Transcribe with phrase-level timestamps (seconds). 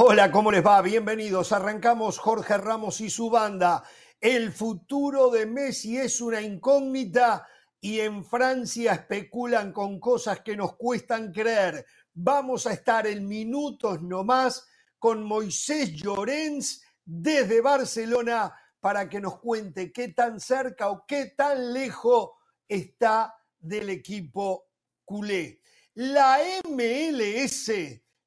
[0.00, 0.80] Hola, ¿cómo les va?
[0.80, 1.50] Bienvenidos.
[1.50, 3.82] Arrancamos Jorge Ramos y su banda.
[4.20, 7.48] El futuro de Messi es una incógnita
[7.80, 11.84] y en Francia especulan con cosas que nos cuestan creer.
[12.14, 14.68] Vamos a estar en minutos nomás
[15.00, 21.72] con Moisés Llorens desde Barcelona para que nos cuente qué tan cerca o qué tan
[21.72, 22.30] lejos
[22.68, 24.68] está del equipo
[25.04, 25.60] culé.
[25.94, 26.38] La
[26.68, 27.72] MLS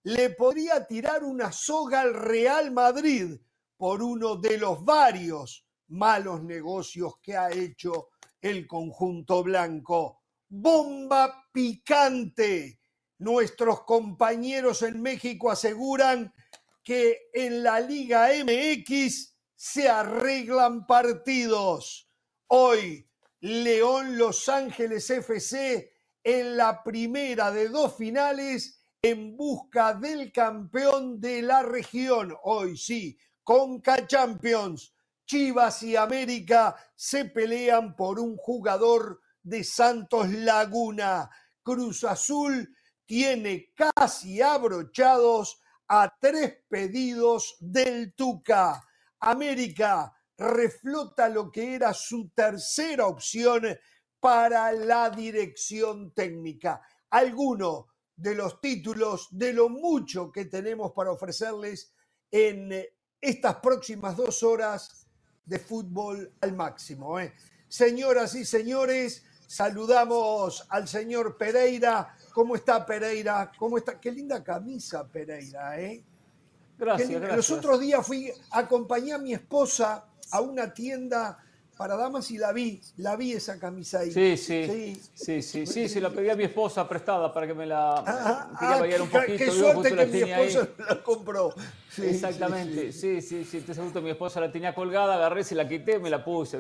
[0.04, 3.40] le podría tirar una soga al Real Madrid
[3.78, 8.10] por uno de los varios malos negocios que ha hecho
[8.42, 10.24] el conjunto blanco.
[10.48, 12.80] Bomba picante.
[13.20, 16.34] Nuestros compañeros en México aseguran
[16.84, 22.10] que en la Liga MX se arreglan partidos.
[22.48, 23.08] Hoy,
[23.42, 31.42] León Los Ángeles FC en la primera de dos finales en busca del campeón de
[31.42, 32.36] la región.
[32.44, 34.94] Hoy sí, Conca Champions.
[35.26, 41.30] Chivas y América se pelean por un jugador de Santos Laguna.
[41.64, 48.84] Cruz Azul tiene casi abrochados a tres pedidos del Tuca.
[49.20, 53.64] América reflota lo que era su tercera opción
[54.20, 56.82] para la dirección técnica.
[57.10, 61.94] Alguno de los títulos, de lo mucho que tenemos para ofrecerles
[62.30, 62.86] en
[63.20, 65.08] estas próximas dos horas
[65.46, 67.20] de fútbol al máximo.
[67.20, 67.34] ¿eh?
[67.68, 72.16] Señoras y señores, saludamos al señor Pereira.
[72.34, 73.52] ¿Cómo está Pereira?
[73.58, 74.00] ¿Cómo está?
[74.00, 76.04] Qué linda camisa, Pereira, ¿eh?
[76.78, 77.36] Gracias, gracias.
[77.36, 81.38] Los otros días fui, acompañé a mi esposa a una tienda
[81.82, 84.12] para damas y la vi, la vi esa camisa ahí.
[84.12, 87.66] Sí, sí, sí, sí, sí, sí, la pedí a mi esposa prestada para que me
[87.66, 89.36] la ah, ah, un poquito.
[89.36, 91.56] Qué suerte que mi esposa la compró.
[91.98, 95.98] Exactamente, sí, sí, sí, te gusto, mi esposa la tenía colgada, agarré, se la quité,
[95.98, 96.60] me la puse,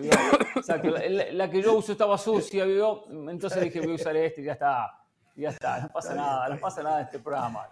[1.34, 3.04] La, que yo uso estaba sucia, ¿vio?
[3.30, 5.04] entonces dije, voy a usar este y ya está,
[5.36, 7.70] ya está, no pasa nada, no pasa nada en este programa,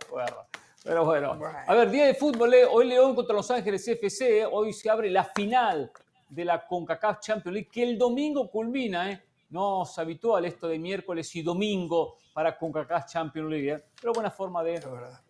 [0.83, 4.71] pero bueno, a ver, día de fútbol, eh, hoy León contra Los Ángeles FC, hoy
[4.71, 5.91] se abre la final
[6.29, 9.21] de la CONCACAF Champions League, que el domingo culmina, ¿eh?
[9.49, 13.83] no es habitual esto de miércoles y domingo para CONCACAF Champions League, ¿eh?
[13.99, 14.81] pero buena forma de,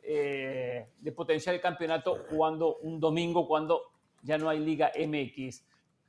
[0.04, 3.84] eh, de potenciar el campeonato jugando un domingo cuando
[4.22, 5.64] ya no hay Liga MX.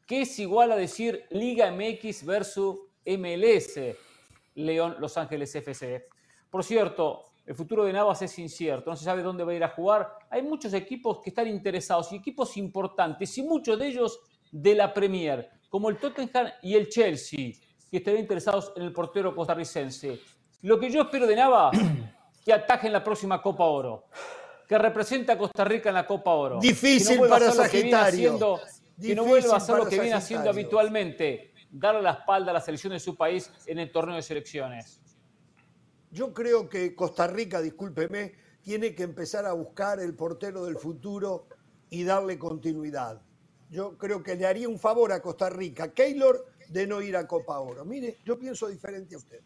[0.06, 3.78] ¿Qué es igual a decir Liga MX versus MLS,
[4.56, 6.08] León Los Ángeles FC?
[6.50, 9.64] Por cierto, el futuro de Navas es incierto, no se sabe dónde va a ir
[9.64, 10.18] a jugar.
[10.28, 14.92] Hay muchos equipos que están interesados y equipos importantes y muchos de ellos de la
[14.92, 17.52] Premier, como el Tottenham y el Chelsea,
[17.90, 20.20] que estarían interesados en el portero costarricense.
[20.62, 21.70] Lo que yo espero de Nava,
[22.44, 24.06] que atajen la próxima Copa Oro,
[24.66, 26.58] que represente a Costa Rica en la Copa Oro.
[26.60, 28.58] Difícil no para Sagitario.
[29.00, 32.60] Que, no vuelva a hacer lo que viene haciendo habitualmente, darle la espalda a la
[32.60, 35.00] selección de su país en el torneo de selecciones.
[36.10, 41.46] Yo creo que Costa Rica, discúlpeme, tiene que empezar a buscar el portero del futuro
[41.88, 43.22] y darle continuidad
[43.70, 47.26] yo creo que le haría un favor a Costa Rica, Keylor, de no ir a
[47.26, 47.84] Copa Oro.
[47.84, 49.40] Mire, yo pienso diferente a usted.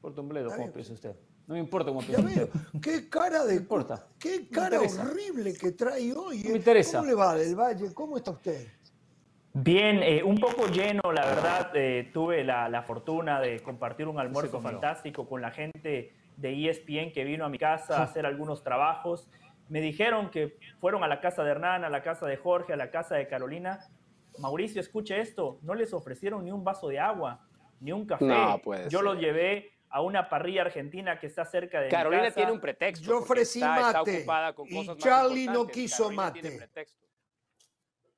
[0.00, 1.14] Por Bledo, ¿cómo piensa usted?
[1.46, 2.48] No me importa cómo piensa usted.
[2.80, 3.54] Qué cara de.
[3.54, 4.08] importa.
[4.18, 6.42] Qué cara horrible que trae hoy.
[6.42, 6.56] me eh.
[6.56, 6.98] interesa.
[6.98, 7.94] ¿Cómo le va del Valle?
[7.94, 8.66] ¿Cómo está usted?
[9.54, 11.70] Bien, eh, un poco lleno, la verdad.
[11.74, 17.12] Eh, tuve la, la, fortuna de compartir un almuerzo fantástico con la gente de ESPN
[17.12, 19.28] que vino a mi casa a hacer algunos trabajos.
[19.68, 22.76] Me dijeron que fueron a la casa de Hernán, a la casa de Jorge, a
[22.76, 23.80] la casa de Carolina.
[24.38, 27.46] Mauricio, escuche esto, no les ofrecieron ni un vaso de agua,
[27.80, 28.26] ni un café.
[28.88, 32.36] Yo los llevé a una parrilla argentina que está cerca de Carolina mi casa.
[32.36, 33.04] tiene un pretexto.
[33.04, 34.26] Yo ofrecí mate
[34.66, 36.68] y Charlie no quiso mate.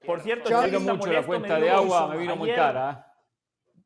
[0.07, 3.14] Por cierto, Charlie mucho la cuenta de agua, me vino muy cara.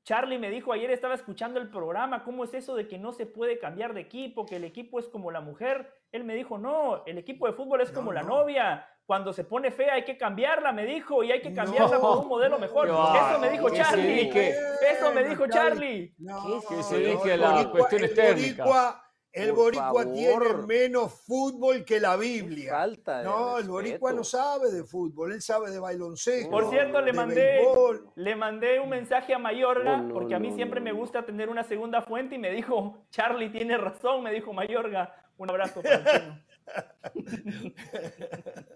[0.08, 3.26] Charlie me dijo ayer, estaba escuchando el programa, ¿cómo es eso de que no se
[3.26, 5.92] puede cambiar de equipo, que el equipo es como la mujer?
[6.12, 8.88] Él me dijo, no, el equipo de fútbol es como la novia.
[9.04, 12.28] Cuando se pone fea hay que cambiarla, me dijo, y hay que cambiarla por un
[12.28, 12.88] modelo mejor.
[12.88, 14.30] eso me dijo Charlie.
[14.30, 16.14] eso me dijo Charlie.
[16.66, 18.64] que se dedique la cuestión técnica.
[19.32, 22.86] El boricua tiene menos fútbol que la Biblia.
[23.24, 26.50] no, el boricua no sabe de fútbol, él sabe de baloncesto.
[26.50, 27.60] Por cierto, le mandé,
[28.14, 32.02] le mandé un mensaje a Mayorga, porque a mí siempre me gusta tener una segunda
[32.02, 35.14] fuente y me dijo, Charlie tiene razón, me dijo Mayorga.
[35.36, 36.44] Un abrazo para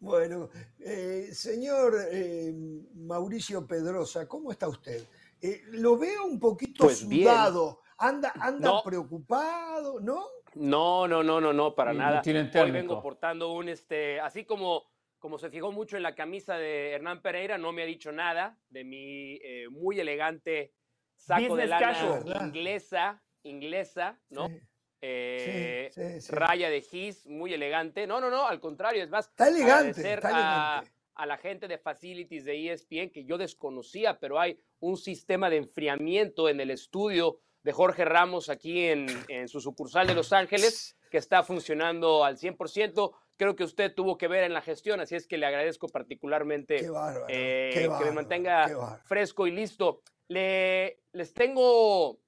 [0.00, 0.48] Bueno,
[0.78, 2.54] eh, señor eh,
[2.94, 5.02] Mauricio Pedrosa, ¿cómo está usted?
[5.42, 7.80] Eh, lo veo un poquito pues sudado.
[8.00, 10.24] Anda, anda preocupado, ¿no?
[10.54, 12.22] No, no, no, no, no, para Y no nada.
[12.62, 14.84] Hoy vengo portando un, este, así como,
[15.18, 18.58] como se fijó mucho en la camisa de Hernán Pereira, no me ha dicho nada
[18.70, 20.72] de mi eh, muy elegante
[21.14, 22.46] saco de Business lana casual.
[22.46, 24.48] inglesa, inglesa, ¿no?
[24.48, 24.60] Sí,
[25.02, 26.32] Eh, sí, sí, sí.
[26.34, 28.06] Raya de gis, muy elegante.
[28.06, 30.30] No, no, no, al contrario, es más, Está elegante, está a-
[30.78, 30.92] elegante.
[31.14, 35.56] a la gente de Facilities de ESPN que yo desconocía, pero hay un sistema de
[35.58, 40.96] enfriamiento en el estudio de Jorge Ramos aquí en, en su sucursal de Los Ángeles
[41.10, 43.12] que está funcionando al 100%.
[43.36, 46.88] Creo que usted tuvo que ver en la gestión, así es que le agradezco particularmente
[46.88, 47.26] bárbaro.
[47.28, 50.02] eh, que me mantenga fresco y listo.
[50.28, 52.18] Le, les tengo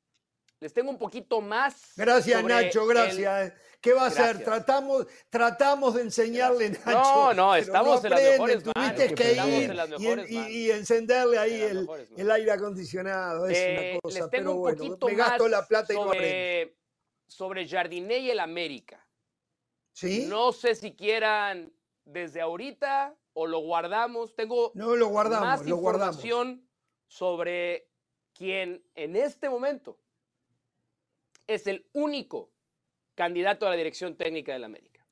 [0.62, 1.92] les tengo un poquito más.
[1.96, 3.52] Gracias, sobre Nacho, el- gracias.
[3.80, 4.22] ¿Qué va a hacer?
[4.36, 4.44] Gracias.
[4.44, 6.92] Tratamos, tratamos de enseñarle, Nacho.
[6.92, 11.88] No, no, estamos en las mejores manos, Tuviste que ir y, y- encenderle ahí En
[12.16, 13.48] el, aire acondicionado.
[13.48, 15.92] Es Eh, una cosa, les tengo pero un bueno, poquito me gasto más la plata
[15.92, 16.24] y no aprendo.
[16.28, 16.76] sobre,
[17.26, 19.04] sobre Jardiné y el América.
[19.92, 20.26] ¿Sí?
[20.28, 21.72] No sé si quieran
[22.04, 24.36] desde ahorita o lo guardamos.
[24.36, 26.22] Tengo No, lo guardamos, más lo guardamos.
[27.08, 27.88] sobre
[28.32, 29.98] quien en este momento
[31.54, 32.50] es el único
[33.14, 35.06] candidato a la dirección técnica del América.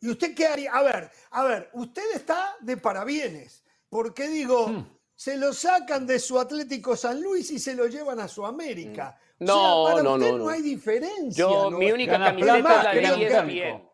[0.00, 0.72] ¿Y usted qué haría?
[0.72, 4.86] A ver, a ver, usted está de parabienes, porque digo, Hmm.
[5.14, 9.16] se lo sacan de su Atlético San Luis y se lo llevan a su América.
[9.18, 9.46] O Mm.
[9.46, 10.48] No, sea, para no, usted no, no.
[10.48, 11.42] hay diferencia.
[11.44, 11.78] Yo, ¿no?
[11.78, 13.91] mi única Gana camiseta es la de ESPN.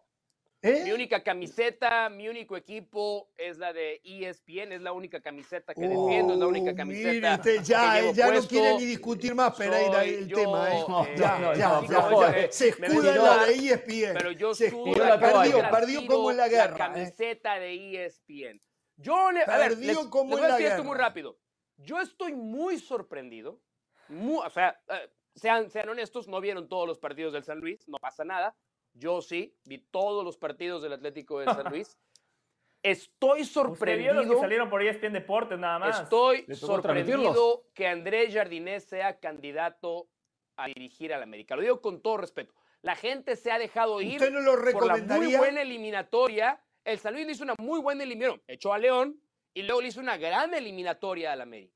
[0.60, 0.82] ¿Eh?
[0.84, 5.72] Mi única camiseta, mi único equipo es la de E ESPN, es la única camiseta
[5.72, 8.84] que Oh, defiendo, es la única mire camiseta usted, ya, que ya no quiere ni
[8.84, 10.84] discutir más Pereira el yo, tema, ¿eh?
[10.88, 12.38] No, eh, ya, no, ya, no, ya, no, ya.
[12.40, 14.14] eh, Se escuda en la de E ESPN.
[14.14, 15.52] Pero yo se escuda, la toalla.
[15.52, 16.74] perdió, perdió como en la guerra.
[16.74, 16.78] ¿eh?
[16.78, 18.60] camiseta de E ESPN.
[18.96, 21.38] Yo le, a ver, Perdió les, como les voy a la decir esto muy rápido.
[21.76, 23.60] Yo estoy muy sorprendido.
[24.08, 27.86] mu- o sea, eh, sean, sean honestos, no vieron todos los partidos del San Luis,
[27.86, 28.56] no pasa nada.
[28.98, 31.96] Yo sí, vi todos los partidos del Atlético de San Luis.
[32.82, 33.62] Estoy Usted
[33.98, 34.40] vio los que sorprendido.
[34.40, 36.00] salieron por ESPN Deportes nada más.
[36.02, 40.08] Estoy ¿Le tocó sorprendido que Andrés Jardinés sea candidato
[40.56, 41.56] a dirigir al América.
[41.56, 42.54] Lo digo con todo respeto.
[42.82, 45.38] La gente se ha dejado ir ¿Usted no lo por la muy recomendaría?
[45.38, 46.60] buena eliminatoria.
[46.84, 48.44] El San Luis le hizo una muy buena eliminatoria.
[48.46, 49.20] Echó a León
[49.54, 51.74] y luego le hizo una gran eliminatoria al América.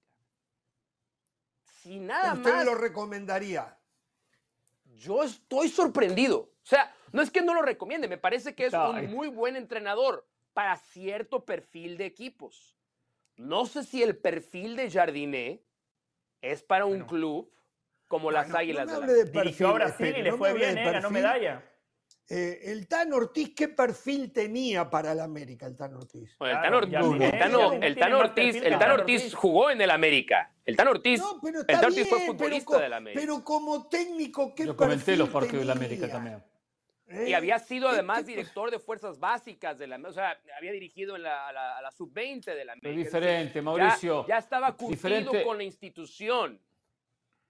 [1.64, 3.76] Si nada ¿Usted más, lo recomendaría?
[4.94, 6.38] yo estoy sorprendido.
[6.38, 9.56] O sea, no es que no lo recomiende, me parece que es un muy buen
[9.56, 12.76] entrenador para cierto perfil de equipos.
[13.36, 15.62] No sé si el perfil de Jardiné
[16.40, 17.06] es para un Bueno.
[17.06, 17.52] club
[18.08, 20.36] como las No, no Águilas me de la de a Brasil espere, y le no
[20.36, 21.62] fue bien, eh, ganó medalla.
[22.28, 26.36] Eh, el Tan Ortiz, ¿qué perfil tenía para el América, el Tan Ortiz?
[26.38, 30.54] Bueno, el Tan Ortiz, el Tano- el más Ortiz, el jugó en el América.
[30.64, 33.20] El Tano Ortiz, No, pero el Tano Ortiz fue bien, futbolista del América.
[33.20, 36.42] Pero como técnico, ¿qué Yo comenté los partidos de la América también.
[37.12, 37.28] ¿Eh?
[37.28, 41.14] Y había sido ¿Qué- además director de fuerzas básicas de la, o sea, había dirigido
[41.16, 42.88] en la, a la, a la sub-20 de la América.
[42.88, 44.26] Decir, diferente, ya- Mauricio.
[44.26, 46.58] Ya, estaba curtido con la institución.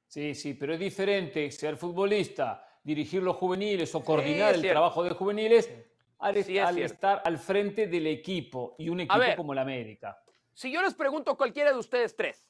[0.07, 5.11] Sí, sí, pero es diferente ser futbolista, dirigir los juveniles o coordinar el trabajo de
[5.11, 5.71] juveniles
[6.19, 6.95] al, Sí, es al cierto.
[6.95, 9.37] estar al frente del equipo y un equipo ver.
[9.37, 10.23] como el América.
[10.53, 12.47] Si yo les pregunto a cualquiera de ustedes tres,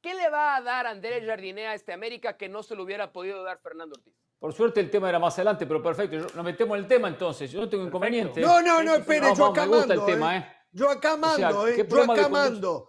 [0.00, 3.12] ¿qué le va a dar Andrés Jardiné a este América que no se lo hubiera
[3.12, 4.14] podido dar Fernando Ortiz?
[4.42, 6.16] Por suerte el tema era más adelante, pero perfecto.
[6.16, 7.48] yo- nos metemos en el tema entonces.
[7.52, 8.40] Yo no tengo inconveniente.
[8.40, 10.06] No, no, no, espere, No, yo no, acá me gusta mando.
[10.08, 10.40] el tema, ¿eh?
[10.40, 10.56] ¿eh?
[10.72, 11.86] Yo acá O sea, mando, ¿qué ¿eh?
[11.88, 12.88] Yo acá mando.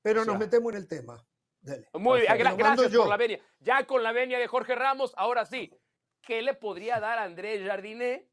[0.00, 1.22] Pero O sea, nos metemos en el tema.
[1.60, 1.88] Dele.
[1.92, 3.00] Muy bien, gra- mando gracias yo.
[3.00, 3.38] por la venia.
[3.58, 5.78] Ya con la venia de Jorge Ramos, ahora sí,
[6.22, 8.30] ¿qué le podría dar Andrés Jardiné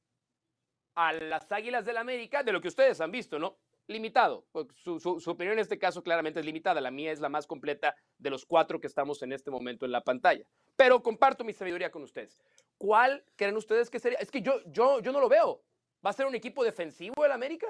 [0.96, 3.58] a las Águilas del América de lo que ustedes han visto, no?
[3.92, 4.46] Limitado.
[4.52, 6.82] Porque Su, su- su opinión en este caso claramente es limitada.
[6.82, 9.92] La mía es la más completa de los cuatro que estamos en este momento en
[9.92, 10.44] la pantalla.
[10.76, 12.40] Pero comparto mi sabiduría con ustedes.
[12.78, 14.18] ¿Cuál creen ustedes que sería?
[14.20, 15.62] Es que yo, yo, yo no lo veo.
[16.04, 17.68] ¿Va a ser un equipo defensivo el América?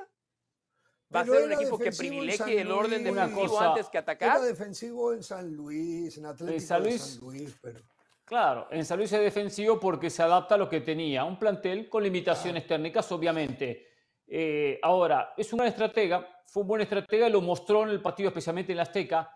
[1.13, 3.90] ¿Va a ser un equipo que en San privilegie el orden defensivo Una cosa- antes
[3.90, 4.30] que atacar?
[4.38, 7.80] Era defensivo en San Luis, en Atlético San de Luis- San Luis, pero...
[8.24, 11.90] Claro, en San Luis es defensivo porque se adapta a lo que tenía, un plantel
[11.90, 13.90] con limitaciones técnicas, obviamente.
[14.34, 18.02] Eh, ahora, es un gran estratega, fue un buen estratega y lo mostró en el
[18.02, 19.30] partido, especialmente en la Azteca,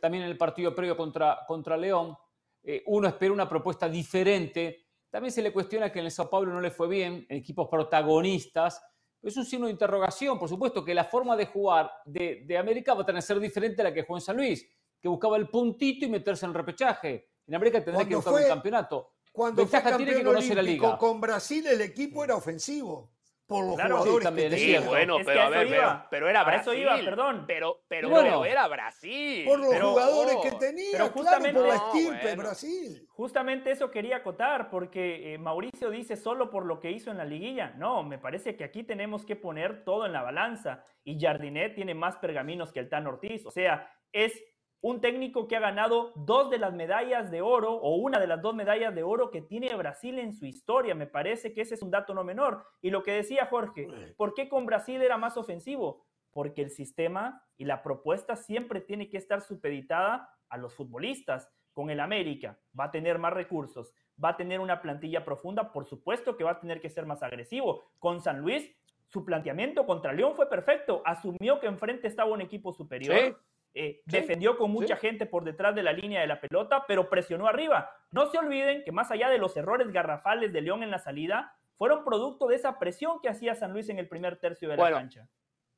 [0.00, 2.16] también en el partido previo contra, contra León.
[2.62, 4.86] Eh, uno espera una propuesta diferente.
[5.10, 7.68] También se le cuestiona que en el Sao Paulo no le fue bien, en equipos
[7.68, 8.82] protagonistas.
[9.22, 12.94] Es un signo de interrogación, por supuesto, que la forma de jugar de, de América
[12.94, 14.66] va a tener que ser diferente a la que jugó en San Luis,
[14.98, 17.28] que buscaba el puntito y meterse en el repechaje.
[17.46, 19.12] En América tendrá que buscar fue- un campeonato.
[19.32, 20.98] Cuando Ventaja fue tiene que campeón conocer la liga.
[20.98, 23.12] con Brasil, el equipo era ofensivo.
[23.50, 24.88] Por los jugadores también, que Sí, tenía.
[24.88, 26.06] bueno, Es pero que a ver, pero, iba.
[26.10, 26.60] pero era Brasil.
[26.60, 27.44] eso iba, perdón.
[27.46, 28.24] Pero, pero, bueno.
[28.24, 29.44] pero era Brasil.
[29.44, 32.42] Por los Pero- jugadores oh, que tenía, pero claro, por la justamente- estirpe No, bueno.
[32.42, 33.06] Brasil.
[33.10, 37.24] Justamente eso quería acotar, porque eh, Mauricio dice solo por lo que hizo en la
[37.24, 37.74] liguilla.
[37.76, 40.84] No, me parece que aquí tenemos que poner todo en la balanza.
[41.04, 43.44] Y Jardinet tiene más pergaminos que el Tan Ortiz.
[43.46, 44.32] O sea, es
[44.82, 48.40] un técnico que ha ganado dos de las medallas de oro o una de las
[48.40, 50.94] dos medallas de oro que tiene Brasil en su historia.
[50.94, 52.64] Me parece que ese es un dato no menor.
[52.80, 56.06] Y lo que decía Jorge, ¿por qué con Brasil era más ofensivo?
[56.30, 61.50] Porque el sistema y la propuesta siempre tiene que estar supeditada a los futbolistas.
[61.72, 65.86] Con el América va a tener más recursos, va a tener una plantilla profunda, por
[65.86, 67.84] supuesto que va a tener que ser más agresivo.
[67.98, 68.74] Con San Luis,
[69.06, 71.02] su planteamiento contra León fue perfecto.
[71.04, 73.16] Asumió que enfrente estaba un equipo superior.
[73.16, 73.34] Sí.
[73.74, 75.00] Eh, Sí, defendió con mucha sí.
[75.02, 77.90] gente por detrás de la línea de la pelota, pero presionó arriba.
[78.10, 81.56] No se olviden que más allá de los errores garrafales de León en la salida,
[81.76, 84.96] fueron producto de esa presión que hacía San Luis en el primer tercio de Bueno,
[84.96, 85.28] la cancha.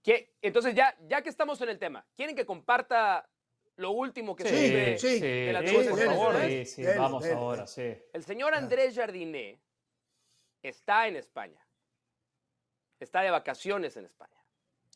[0.03, 3.29] ¿Qué- Entonces, ya, ya que estamos en el tema, ¿quieren que comparta
[3.77, 6.37] lo último que Sí, sube sí, de la sí, Tuve, por dele, favor.
[6.39, 7.95] dele, Sí, vamos ahora, sí.
[8.13, 9.61] El señor Andrés Jardiné
[10.63, 11.65] está en España.
[12.99, 14.37] Está de vacaciones en España,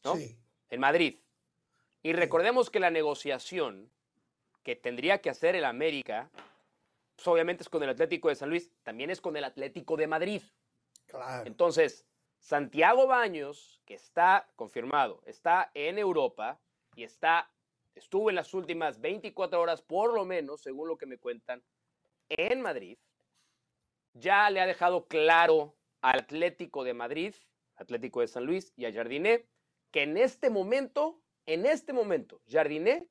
[0.04, 0.16] ¿no?
[0.16, 0.36] Sí.
[0.70, 1.18] en Madrid.
[2.06, 3.90] Y recordemos que la negociación
[4.62, 6.30] que tendría que hacer el América,
[7.16, 10.06] pues obviamente es con el Atlético de San Luis, también es con el Atlético de
[10.06, 10.42] Madrid.
[11.08, 11.44] Claro.
[11.48, 12.06] Entonces,
[12.38, 16.60] Santiago Baños, que está confirmado, está en Europa
[16.94, 17.50] y está,
[17.96, 21.60] estuvo en las últimas 24 horas, por lo menos, según lo que me cuentan,
[22.28, 22.98] en Madrid,
[24.14, 27.34] ya le ha dejado claro al Atlético de Madrid,
[27.74, 29.44] Atlético de San Luis y a Jardiné,
[29.90, 33.08] que en este momento, en este momento, Jardiné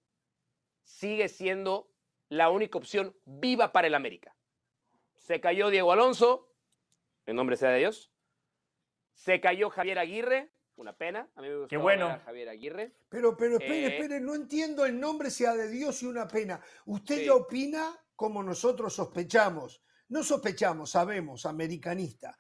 [0.83, 1.91] sigue siendo
[2.29, 4.35] la única opción viva para el América.
[5.15, 6.51] Se cayó Diego Alonso,
[7.25, 8.11] en nombre sea de Dios.
[9.13, 11.29] Se cayó Javier Aguirre, una pena.
[11.35, 12.19] A mí me gustó bueno.
[12.25, 12.93] Javier Aguirre.
[13.09, 13.95] Pero, pero espere, Eh.
[13.95, 16.61] espere, no entiendo el nombre sea de Dios y una pena.
[16.85, 17.25] Usted Sí.
[17.25, 19.81] ya opina como nosotros sospechamos.
[20.09, 22.37] No sospechamos, sabemos, americanista.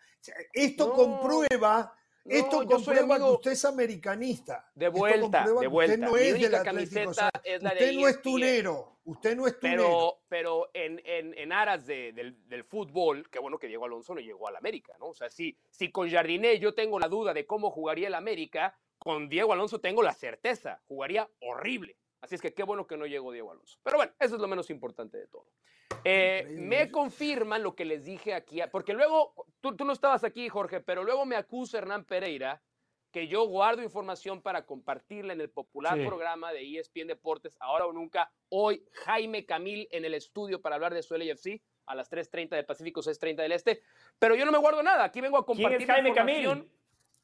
[0.53, 1.91] Esto No, comprueba,
[2.25, 4.69] No, soy comprueba que usted es americanista.
[4.73, 5.93] de Esto vuelta, de vuelta.
[5.93, 6.75] Usted no Mi es del única Atlético.
[6.95, 8.91] camiseta o sea, es la de usted no es tunero.
[9.05, 9.83] Usted no es tunero.
[9.83, 14.15] Pero, pero en, en, en aras de- del, del fútbol, qué bueno que Diego Alonso
[14.15, 15.09] no llegó al América, ¿no?
[15.09, 18.75] O sea, si, si con Jardiné yo tengo la duda de cómo jugaría el América,
[18.97, 21.95] con Diego Alonso tengo la certeza, jugaría horrible.
[22.25, 23.77] Así es que qué bueno que no llegó Diego Alonso.
[23.83, 25.45] Pero bueno, eso es lo menos importante de todo.
[26.03, 30.49] Eh, me confirman lo que les dije aquí, porque luego, tú, tú no estabas aquí,
[30.49, 32.61] Jorge, pero luego me acusa Hernán Pereira
[33.11, 36.05] que yo guardo información para compartirla en el popular Sí.
[36.05, 38.31] programa de ESPN Deportes, ahora o nunca.
[38.49, 42.65] Hoy, Jaime Camil en el estudio para hablar de su LAFC a las 3.30 del
[42.65, 43.81] Pacífico, 6.30 del Este.
[44.17, 46.71] Pero yo no me guardo nada, aquí vengo a ¿Quién compartir es Jaime información Camil?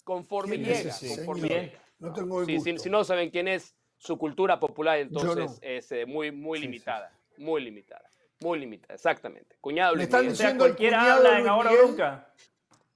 [0.03, 1.15] conforme ¿Quién es llega.
[1.17, 1.83] conforme llega.
[1.99, 2.83] No tengo el Sí, si, gusto.
[2.83, 5.67] si no saben quién es su cultura popular, entonces no.
[5.67, 6.67] es eh, muy, muy Sí, sí.
[6.71, 7.13] limitada.
[7.37, 8.09] Muy limitada.
[8.39, 9.55] Muy limitada, exactamente.
[9.61, 10.33] Cuñado Le Luis están Miguel.
[10.33, 11.85] O sea, Diciendo cualquiera cuñado habla en ahora Miguel.
[11.85, 12.33] o nunca.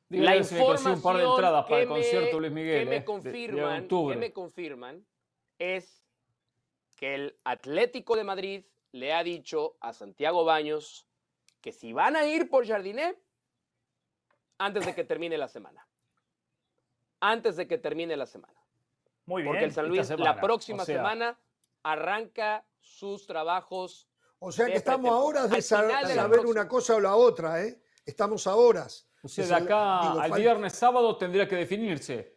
[0.10, 2.36] Dígale La que se me consigue un par de información entradas para el que concierto
[2.36, 2.80] me- Luis Miguel.
[2.80, 5.06] que me eh, de- de confirman, que me confirman
[5.60, 6.04] es
[6.96, 11.08] que el Atlético de Madrid le ha dicho a Santiago Baños
[11.62, 13.16] que si van a ir por Jardiné
[14.58, 15.88] antes de que termine la semana.
[17.20, 18.54] Antes de que termine la semana.
[19.26, 19.52] Muy bien.
[19.54, 20.98] Porque el San Luis la próxima o sea.
[20.98, 21.40] semana
[21.84, 24.08] arranca sus trabajos.
[24.40, 26.96] O sea que estamos a horas de Al sa- final de la saber una cosa
[26.96, 27.80] o la otra, ¿eh?
[28.06, 29.08] Estamos a horas.
[29.24, 32.36] O sea, de acá digo, al falta- viernes sábado tendría que definirse.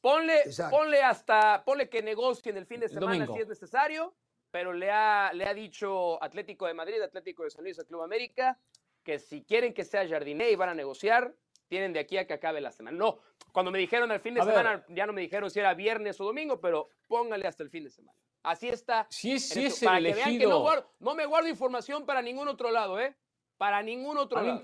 [0.00, 3.34] Ponle, ponle hasta, ponle que negocien el fin de semana domingo.
[3.34, 4.14] si es necesario,
[4.50, 8.02] pero le ha, le ha dicho Atlético de Madrid, Atlético de San Luis, al Club
[8.02, 8.58] América,
[9.04, 11.34] que si quieren que sea Jardiné y van a negociar,
[11.72, 12.98] tienen de aquí a que acabe la semana.
[12.98, 14.54] No, cuando me dijeron el fin de A ver.
[14.54, 17.84] semana, ya no me dijeron si era viernes o domingo, pero póngale hasta el fin
[17.84, 18.14] de semana.
[18.42, 19.06] Así está.
[19.08, 20.60] Si es, en si esto, es el para que vean que no, elegido.
[20.60, 23.16] guardo- no me guardo información para ningún otro lado, ¿eh?
[23.56, 24.62] Para ningún otro A mí- lado.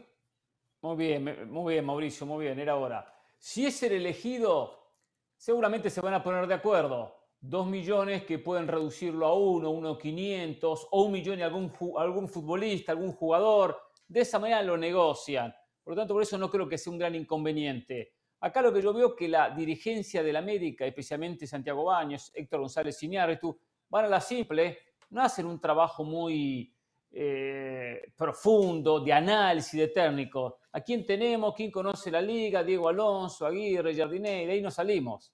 [0.83, 3.11] Muy bien, muy bien, Mauricio, muy bien, era hora.
[3.39, 4.93] Si es el elegido,
[5.35, 7.15] seguramente se van a poner de acuerdo.
[7.41, 12.29] Dos millones que pueden reducirlo a uno, uno quinientos, o un millón y algún, algún
[12.29, 13.81] futbolista, algún jugador.
[14.07, 15.55] De esa manera lo negocian.
[15.89, 18.13] Por lo tanto, por eso no creo que sea un gran inconveniente.
[18.41, 22.61] Acá lo que yo veo es que la dirigencia del América, especialmente Santiago Baños, Héctor
[22.61, 26.71] González Iñárritu, van a la simple, no hacen un trabajo muy
[27.11, 30.59] eh, profundo, de análisis, de técnico.
[30.73, 31.55] ¿A quién tenemos?
[31.55, 32.63] ¿Quién conoce la liga?
[32.63, 35.33] Diego Alonso, Aguirre, Jardiné, y de ahí nos salimos.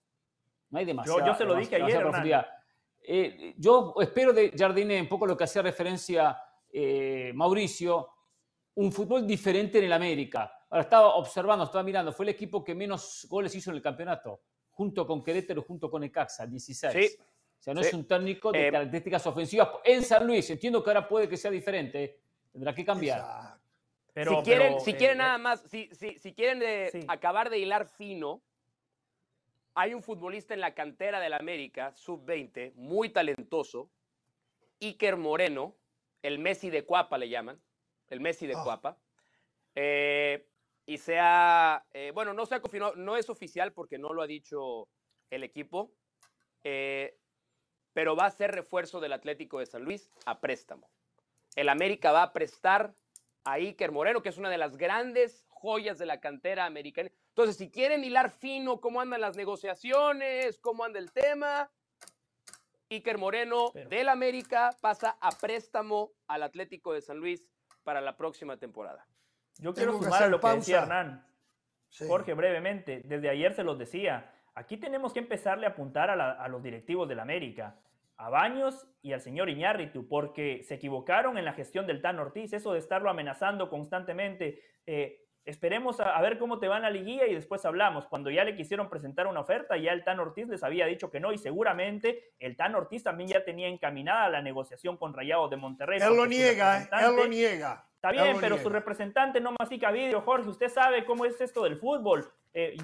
[0.70, 1.26] No hay demasiado.
[1.26, 2.46] yo se lo dije ayer, profundidad.
[3.02, 6.38] Eh, yo espero de Jardiné, un poco lo que hacía referencia
[6.73, 8.08] eh, Mauricio,
[8.76, 10.52] un fútbol diferente en el América.
[10.70, 14.42] Ahora estaba observando, estaba mirando, fue el equipo que menos goles hizo en el campeonato,
[14.70, 16.92] junto con Querétaro, junto con Ecaxa, 16.
[16.92, 17.16] Sí.
[17.20, 20.50] O sea, no es un técnico de Eh, características ofensivas en San Luis.
[20.50, 22.20] Entiendo que ahora puede que sea diferente,
[22.52, 23.20] tendrá que cambiar.
[23.20, 23.60] Exacto.
[24.12, 26.88] Pero, si quieren, pero, si eh, quieren eh, nada más, si, si, si quieren eh,
[26.92, 27.00] Sí.
[27.08, 28.42] acabar de hilar fino,
[29.74, 33.90] hay un futbolista en la cantera del América, sub-20, muy talentoso,
[34.80, 35.74] Iker Moreno,
[36.22, 37.60] el Messi de Cuapa le llaman,
[38.14, 38.62] el Messi de Ah.
[38.64, 38.97] Cuapa.
[39.75, 40.47] Eh,
[40.87, 44.26] y sea, eh, bueno, no se ha confirmado, no es oficial porque no lo ha
[44.26, 44.88] dicho
[45.30, 45.92] el equipo,
[46.62, 47.18] eh,
[47.92, 50.88] pero va a ser refuerzo del Atlético de San Luis a préstamo.
[51.56, 52.94] El América va a prestar
[53.44, 57.11] a Iker Moreno, que es una de las grandes joyas de la cantera americana.
[57.28, 61.71] Entonces, si quieren hilar fino cómo andan las negociaciones, cómo anda el tema,
[62.90, 67.44] Iker Moreno Pero- del América pasa a préstamo al Atlético de San Luis
[67.84, 69.06] para la próxima temporada.
[69.58, 70.96] Yo quiero Tengo sumar a lo que decía pausa.
[70.96, 71.26] Hernán.
[71.88, 72.06] Sí.
[72.08, 76.32] Jorge, brevemente, desde ayer se los decía, aquí tenemos que empezarle a apuntar a, la-
[76.32, 77.76] a los directivos del América,
[78.16, 82.52] a Baños y al señor Iñárritu, porque se equivocaron en la gestión del Tan Ortiz,
[82.52, 84.60] eso de estarlo amenazando constantemente.
[84.86, 88.06] eh, esperemos a, a ver cómo te va en la liguilla y después hablamos.
[88.06, 91.20] Cuando ya le quisieron presentar una oferta, ya el Tan Ortiz les había dicho que
[91.20, 95.56] no y seguramente el Tan Ortiz también ya tenía encaminada la negociación con Rayados de
[95.56, 96.00] Monterrey.
[96.02, 96.88] Él lo niega, ¿eh?
[97.00, 97.84] él lo niega.
[97.96, 98.62] Está bien, pero niega.
[98.62, 100.48] su representante no mastica vidrio, Jorge.
[100.50, 102.30] Usted sabe cómo es esto del fútbol.
[102.52, 102.76] Eh,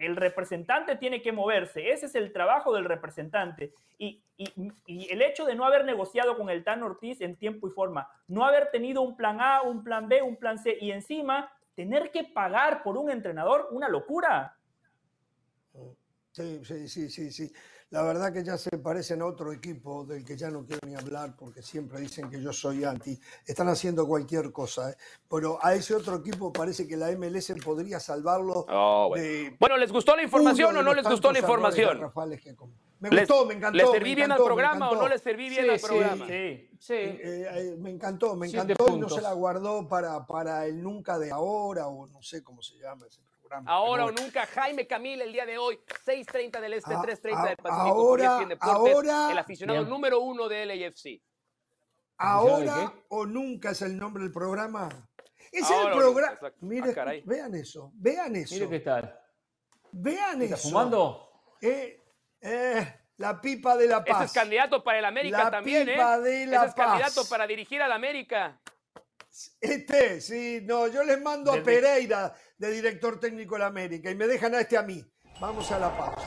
[0.00, 1.90] el representante tiene que moverse.
[1.90, 3.72] Ese es el trabajo del representante.
[3.98, 4.52] Y, y-
[4.86, 8.08] y el hecho de no haber negociado con el Tan Ortiz en tiempo y forma,
[8.28, 12.10] no haber tenido un plan A, un plan B, un plan C, y encima tener
[12.10, 14.56] que pagar por un entrenador, una locura.
[16.32, 17.52] Sí, sí, sí, sí, sí.
[17.90, 20.96] La verdad que ya se parecen a otro equipo del que ya no quiero ni
[20.96, 23.18] hablar porque siempre dicen que yo soy anti.
[23.46, 24.96] Están haciendo cualquier cosa, ¿eh?
[25.30, 29.24] pero a ese otro equipo parece que la MLS podría salvarlo Oh, bueno.
[29.24, 32.10] de Bueno, ¿les gustó la información o no les gustó la información?
[32.98, 33.76] Me ¿Les- gustó, me encantó.
[33.76, 35.86] ¿Les me serví bien al programa o no les serví bien Sí, al sí.
[35.86, 36.26] programa?
[36.26, 36.70] Sí.
[36.80, 36.94] Sí.
[36.94, 41.18] Eh, eh, me encantó, me encantó y no se la guardó para, para el nunca
[41.18, 43.70] de ahora o no sé cómo se llama ese programa.
[43.70, 47.52] Ahora o nunca, Jaime Camil el día de hoy, 6.30 del Este, Ah, 3.30 del
[47.58, 49.90] ah, Pacífico, ahora- Deportes, ahora- el aficionado Bien.
[49.90, 51.20] número uno de LAFC.
[52.18, 54.88] Ahora o nunca es el nombre del programa.
[55.52, 56.32] Es Ahora el programa.
[56.32, 56.58] exacto.
[56.66, 57.22] Mire, Ah, caray.
[57.26, 58.54] vean eso, vean eso.
[58.54, 59.18] Mire qué tal.
[59.92, 60.68] Vean ¿Está eso.
[60.68, 61.28] fumando?
[61.60, 62.02] Eh,
[62.40, 64.24] eh, la pipa de la Ese paz.
[64.26, 66.20] es candidato para el América La también, pipa ¿eh?
[66.20, 66.86] de la Ese es paz.
[66.86, 68.60] candidato para dirigir al América.
[69.60, 74.14] Este, sí, no, yo les mando a Pereira de director técnico de la América y
[74.14, 75.04] me dejan a este a mí.
[75.40, 76.26] Vamos a la pausa.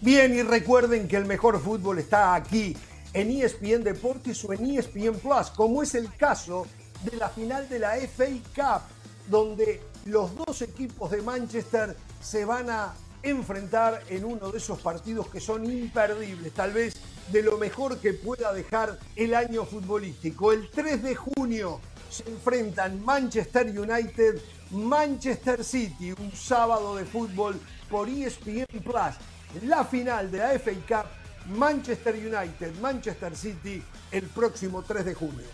[0.00, 2.76] Bien, y recuerden que el mejor fútbol está aquí,
[3.12, 6.66] en ESPN Deportes o en ESPN Plus, como es el caso
[7.02, 8.82] de la final de la FA Cup,
[9.28, 15.28] donde los dos equipos de Manchester se van a enfrentar en uno de esos partidos
[15.28, 16.94] que son imperdibles, tal vez
[17.30, 20.52] de lo mejor que pueda dejar el año futbolístico.
[20.52, 24.40] El 3 de junio se enfrentan Manchester United,
[24.70, 29.62] Manchester City, un sábado de fútbol por ESPN Plus.
[29.62, 31.10] La final de la FA Cup,
[31.48, 35.46] Manchester United, Manchester City, el próximo 3 de junio.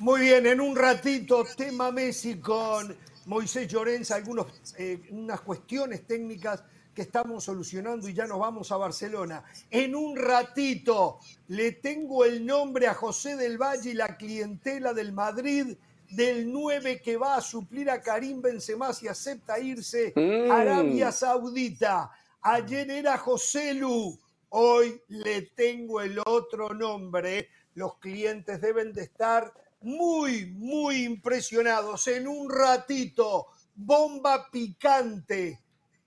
[0.00, 4.46] Muy bien, en un ratito, tema Messi con Moisés Llorenza, algunos,
[4.78, 4.98] eh,
[5.44, 6.64] cuestiones técnicas
[7.00, 9.42] que estamos solucionando y ya nos vamos a Barcelona.
[9.70, 15.12] En un ratito le tengo el nombre a José del Valle y la clientela del
[15.12, 15.78] Madrid
[16.10, 20.50] del 9 que va a suplir a Karim Benzema si acepta irse Mm.
[20.50, 22.10] a Arabia Saudita.
[22.42, 24.18] Ayer era José Lu,
[24.50, 27.48] hoy le tengo el otro nombre.
[27.76, 32.06] Los clientes deben de estar muy, muy impresionados.
[32.08, 35.60] En un ratito, bomba picante.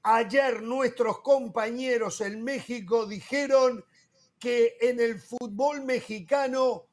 [0.03, 3.85] Ayer nuestros compañeros en México dijeron
[4.37, 6.87] que en el fútbol mexicano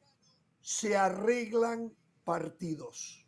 [0.60, 1.92] se arreglan
[2.24, 3.26] partidos.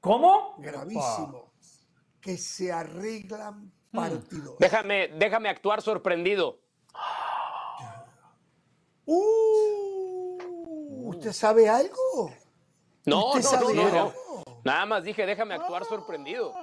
[0.00, 0.54] ¿Cómo?
[0.58, 1.52] Gravísimo.
[2.20, 4.56] Que se arreglan partidos.
[4.60, 6.60] Déjame, déjame actuar sorprendido.
[9.06, 10.38] Uh,
[11.08, 12.32] ¿Usted sabe algo?
[13.06, 13.98] No, ¿Usted no, no, sabe no, no.
[14.02, 14.44] algo?
[14.62, 16.54] Nada más dije, déjame actuar sorprendido.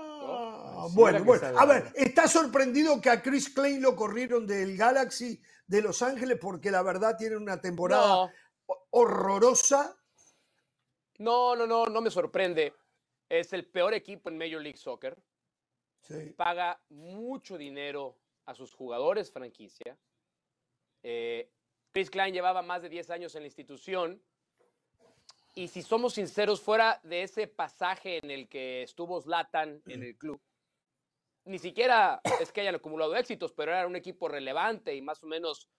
[0.78, 0.90] ¿No?
[0.90, 1.60] bueno, bueno.
[1.60, 6.38] A ver, ¿está sorprendido que a Chris Klein lo corrieron del Galaxy de Los Ángeles
[6.40, 8.32] porque la verdad tiene una temporada
[8.92, 9.98] horrorosa?
[11.20, 12.74] No, no, no, no me sorprende.
[13.30, 15.18] Es el peor equipo en Major League Soccer.
[16.38, 19.98] Paga mucho dinero a sus jugadores franquicia.
[21.04, 21.52] Eh,
[21.92, 24.22] Chris Klein llevaba más de 10 años en la institución.
[25.56, 30.16] Y si somos sinceros, fuera de ese pasaje en el que estuvo Zlatan en el
[30.16, 30.40] club,
[31.48, 35.28] ni siquiera es que hayan acumulado éxitos, pero era un equipo relevante y más o
[35.28, 35.70] menos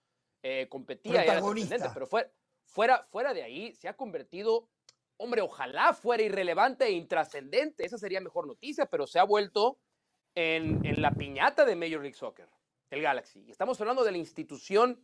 [0.43, 1.23] eh, competía.
[1.23, 1.41] Era
[1.93, 2.07] pero
[2.65, 4.69] fuera, fuera de ahí se ha convertido
[5.19, 9.77] hombre, ojalá fuera irrelevante e intrascendente, esa sería mejor noticia, pero se ha vuelto
[10.33, 12.47] en, la piñata de Major League Soccer,
[12.89, 13.43] el Galaxy.
[13.45, 15.01] Y estamos hablando de la institución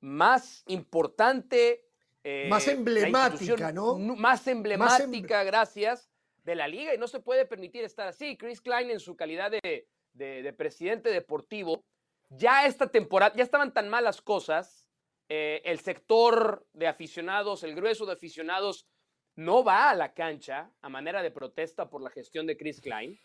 [0.00, 1.86] más importante.
[2.22, 3.96] Eh, más emblemática, ¿no?
[3.96, 6.10] Más emblemática, gracias,
[6.48, 6.94] de la liga.
[6.94, 8.36] Y no se puede permitir estar así.
[8.36, 11.84] Chris Klein, en su calidad de, presidente deportivo,
[12.30, 14.88] ya esta temporada, ya estaban tan malas cosas.
[15.28, 18.86] Eh, el sector de aficionados, el grueso de aficionados,
[19.36, 23.20] no va a la cancha a manera de protesta por la gestión de Chris Klein.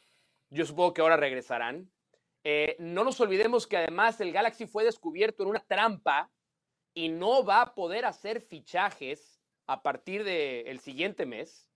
[0.50, 1.90] Yo supongo que ahora regresarán.
[2.44, 6.30] Eh, no nos olvidemos que además el Galaxy fue descubierto en una trampa
[6.94, 11.73] y no va a poder hacer fichajes a partir del siguiente mes.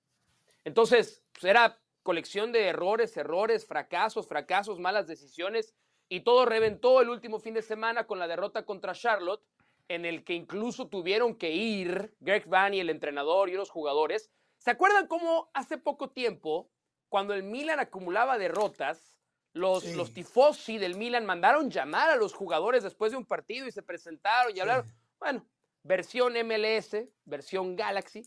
[0.67, 5.73] Entonces, pues, era colección de errores, errores, fracasos, fracasos, malas decisiones
[6.09, 9.41] y todo reventó el último fin de semana con la derrota contra Charlotte
[9.87, 14.29] en el que incluso tuvieron que ir Greg Vanny, el entrenador y los jugadores.
[14.57, 16.69] ¿Se acuerdan cómo hace poco tiempo,
[17.07, 19.17] cuando el Milan acumulaba derrotas,
[19.53, 23.71] los, los tifosi del Milan mandaron llamar a los jugadores después de un partido y
[23.71, 24.85] se presentaron y hablaron?
[25.17, 25.47] Bueno,
[25.83, 28.23] versión MLS, versión Galaxy,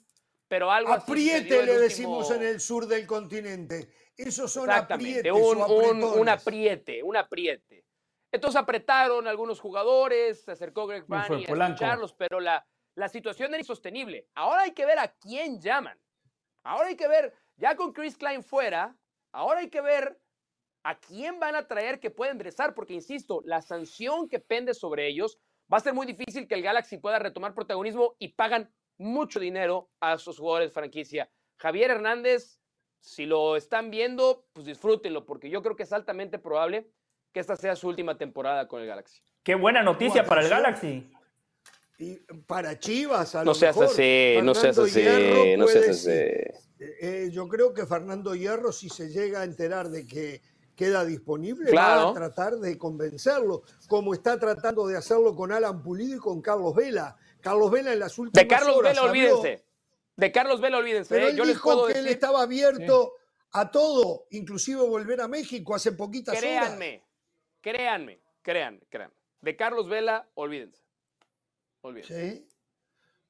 [0.50, 3.88] pero algo apriete le decimos en el sur del continente.
[4.16, 7.84] Esos son Exactamente, un, un, un apriete, un apriete.
[8.32, 13.58] Entonces apretaron algunos jugadores, se acercó Greg Bunny a escucharlos, pero la, la situación era
[13.58, 14.26] insostenible.
[14.34, 15.96] Ahora hay que ver a quién llaman.
[16.64, 18.96] Ahora hay que ver, ya con Chris Klein fuera,
[19.32, 20.20] ahora hay que ver
[20.82, 25.06] a quién van a traer que pueda ingresar, porque insisto, la sanción que pende sobre
[25.06, 25.38] ellos
[25.72, 28.68] va a ser muy difícil que el Galaxy pueda retomar protagonismo y pagan
[29.00, 31.30] mucho dinero a sus jugadores franquicia.
[31.56, 32.60] Javier Hernández,
[33.00, 36.90] si lo están viendo, pues disfrútenlo, porque yo creo que es altamente probable
[37.32, 39.22] que esta sea su última temporada con el Galaxy.
[39.42, 41.10] Qué buena noticia para el Galaxy.
[41.98, 45.04] Y para Chivas, a no seas así, no seas así,
[45.58, 46.10] no seas así.
[46.78, 50.40] Eh, yo creo que Fernando Hierro, si se llega a enterar de que
[50.74, 56.16] queda disponible, va a tratar de convencerlo, como está tratando de hacerlo con Alan Pulido
[56.16, 57.18] y con Carlos Vela.
[57.40, 59.64] Carlos Vela en las últimas De Carlos Vela, olvídense.
[60.16, 61.14] De Carlos Vela, olvídense.
[61.14, 61.34] Pero ¿eh?
[61.36, 63.14] Yo dijo que él estaba abierto
[63.52, 66.42] a todo, inclusive volver a México hace poquitas horas.
[66.42, 67.02] Créanme,
[67.60, 69.14] Créanme, créanme, créanme.
[69.40, 70.82] De Carlos Vela, olvídense.
[71.82, 72.32] Olvídense.
[72.32, 72.46] Sí.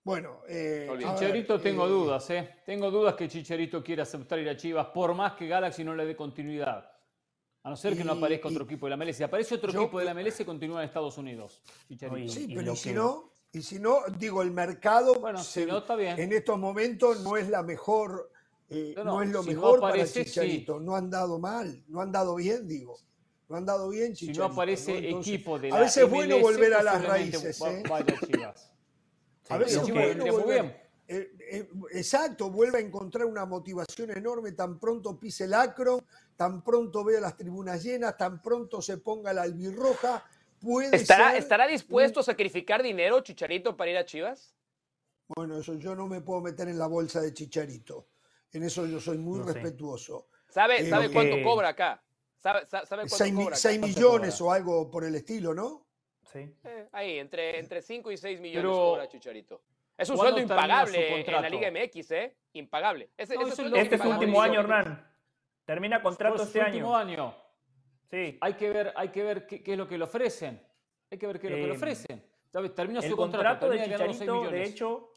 [0.03, 2.62] Bueno, eh, Chicharito tengo eh, dudas, ¿eh?
[2.64, 6.07] Tengo dudas que Chicharito quiera aceptar ir a Chivas, por más que Galaxy no le
[6.07, 6.90] dé continuidad.
[7.62, 9.16] A no ser que no aparezca otro equipo de la MLS.
[9.18, 11.62] Si aparece otro equipo de la MLS, continúa en Estados Unidos.
[11.88, 12.33] Chicharito.
[12.33, 16.18] Sí, pero si no, y si no, digo, el mercado bueno, si no, está bien.
[16.18, 18.30] en estos momentos no es la mejor,
[18.68, 20.78] eh, no, es lo mejor para Chicharito.
[20.78, 22.98] No han dado mal, no han dado bien, digo.
[23.48, 26.72] No han dado bien, Si no aparece equipo de la A veces es bueno volver
[26.72, 27.60] a las raíces.
[27.62, 27.82] ¿eh?
[29.48, 30.90] a veces es bueno volver.
[31.12, 36.04] Eh, eh, exacto, vuelve a encontrar una motivación enorme tan pronto pise el acro,
[36.36, 40.24] tan pronto vea las tribunas llenas, tan pronto se ponga la albirroja.
[40.61, 44.55] Puede ¿Estará, ¿Estará dispuesto a sacrificar dinero Chicharito para ir a Chivas?
[45.29, 48.09] Bueno, eso yo no me puedo meter en la bolsa de Chicharito.
[48.53, 50.29] En eso yo soy muy respetuoso.
[50.49, 52.03] ¿Sabe, ¿sabe cuánto cobra acá?
[52.37, 55.87] ¿Sabe, sabe 6, millones o algo por el estilo, ¿no?
[56.33, 56.53] Sí.
[56.64, 59.62] Eh, ahí, entre, entre 5 y 6 millones cobra Chicharito.
[59.96, 62.37] Es un sueldo impagable en la Liga MX, ¿eh?
[62.55, 63.11] Impagable.
[63.16, 63.55] este es
[64.03, 65.07] su último año, Hernán.
[65.64, 66.73] Termina contrato este año.
[66.73, 67.35] último año.
[68.11, 68.38] Sí.
[68.40, 70.61] Hay que ver, hay que ver qué, es lo que le ofrecen.
[71.11, 72.25] Hay que ver qué es lo que le eh, ofrecen.
[72.75, 75.11] Termina su contrato, de Chicharito, de hecho,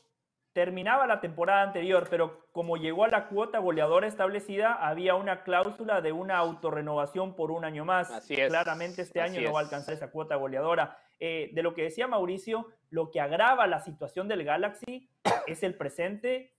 [0.54, 6.02] terminaba la temporada anterior, pero como llegó a la cuota goleadora establecida, había una cláusula
[6.02, 8.12] de una autorrenovación por un año más.
[8.12, 8.50] Así es.
[8.50, 11.00] Claramente este año no va a alcanzar esa cuota goleadora.
[11.20, 15.10] Eh, de lo que decía Mauricio, lo que agrava la situación del Galaxy
[15.48, 16.54] es el presente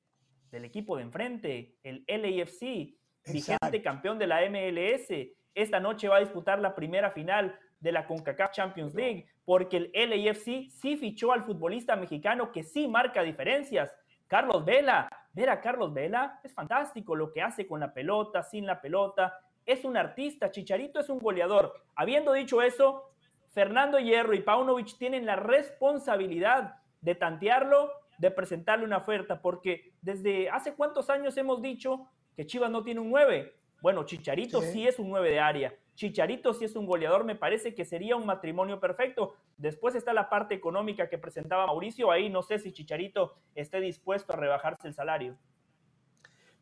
[0.51, 5.09] del equipo de enfrente, el LAFC, vigente campeón de la MLS.
[5.55, 9.93] Esta noche va a disputar la primera final de la CONCACAF Champions League, porque el
[9.95, 13.95] LAFC sí fichó al futbolista mexicano que sí marca diferencias.
[14.27, 18.67] Carlos Vela, ver a Carlos Vela es fantástico lo que hace con la pelota, sin
[18.67, 19.39] la pelota.
[19.67, 21.73] es un artista, Chicharito es un goleador.
[21.95, 23.13] Habiendo dicho eso,
[23.53, 30.51] Fernando Hierro y Paunovic tienen la responsabilidad de tantearlo, de presentarle una oferta, porque desde
[30.51, 33.55] hace cuántos años hemos dicho que Chivas no tiene un 9.
[33.85, 35.75] Bueno, Chicharito sí, es un 9 de área.
[35.95, 39.35] Chicharito sí es un goleador, me parece que sería un matrimonio perfecto.
[39.59, 44.33] Después está la parte económica que presentaba Mauricio, ahí no sé si Chicharito esté dispuesto
[44.33, 45.37] a rebajarse el salario.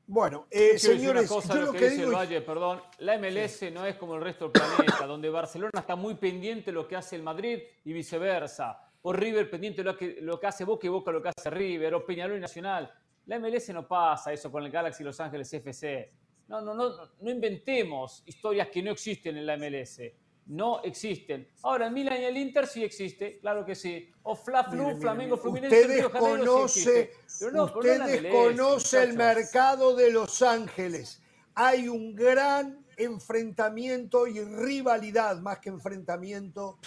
[0.04, 4.16] Bueno, eh, señores, yo lo, que, dice el Valle, perdón, la MLS no es como
[4.16, 7.60] el resto del planeta, donde Barcelona está muy pendiente de lo que hace el Madrid
[7.84, 11.22] y viceversa, o River pendiente de lo que, lo que hace Boca y Boca lo
[11.22, 12.92] que hace River, o Peñarol y Nacional.
[13.26, 16.21] La MLS no pasa eso con el Galaxy Los Ángeles FC.
[16.48, 20.00] No, no, no, no inventemos historias que no existen en la MLS
[20.46, 21.48] no existen.
[21.62, 24.10] Ahora, el Milan y el Inter sí existe, claro que sí.
[24.22, 31.20] O Fla Flu, Flamengo, Fluminense, usted desconoce, usted desconoce el mercado de Los Ángeles.
[31.54, 36.78] Hay un gran enfrentamiento y rivalidad, más que enfrentamiento,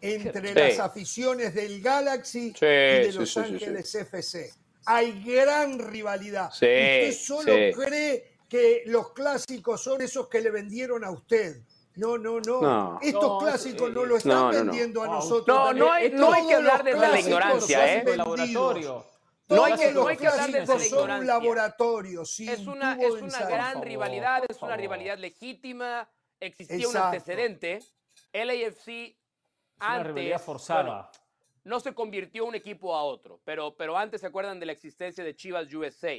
[0.00, 4.50] entre las aficiones del Galaxy y de Los Ángeles FC.
[4.86, 6.50] Hay gran rivalidad.
[6.52, 11.62] usted solo cree que los clásicos son esos que le vendieron a usted.
[11.96, 12.98] No, no, no.
[13.00, 15.46] Estos clásicos no lo están vendiendo a nosotros.
[15.46, 18.16] No, no hay, no hay que hablar desde la ignorancia, ¿eh?
[18.16, 19.06] Laboratorio.
[19.46, 21.18] No hay, que, no hay que hablar desde la ignorancia.
[21.18, 26.08] un laboratorio, es una, es una gran rivalidad, es una rivalidad legítima.
[26.40, 27.80] Existía un antecedente.
[28.32, 29.16] LAFC
[29.78, 30.42] antes.
[30.42, 31.10] forzada.
[31.64, 35.22] no se convirtió un equipo a otro, pero, pero antes se acuerdan de la existencia
[35.22, 36.16] de Chivas USA.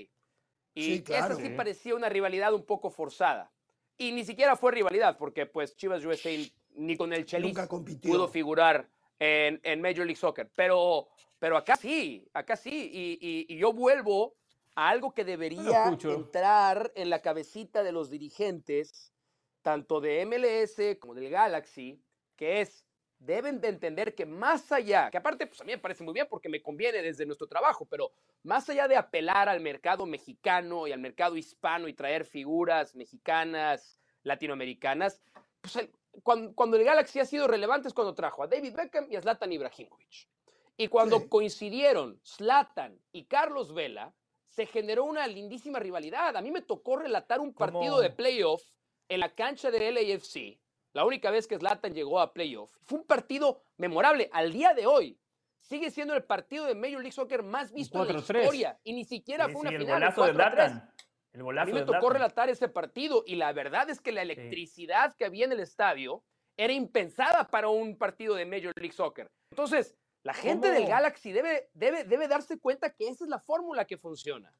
[0.75, 3.49] Y esa sí parecía una rivalidad un poco forzada.
[3.97, 6.29] Y ni siquiera fue rivalidad, porque pues Chivas USA
[6.75, 7.57] ni con el Chelis
[8.01, 10.51] pudo figurar en, en, Major League Soccer.
[10.53, 11.07] Pero,
[11.39, 12.91] pero acá sí, acá sí.
[12.93, 14.35] Y, y, yo vuelvo
[14.75, 19.13] a algo que debería entrar en la cabecita de los dirigentes,
[19.61, 22.01] tanto de MLS como del Galaxy,
[22.35, 22.84] que es
[23.25, 26.27] deben de entender que más allá, que aparte pues a mí me parece muy bien
[26.29, 28.11] porque me conviene desde nuestro trabajo, pero
[28.43, 33.99] más allá de apelar al mercado mexicano y al mercado hispano y traer figuras mexicanas,
[34.23, 35.21] latinoamericanas,
[35.61, 35.89] pues
[36.23, 39.51] cuando, el Galaxy ha sido relevante es cuando trajo a David Beckham y a Zlatan
[39.51, 40.29] Ibrahimovic.
[40.77, 44.13] Y cuando coincidieron Zlatan y Carlos Vela,
[44.45, 46.37] se generó una lindísima rivalidad.
[46.37, 48.63] A mí me tocó relatar un partido de playoff
[49.09, 50.59] en la cancha del LAFC
[50.95, 52.71] la única vez que Zlatan llegó a playoff.
[52.83, 54.29] Fue un partido memorable.
[54.31, 55.19] Al día de hoy,
[55.59, 58.79] sigue siendo el partido de Major League Soccer más visto en la historia.
[58.85, 59.95] Y ni siquiera fue una el final.
[59.95, 60.93] Golazo de Zlatan.
[61.33, 64.21] El golazo a mí me tocó relatar ese partido y la verdad es que la
[64.21, 66.23] electricidad que había en el estadio
[66.55, 69.29] era impensada para un partido de Major League Soccer.
[69.51, 73.83] Entonces, la gente del Galaxy debe, debe, debe darse cuenta que esa es la fórmula
[73.83, 74.57] que funciona.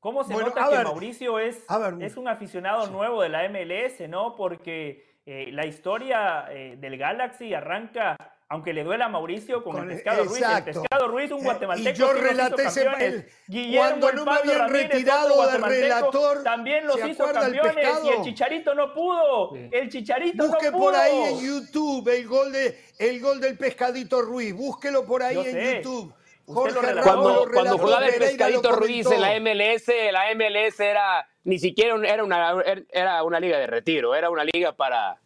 [0.00, 1.66] ¿Cómo se nota que Mauricio es,
[2.00, 4.34] es un aficionado nuevo de la MLS, no?
[4.34, 8.16] Porque eh, la historia eh, del Galaxy arranca,
[8.48, 10.40] aunque le duela a Mauricio, con, el Pescado Ruiz.
[10.40, 11.90] El Pescado Ruiz, un guatemalteco.
[11.90, 13.28] Y yo relaté ese papel.
[13.76, 16.42] Cuando no me habían retirado del relator.
[16.42, 19.54] También los hizo campeones y el Chicharito no pudo.
[19.70, 20.82] El Chicharito Busque no pudo.
[20.86, 24.54] por ahí en YouTube el gol, de, el gol del Pescadito Ruiz.
[24.54, 26.14] Búsquelo por ahí en YouTube.
[26.54, 32.24] Cuando, cuando jugaba el Pescadito Ruiz en la MLS, la MLS era ni siquiera era
[32.24, 35.20] una, era una liga de retiro, era una liga para,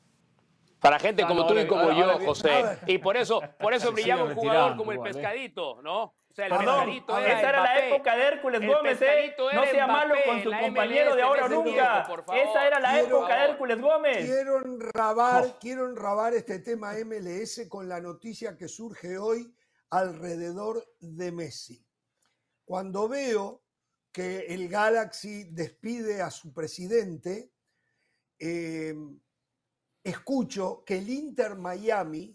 [0.80, 2.78] para gente como tú y como yo, José.
[2.86, 6.02] Y por eso, por eso brillaba un jugador como el pescadito, ¿no?
[6.04, 9.36] O sea, el pescadito era Esa era la época de Hércules Gómez, ¿eh?
[9.52, 12.08] No sea malo con su compañero de ahora nunca.
[12.34, 14.24] Esa era la época de Hércules Gómez.
[14.24, 19.52] Quiero enrabar, quiero enrabar este tema MLS con la noticia que surge hoy
[19.92, 21.86] alrededor de Messi.
[22.64, 23.62] Cuando veo
[24.10, 27.52] que el Galaxy despide a su presidente,
[28.38, 28.94] eh,
[30.02, 32.34] escucho que el Inter Miami,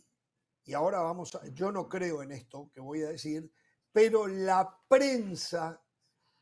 [0.66, 3.52] y ahora vamos a, yo no creo en esto que voy a decir,
[3.92, 5.84] pero la prensa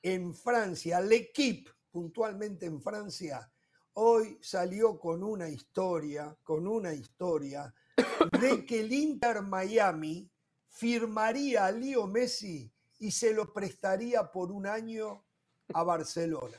[0.01, 3.49] en Francia, l'Equipe puntualmente en Francia,
[3.93, 7.73] hoy salió con una historia, con una historia
[8.37, 10.29] de que el Inter Miami
[10.75, 15.23] firmaría a Leo Messi y se lo prestaría por un año
[15.73, 16.57] a Barcelona.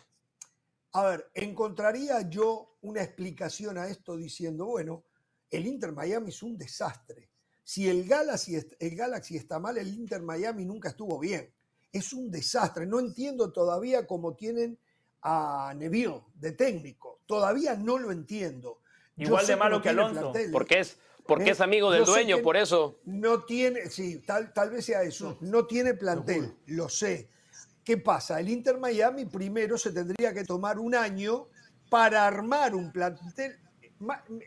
[0.92, 5.04] A ver, encontraría yo una explicación a esto diciendo, bueno,
[5.50, 7.28] el Inter Miami es un desastre.
[7.62, 11.52] Si el Galaxy, el Galaxy está mal, el Inter Miami nunca estuvo bien.
[11.92, 12.86] Es un desastre.
[12.86, 14.78] No entiendo todavía cómo tienen
[15.22, 17.20] a Neville de técnico.
[17.26, 18.80] Todavía no lo entiendo.
[19.16, 20.32] Igual de malo que Alonso.
[20.52, 20.96] Porque es,
[21.26, 22.98] porque es amigo del dueño, por eso.
[23.04, 25.38] No tiene, sí, tal, tal vez sea eso.
[25.40, 27.28] No tiene plantel, lo sé.
[27.84, 28.40] ¿Qué pasa?
[28.40, 31.46] El Inter Miami primero se tendría que tomar un año
[31.88, 33.58] para armar un plantel.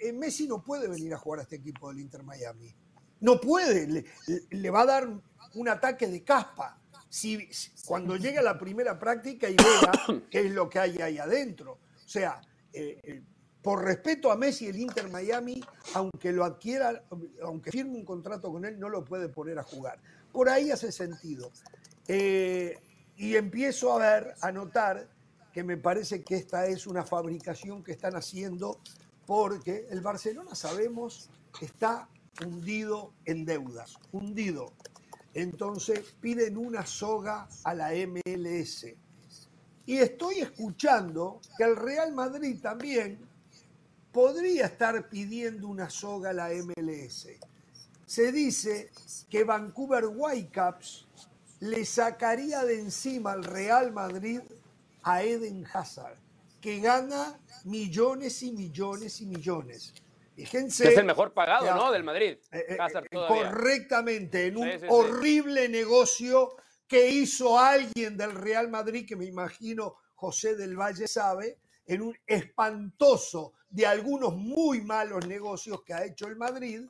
[0.02, 2.76] Eh, Messi no puede venir a jugar a este equipo del Inter Miami.
[3.22, 4.06] No puede,
[4.50, 5.10] le, va a dar
[5.54, 6.80] un ataque de caspa.
[7.08, 7.50] Si,
[7.86, 11.80] cuando llegue a la primera práctica y vea qué es lo que hay ahí adentro.
[12.06, 13.24] O sea, eh, eh,
[13.62, 15.62] por respeto a Messi, el Inter Miami,
[15.94, 17.04] aunque lo adquiera,
[17.44, 20.00] aunque firme un contrato con él, no lo puede poner a jugar.
[20.32, 21.52] Por ahí hace sentido.
[22.08, 25.10] y empiezo a ver, a notar
[25.52, 28.80] que me parece que esta es una fabricación que están haciendo
[29.26, 31.30] porque el Barcelona, sabemos,
[31.62, 32.08] está
[32.44, 34.74] hundido en deudas, hundido.
[35.34, 38.88] Entonces piden una soga a la MLS.
[39.86, 43.20] Y estoy escuchando que el Real Madrid también
[44.12, 47.28] podría estar pidiendo una soga a la MLS.
[48.06, 48.92] Se dice
[49.30, 51.08] que Vancouver Whitecaps
[51.60, 54.42] le sacaría de encima al Real Madrid
[55.04, 56.18] a Eden Hazard,
[56.62, 59.94] que gana millones y millones y millones.
[60.36, 60.90] Fíjense.
[60.92, 61.92] Es el mejor pagado, ¿no?
[61.92, 62.38] Del Madrid.
[62.52, 66.56] Eh, eh, eh, correctamente, en un horrible negocio
[66.88, 72.16] que hizo alguien del Real Madrid, que me imagino José del Valle sabe, en un
[72.26, 76.82] espantoso de algunos muy malos negocios que ha hecho el Madrid,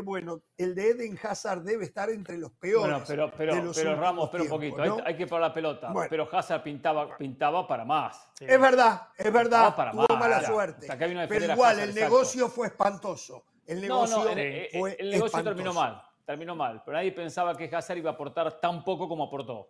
[0.00, 2.80] bueno, el de Eden Hazard debe estar entre los peores.
[2.80, 5.92] Bueno, pero, pero, pero Ramos, pero un poquito, hay, que parar la pelota.
[6.08, 8.28] pero Hazard pintaba, pintaba para más.
[8.40, 9.74] Es verdad, es verdad.
[9.74, 10.88] Para tuvo mala suerte.
[11.28, 13.44] pero igual, el negocio fue espantoso.
[13.66, 16.82] El negocio, el, negocio terminó mal, terminó mal.
[16.84, 19.68] Pero nadie pensaba que Hazard iba a aportar tan poco como aportó.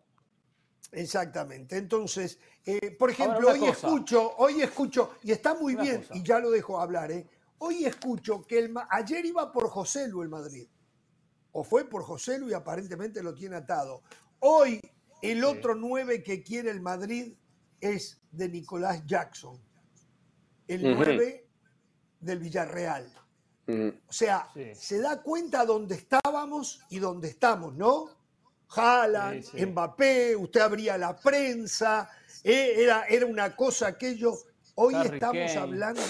[0.95, 1.77] Exactamente.
[1.77, 6.51] Entonces, eh, por ejemplo, hoy escucho, hoy escucho, y está muy bien, y ya lo
[6.51, 7.27] dejo hablar, ¿eh?
[7.59, 10.69] Hoy escucho que el, ayer iba por José Lu el Madrid.
[11.53, 14.03] O fue por José Lu y aparentemente lo tiene atado.
[14.41, 14.81] Hoy
[15.23, 17.35] el otro nueve que quiere el Madrid
[17.81, 19.59] es de Nicolás Jackson.
[20.67, 21.49] El nueve
[22.21, 23.11] del Villarreal.
[23.67, 28.11] O sea, se da cuenta dónde estábamos y dónde estamos, ¿no?
[28.69, 32.11] Haaland, Mbappé, usted abría la prensa,
[32.43, 34.35] eh, era, era una cosa aquello.
[34.75, 36.03] Hoy estamos hablando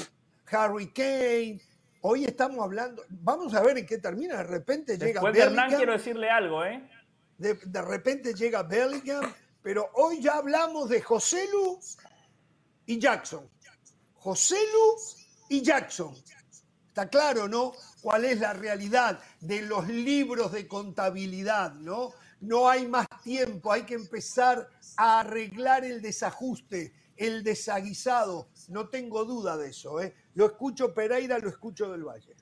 [0.51, 1.61] Harry Kane.
[2.01, 4.37] Hoy estamos hablando, vamos a ver en qué termina.
[4.39, 5.65] De repente llega Después Bellingham.
[5.65, 6.91] Hernán quiero decirle algo, ¿eh?
[7.39, 11.81] De, repente llega Bellingham, pero hoy ya hablamos de José Lu
[12.87, 13.49] y Jackson.
[14.15, 14.97] José Lu
[15.49, 16.15] y Jackson.
[16.89, 17.73] Está claro, ¿no?
[18.03, 22.13] ¿Cuál es la realidad de los libros de contabilidad, ¿no?
[22.45, 28.49] No hay más tiempo, hay que empezar a arreglar el desajuste, el desaguisado.
[28.69, 30.15] No tengo duda de eso, ¿eh?
[30.35, 32.35] Lo escucho Pereira, lo escucho del Valle.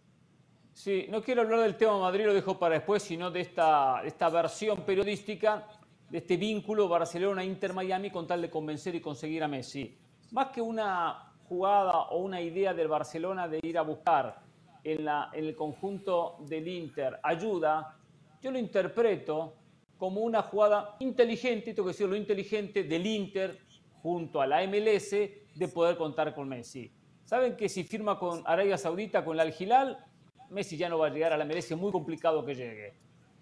[0.72, 4.28] Sí, no quiero hablar del tema Madrid, lo dejo para después, sino de esta, esta
[4.28, 5.68] versión periodística,
[6.10, 9.96] de este vínculo Barcelona-Inter-Miami con tal de convencer y conseguir a Messi.
[10.32, 14.42] Más que una jugada o una idea del Barcelona de ir a buscar
[14.82, 17.96] en, la, en el conjunto del Inter ayuda,
[18.40, 19.61] yo lo interpreto
[20.02, 23.56] como una jugada inteligente, tengo que decirlo, inteligente del Inter
[24.02, 26.90] junto a la MLS de poder contar con Messi.
[27.24, 30.04] Saben que si firma con Arabia Saudita, con la Al-Hilal,
[30.50, 32.94] Messi ya no va a llegar a la MLS, es muy complicado que llegue.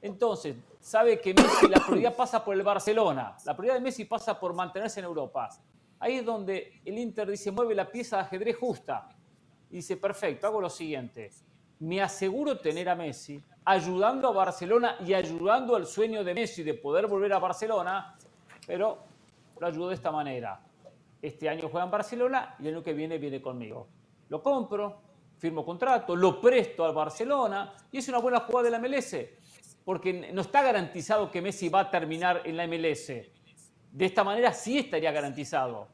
[0.02, 4.38] Entonces, sabe que Messi, la prioridad pasa por el Barcelona, la prioridad de Messi pasa
[4.38, 5.48] por mantenerse en Europa.
[5.98, 9.08] Ahí es donde el Inter dice, mueve la pieza de ajedrez justa.
[9.70, 11.30] Y dice, perfecto, hago lo siguiente.
[11.78, 16.74] Me aseguro tener a Messi ayudando a Barcelona y ayudando al sueño de Messi de
[16.74, 18.16] poder volver a Barcelona,
[18.66, 18.98] pero
[19.58, 20.60] lo ayudo de esta manera
[21.22, 23.88] este año juega en Barcelona y el año que viene viene conmigo.
[24.28, 25.00] Lo compro,
[25.38, 29.16] firmo contrato, lo presto al Barcelona y es una buena jugada de la MLS,
[29.84, 33.08] porque no está garantizado que Messi va a terminar en la MLS.
[33.92, 35.88] De esta manera sí estaría garantizado.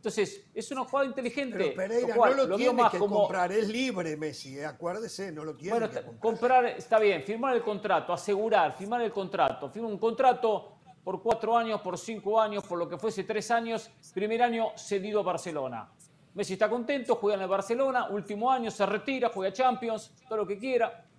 [0.00, 1.58] Entonces, es una jugada inteligente.
[1.58, 4.64] Pero Pereira no lo, tiene que comprar, es libre Messi, ¿eh?
[4.64, 6.20] acuérdese, no lo tiene bueno, que comprar.
[6.20, 6.64] comprar.
[6.64, 11.82] está bien, firmar el contrato, asegurar, firmar el contrato, firmar un contrato por cuatro años,
[11.82, 15.90] por cinco años, por lo que fuese tres años, primer año cedido a Barcelona.
[16.32, 20.46] Messi está contento, juega en el Barcelona, último año se retira, juega Champions, todo lo
[20.46, 21.09] que quiera.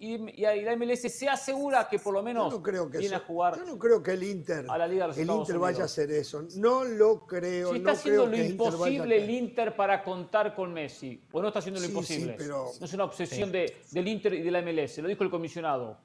[0.00, 3.56] Y, la MLS se asegura que por lo menos no creo que viene a jugar.
[3.56, 6.44] Yo no creo que el Inter, a la Liga el Inter vaya a hacer eso.
[6.56, 7.72] No lo creo.
[7.72, 11.80] Si está haciendo lo imposible el Inter para contar con Messi, o no está haciendo
[11.80, 12.34] lo imposible.
[12.38, 12.70] pero...
[12.78, 15.98] No es una obsesión del Inter y de la MLS, lo dijo el comisionado.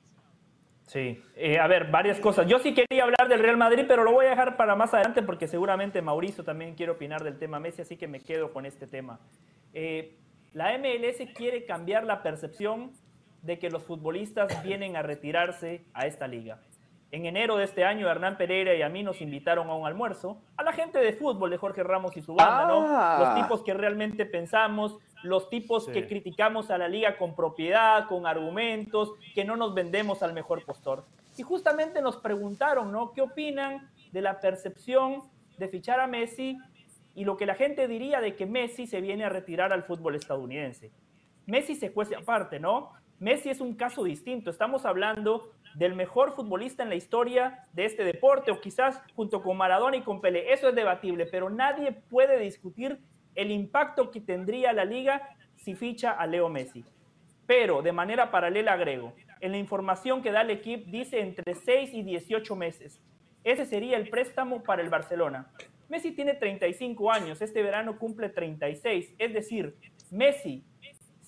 [0.87, 2.45] Sí, eh, a ver, varias cosas.
[2.47, 5.23] Yo sí quería hablar del Real Madrid, pero lo voy a dejar para más adelante
[5.23, 8.85] porque seguramente Mauricio también quiere opinar del tema Messi, así que me quedo con este
[8.85, 9.19] tema.
[9.73, 10.17] Eh,
[10.53, 12.91] la MLS quiere cambiar la percepción
[13.43, 16.59] de que los futbolistas vienen a retirarse a esta liga.
[17.11, 20.41] En enero de este año, Hernán Pereira y a mí nos invitaron a un almuerzo.
[20.57, 22.87] A la gente de fútbol de Jorge Ramos y su banda, ¿no?
[22.87, 23.17] Ah.
[23.19, 28.25] Los tipos que realmente pensamos, los tipos que criticamos a la liga con propiedad, con
[28.25, 31.05] argumentos, que no nos vendemos al mejor postor.
[31.37, 33.11] Y justamente nos preguntaron, ¿no?
[33.11, 35.21] ¿Qué opinan de la percepción
[35.59, 36.57] de fichar a Messi
[37.13, 40.15] y lo que la gente diría de que Messi se viene a retirar al fútbol
[40.15, 40.91] estadounidense?
[41.45, 42.91] Messi se cuece aparte, ¿no?
[43.23, 44.49] Messi es un caso distinto.
[44.49, 49.55] Estamos hablando del mejor futbolista en la historia de este deporte, o quizás junto con
[49.55, 50.51] Maradona y con Pelé.
[50.51, 52.99] Eso es debatible, pero nadie puede discutir
[53.35, 56.83] el impacto que tendría la liga si ficha a Leo Messi.
[57.47, 61.93] Pero de manera paralela agrego, en la información que da el equipo dice entre 6
[61.93, 63.01] y 18 meses.
[63.45, 65.49] Ese sería el préstamo para el Barcelona.
[65.87, 69.77] Messi tiene 35 años, este verano cumple 36, es decir,
[70.11, 70.65] Messi,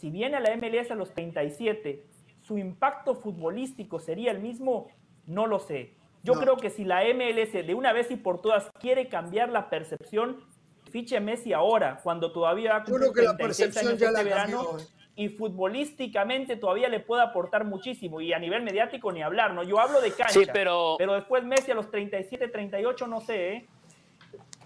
[0.05, 2.03] si viene a la MLS a los 37,
[2.43, 4.87] su impacto futbolístico sería el mismo,
[5.25, 5.95] no lo sé.
[6.21, 6.41] Yo No.
[6.41, 10.43] creo que si la MLS de una vez y por todas quiere cambiar la percepción,
[10.91, 13.87] fiche a Messi ahora, cuando todavía va a Yo cumplir creo que la 36 percepción
[13.87, 14.85] años ya este la verano cambió.
[14.85, 14.89] ¿eh?
[15.15, 19.63] y futbolísticamente todavía le puede aportar muchísimo y a nivel mediático ni hablar, ¿no?
[19.63, 23.53] Yo hablo de cancha, Sí, pero, pero después Messi a los 37, 38 no sé,
[23.53, 23.65] ¿eh?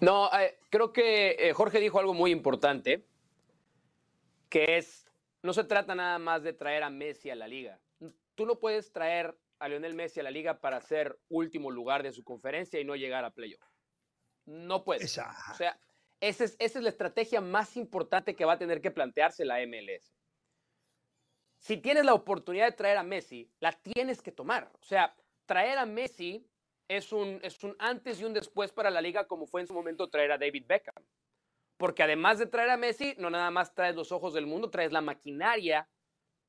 [0.02, 3.06] no, eh, creo que eh, Jorge dijo algo muy importante,
[4.50, 5.06] que es,
[5.42, 7.80] no se trata nada más de traer a Messi a la liga.
[8.34, 12.12] Tú no puedes traer a Lionel Messi a la liga para ser último lugar de
[12.12, 13.62] su conferencia y no llegar a playoff.
[14.46, 15.04] No puedes.
[15.04, 15.78] Esa- O sea,
[16.20, 19.60] esa es, esa es la estrategia más importante que va a tener que plantearse la
[19.66, 20.14] MLS.
[21.58, 24.70] Si tienes la oportunidad de traer a Messi, la tienes que tomar.
[24.80, 25.14] O sea,
[25.46, 26.46] traer a Messi
[26.88, 29.74] es un, es un antes y un después para la liga, como fue en su
[29.74, 31.04] momento traer a David Beckham.
[31.80, 34.92] Porque además de traer a Messi, no nada más traes los ojos del mundo, traes
[34.92, 35.88] la maquinaria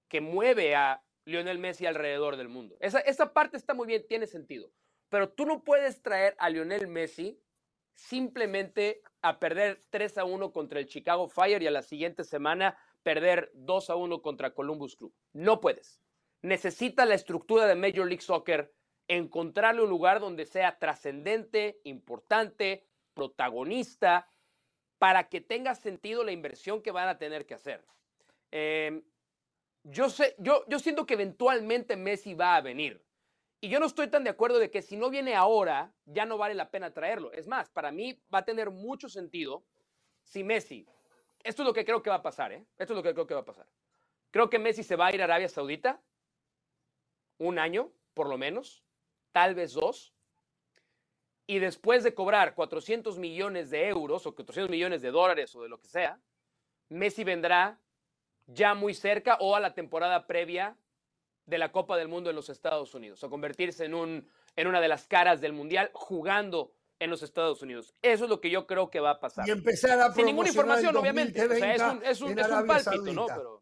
[0.09, 2.75] que mueve a Lionel Messi alrededor del mundo.
[2.81, 4.69] Esa, esa parte está muy bien, tiene sentido.
[5.07, 7.39] Pero tú no puedes traer a Lionel Messi
[7.95, 12.77] simplemente a perder 3 a 1 contra el Chicago Fire y a la siguiente semana
[13.01, 15.13] perder 2 a 1 contra Columbus Crew.
[15.31, 16.01] No puedes.
[16.41, 18.73] Necesita la estructura de Major League Soccer
[19.07, 24.27] encontrarle un lugar donde sea trascendente, importante, protagonista,
[25.01, 27.83] para que tenga sentido la inversión que van a tener que hacer.
[28.51, 29.01] Eh,
[29.81, 33.03] yo, sé, yo, yo siento que eventualmente Messi va a venir.
[33.61, 36.37] Y yo no estoy tan de acuerdo de que si no viene ahora, ya no
[36.37, 37.31] vale la pena traerlo.
[37.31, 39.65] Es más, para mí va a tener mucho sentido
[40.21, 40.85] si Messi,
[41.43, 42.63] esto es lo que creo que va a pasar, ¿eh?
[42.77, 43.65] Esto es lo que creo que va a pasar.
[44.29, 45.99] Creo que Messi se va a ir a Arabia Saudita
[47.39, 48.83] un año, por lo menos,
[49.31, 50.10] tal vez dos.
[51.51, 55.67] Y después de cobrar 400 millones de euros o 400 millones de dólares o de
[55.67, 56.17] lo que sea,
[56.87, 57.77] Messi vendrá
[58.47, 60.77] ya muy cerca o a la temporada previa
[61.45, 64.79] de la Copa del Mundo en los Estados Unidos, o convertirse en, un, en una
[64.79, 67.95] de las caras del Mundial jugando en los Estados Unidos.
[68.01, 69.45] Eso es lo que yo creo que va a pasar.
[69.45, 71.43] Y empezar a Sin ninguna información, obviamente.
[71.43, 73.25] O sea, es 2030 un, es un, en es un Arabia pálpito, ¿no?
[73.25, 73.60] Pero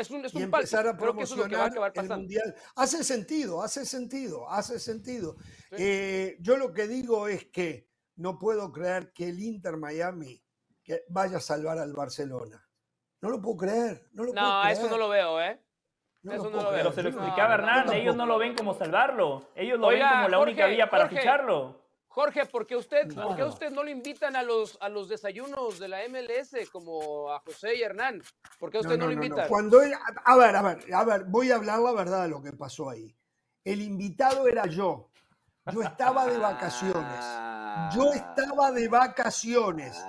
[0.00, 1.04] es un, es y un empezar pálpito.
[1.04, 2.16] a Creo que eso es lo que va a promocionar acabar el pasando.
[2.18, 2.54] mundial.
[2.76, 5.36] Hace sentido, hace sentido, hace sentido.
[5.72, 10.42] Eh, yo lo que digo es que no puedo creer que el Inter Miami
[10.82, 12.62] que vaya a salvar al Barcelona.
[13.20, 14.08] No lo puedo creer.
[14.12, 14.76] No, lo puedo No, creer.
[14.78, 15.60] eso no lo veo, ¿eh?
[16.22, 16.82] No eso lo no puedo lo creer.
[16.84, 20.08] Pero se lo explicaba no, Hernán, ellos no lo ven como salvarlo, ellos lo Oiga,
[20.10, 21.18] ven como la única Jorge, vía para Jorge.
[21.20, 21.85] ficharlo.
[22.16, 25.78] Jorge, ¿por qué usted, ¿por qué usted no le invitan a los, a los desayunos
[25.78, 28.22] de la MLS como a José y Hernán?
[28.58, 29.46] ¿Por qué usted no, lo invita?
[29.48, 29.92] Cuando él-
[30.24, 32.88] a ver, a ver, a ver, voy a hablar la verdad de lo que pasó
[32.88, 33.14] ahí.
[33.62, 35.10] El invitado era yo.
[35.70, 37.22] Yo estaba de vacaciones.
[37.94, 40.02] Yo estaba de vacaciones.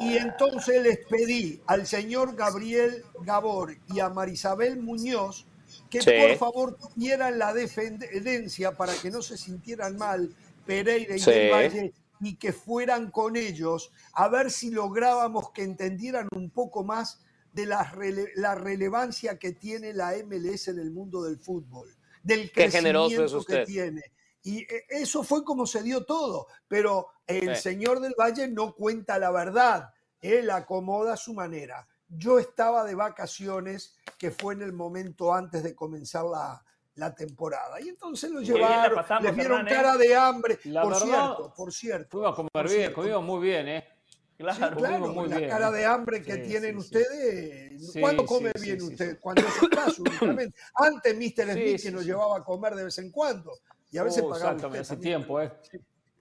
[0.00, 5.44] Y entonces les pedí al señor Gabriel Gabor y a Marisabel Muñoz
[5.90, 6.10] que Sí.
[6.18, 10.34] por favor tuvieran la defendencia para que no se sintieran mal
[10.64, 11.30] Pereira y Sí.
[11.30, 16.84] del Valle y que fueran con ellos a ver si lográbamos que entendieran un poco
[16.84, 17.20] más
[17.52, 21.88] de la, rele- la relevancia que tiene la MLS en el mundo del fútbol,
[22.22, 24.02] del Qué generoso es que tiene.
[24.42, 27.62] Y eh, eso fue como se dio todo, pero el Sí.
[27.62, 29.90] señor del Valle no cuenta la verdad,
[30.20, 31.86] él acomoda a su manera.
[32.08, 36.62] Yo estaba de vacaciones, que fue en el momento antes de comenzar la,
[36.94, 37.80] la temporada.
[37.80, 39.76] Y entonces lo llevaron, pasamos, les vieron Hernán, ¿eh?
[39.76, 40.58] cara de hambre.
[40.64, 42.08] La por verdad, cierto, por cierto.
[42.10, 42.94] Fuimos a comer por bien, cierto.
[42.96, 43.88] comimos muy bien, ¿eh?
[44.06, 44.76] Sí, Claro.
[44.76, 46.96] claro, comimos muy la bien, cara de hambre que Sí, tienen sí, sí.
[46.98, 47.92] ustedes.
[47.92, 49.10] Sí, ¿Cuándo sí, come sí, bien sí, usted?
[49.12, 49.16] sí.
[49.20, 50.56] Cuando es su caso, únicamente.
[50.74, 51.20] Antes Mr.
[51.20, 52.06] Sí, Smith sí, que nos sí.
[52.08, 53.52] llevaba a comer de vez en cuando.
[53.92, 55.18] Y a veces Uh, pagaba exactamente, usted hace también.
[55.18, 55.52] tiempo, ¿eh?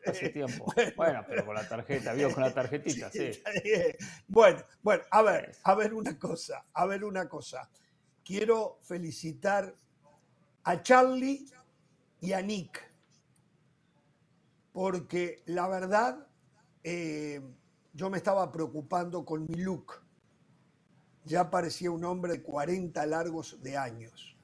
[0.06, 0.74] Hace tiempo.
[0.98, 3.32] Bueno, pero con la tarjeta, vivo con la tarjetita, sí.
[4.28, 7.70] Bueno, bueno, a ver, a ver una cosa, a ver una cosa.
[8.24, 9.74] Quiero felicitar
[10.70, 11.48] a Charlie
[12.22, 12.80] y a Nick,
[14.72, 16.28] porque la verdad,
[16.84, 17.42] eh,
[17.94, 19.94] yo me estaba preocupando con mi look.
[21.26, 24.38] Ya parecía un hombre de 40 largos de años.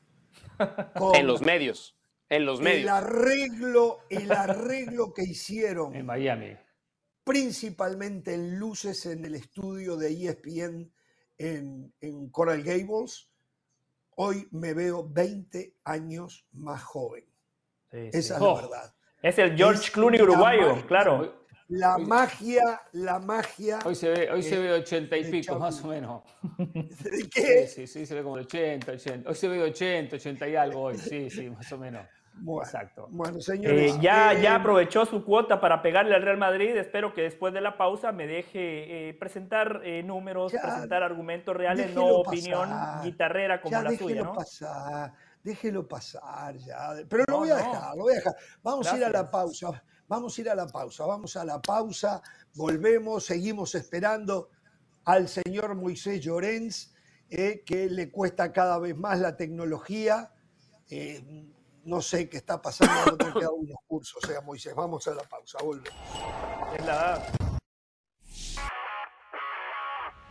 [1.13, 1.95] en los medios.
[2.27, 2.81] En los medios.
[2.81, 5.95] El arreglo, el arreglo que hicieron.
[5.95, 6.57] En Miami.
[7.23, 10.91] Principalmente en luces en el estudio de ESPN
[11.37, 13.29] en, en Coral Gables.
[14.15, 17.25] Hoy me veo 20 años más joven.
[17.91, 18.55] Esa es la oh.
[18.55, 18.93] verdad.
[19.21, 21.45] Es el George Clooney uruguayo, claro.
[21.67, 23.79] La magia, la magia.
[23.85, 26.21] Hoy se ve, hoy se ve 80 y pico, más o menos.
[26.57, 27.67] ¿De qué?
[27.67, 29.29] Sí, sí, se ve como de 80, 80.
[29.29, 32.05] Hoy se ve 80, 80 y algo hoy, sí, sí, más o menos.
[32.61, 33.07] Exacto.
[33.11, 33.95] Bueno, señores.
[33.95, 36.75] Eh, ya, eh, ya aprovechó su cuota para pegarle al Real Madrid.
[36.75, 42.05] Espero que después de la pausa me deje eh, presentar números, presentar argumentos reales, no
[42.07, 42.69] opinión
[43.03, 44.23] guitarrera como la suya.
[44.23, 44.33] ¿no?
[44.33, 45.13] pasar,
[45.43, 46.93] déjelo pasar ya.
[47.09, 48.35] Pero lo voy a dejar, lo voy a dejar.
[48.61, 49.83] Vamos a ir a la pausa.
[50.07, 52.21] Vamos a ir a la pausa, vamos a la pausa,
[52.53, 54.51] volvemos, seguimos esperando
[55.03, 56.93] al señor Moisés Llorens,
[57.31, 60.31] eh, que le cuesta cada vez más la tecnología.
[60.91, 61.23] Eh,
[61.85, 65.13] no sé qué está pasando, no te quedado unos cursos, o sea, Moisés, vamos a
[65.13, 65.99] la pausa, volvemos.
[66.77, 67.25] Es la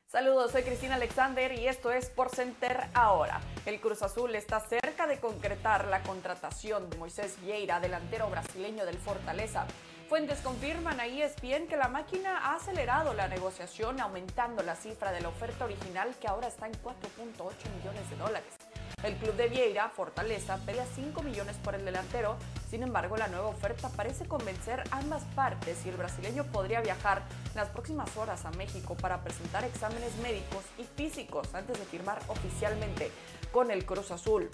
[0.07, 3.41] Saludos, soy Cristina Alexander y esto es Por Center ahora.
[3.67, 8.97] El Cruz Azul está cerca de concretar la contratación de Moisés Vieira, delantero brasileño del
[8.97, 9.67] Fortaleza.
[10.09, 15.21] Fuentes confirman a ESPN que la máquina ha acelerado la negociación aumentando la cifra de
[15.21, 18.55] la oferta original que ahora está en 4.8 millones de dólares.
[19.03, 22.37] El club de Vieira, Fortaleza, pelea 5 millones por el delantero.
[22.71, 27.23] Sin embargo, la nueva oferta parece convencer a ambas partes y el brasileño podría viajar
[27.55, 33.11] las próximas horas a México para presentar exámenes médicos y físicos antes de firmar oficialmente
[33.53, 34.49] con el Cruz Azul.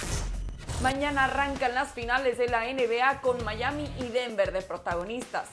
[0.82, 5.46] Mañana arrancan las finales de la NBA con Miami y Denver de protagonistas.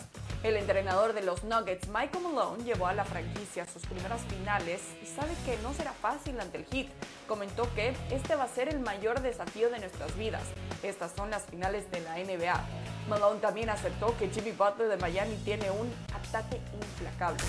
[0.43, 5.05] El entrenador de los Nuggets, Michael Malone, llevó a la franquicia sus primeras finales y
[5.07, 6.87] sabe que no será fácil ante el Heat.
[7.27, 10.43] Comentó que este va a ser el mayor desafío de nuestras vidas.
[10.83, 12.63] Estas son las finales de la NBA.
[13.09, 17.43] Malone también aceptó que Jimmy Butler de Miami tiene un ataque implacable.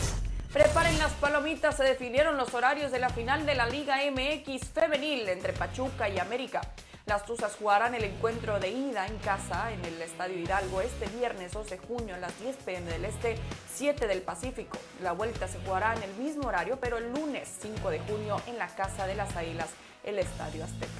[0.52, 5.28] Preparen las palomitas, se definieron los horarios de la final de la Liga MX femenil
[5.28, 6.62] entre Pachuca y América.
[7.08, 11.52] Las Tuzas jugarán el encuentro de ida en casa en el Estadio Hidalgo este viernes
[11.52, 13.38] 12 de junio a las 10 pm del Este,
[13.72, 14.76] 7 del Pacífico.
[15.02, 18.58] La vuelta se jugará en el mismo horario, pero el lunes 5 de junio en
[18.58, 19.70] la Casa de las Águilas,
[20.04, 20.92] el Estadio Azteca.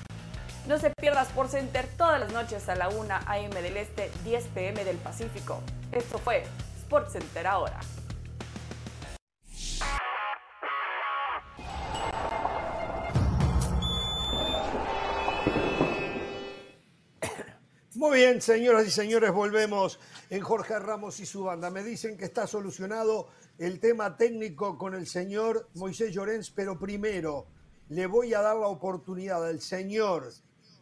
[0.66, 4.44] No se pierdas por Center todas las noches a la 1 am del Este, 10
[4.54, 5.60] pm del Pacífico.
[5.92, 6.42] Esto fue
[6.84, 7.80] Sport Center ahora.
[17.98, 19.98] Muy bien, señoras y señores, volvemos
[20.30, 21.68] en Jorge Ramos y su banda.
[21.68, 23.26] Me dicen que está solucionado
[23.58, 27.48] el tema técnico con el señor Moisés Llorens, pero primero
[27.88, 30.32] le voy a dar la oportunidad al señor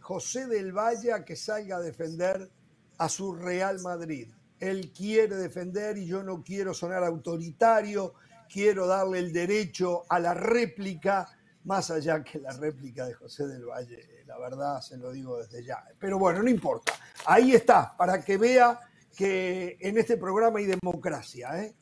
[0.02, 2.50] José del Valle a que salga a defender
[2.98, 4.28] a su Real Madrid.
[4.60, 8.12] Él quiere defender y yo no quiero sonar autoritario,
[8.46, 13.64] quiero darle el derecho a la réplica, más allá que la réplica de José del
[13.64, 15.82] Valle la verdad se lo digo desde ya.
[15.98, 16.92] Pero bueno, no importa.
[17.26, 18.78] Ahí está, para que vea
[19.16, 21.62] que en este programa hay democracia.
[21.62, 21.74] ¿eh?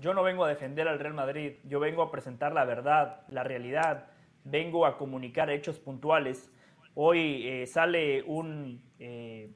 [0.00, 3.44] Yo no vengo a defender al Real Madrid, yo vengo a presentar la verdad, la
[3.44, 4.06] realidad,
[4.44, 6.50] vengo a comunicar hechos puntuales.
[6.94, 9.50] Hoy eh, sale un, eh,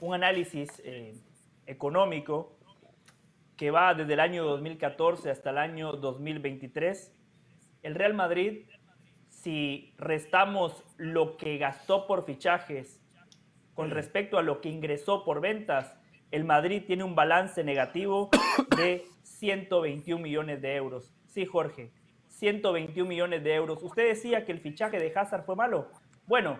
[0.00, 0.82] un análisis
[1.66, 2.58] económico
[3.56, 7.12] que va desde el año 2014 hasta el año 2023.
[7.82, 8.66] El Real Madrid
[9.46, 13.00] si restamos lo que gastó por fichajes
[13.74, 15.96] con respecto a lo que ingresó por ventas,
[16.32, 18.28] el Madrid tiene un balance negativo
[18.76, 21.14] de 121 millones de euros.
[21.28, 21.92] Sí, Jorge,
[22.26, 23.84] 121 millones de euros.
[23.84, 25.92] Usted decía que el fichaje de Hazard fue malo.
[26.26, 26.58] Bueno,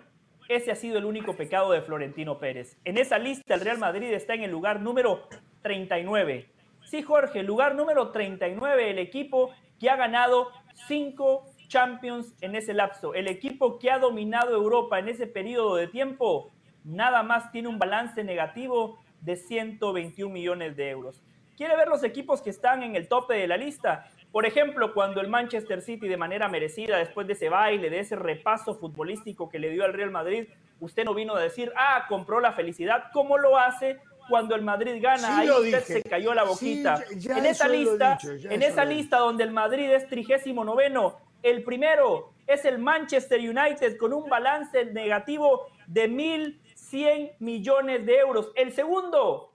[0.48, 2.78] ese ha sido el único pecado de Florentino Pérez.
[2.84, 5.26] En esa lista el Real Madrid está en el lugar número
[5.62, 6.46] 39.
[6.84, 10.52] Sí, Jorge, lugar número 39, el equipo que ha ganado
[10.86, 13.14] cinco Champions en ese lapso.
[13.14, 16.50] El equipo que ha dominado Europa en ese periodo de tiempo
[16.84, 21.22] nada más tiene un balance negativo de 121 millones de euros.
[21.56, 24.06] ¿Quiere ver los equipos que están en el tope de la lista?
[24.30, 28.14] Por ejemplo, cuando el Manchester City de manera merecida, después de ese baile, de ese
[28.14, 30.48] repaso futbolístico que le dio al Real Madrid,
[30.80, 33.98] usted no vino a decir, ah, compró la felicidad, ¿cómo lo hace
[34.28, 35.38] cuando el Madrid gana?
[35.38, 37.02] Ahí usted se cayó la boquita.
[37.10, 42.64] en esa lista, en esa lista donde el Madrid es trigésimo noveno, el primero es
[42.64, 48.52] el Manchester United con un balance negativo de 1.100 millones de euros.
[48.54, 49.52] El segundo,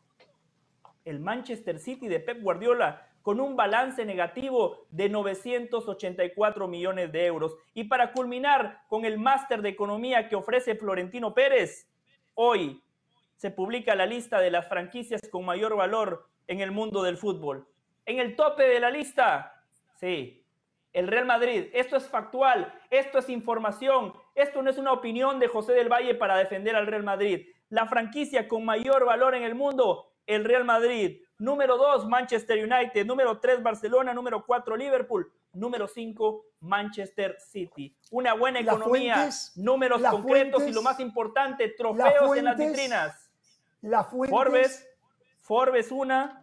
[1.06, 7.56] el Manchester City de Pep Guardiola, con un balance negativo de 984 millones de euros.
[7.74, 11.88] Y para culminar con el máster de economía que ofrece Florentino Pérez,
[12.34, 12.82] hoy
[13.36, 17.68] se publica la lista de las franquicias con mayor valor en el mundo del fútbol.
[18.06, 19.64] En el tope de la lista,
[19.96, 20.41] sí,
[20.94, 21.68] el Real Madrid.
[21.74, 26.16] Esto es factual, esto es información, esto no es una opinión de José del Valle
[26.16, 27.48] para defender al Real Madrid.
[27.70, 31.22] La franquicia con mayor valor en el mundo, el Real Madrid.
[31.38, 33.06] Número 2, Manchester United.
[33.06, 34.14] Número 3, Barcelona.
[34.14, 35.32] Número 4, Liverpool.
[35.54, 37.96] Número 5, Manchester City.
[38.12, 43.32] Una buena economía, números concretos y lo más importante, trofeos en las vitrinas.
[43.82, 44.04] La.
[44.04, 44.88] Forbes,
[45.40, 46.41] Forbes una,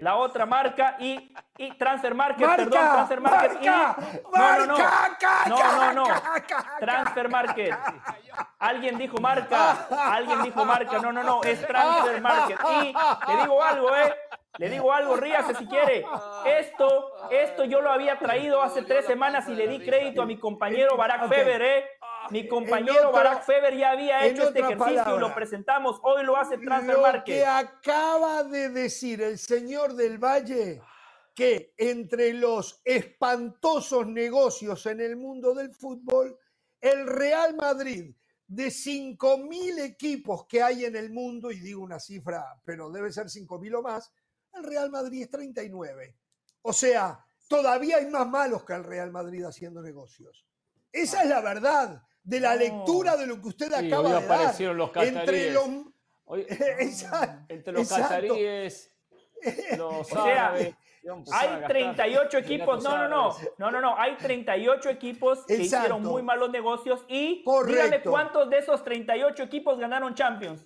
[0.00, 3.96] la otra marca y, y Transfer Market, perdón, Transfer Market y no,
[4.34, 4.76] no, no,
[5.46, 6.04] no, no, no,
[6.80, 7.74] Transfer Market.
[8.58, 12.58] Alguien dijo marca, alguien dijo marca, no, no, no, es Transfer Market.
[12.82, 12.92] Y
[13.32, 14.14] le digo algo, eh,
[14.58, 16.06] le digo algo, ríase si quiere.
[16.44, 20.38] Esto, esto yo lo había traído hace tres semanas y le di crédito a mi
[20.38, 21.90] compañero Barack Feber, eh.
[22.30, 26.00] Mi compañero Barack Feber ya había hecho este ejercicio y lo presentamos.
[26.02, 27.18] Hoy lo hace Transfer Market.
[27.18, 30.80] Lo que acaba de decir el señor del Valle,
[31.34, 36.38] que entre los espantosos negocios en el mundo del fútbol,
[36.80, 38.14] el Real Madrid,
[38.46, 43.26] de 5.000 equipos que hay en el mundo, y digo una cifra, pero debe ser
[43.26, 44.12] 5.000 o más,
[44.52, 46.16] el Real Madrid es 39.
[46.62, 50.46] O sea, todavía hay más malos que el Real Madrid haciendo negocios.
[50.92, 54.60] Esa es la verdad de la lectura de lo que usted acaba de dar.
[54.74, 55.68] Los entre los,
[57.48, 58.90] entre los cataríes,
[59.76, 60.74] los o árabes,
[61.32, 66.22] hay 38 equipos, no, no, no, no, no, no, hay 38 equipos que hicieron muy
[66.22, 70.64] malos negocios y dígame cuántos de esos 38 equipos ganaron Champions.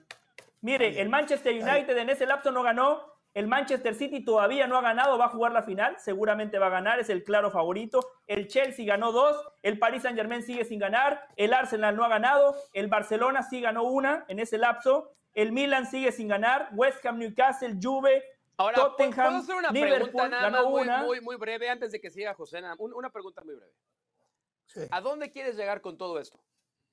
[0.60, 4.80] Mire, el Manchester United en ese lapso no ganó, el Manchester City todavía no ha
[4.80, 8.04] ganado, va a jugar la final, seguramente va a ganar, es el claro favorito.
[8.26, 12.08] El Chelsea ganó dos, el Paris Saint Germain sigue sin ganar, el Arsenal no ha
[12.08, 17.06] ganado, el Barcelona sí ganó una en ese lapso, el Milan sigue sin ganar, West
[17.06, 18.24] Ham, Newcastle, Juve,
[18.56, 21.02] Ahora, Tottenham, ¿puedo hacer una pregunta nada muy, una?
[21.04, 22.60] Muy, muy, breve antes de que siga José?
[22.76, 24.88] Una pregunta muy breve.
[24.90, 26.42] ¿A dónde quieres llegar con todo esto?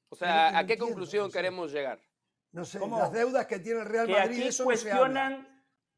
[0.10, 2.00] O sea, ¿a qué conclusión queremos llegar?
[2.52, 5.55] No sé, las deudas que tiene el Real Madrid, eso cuestionan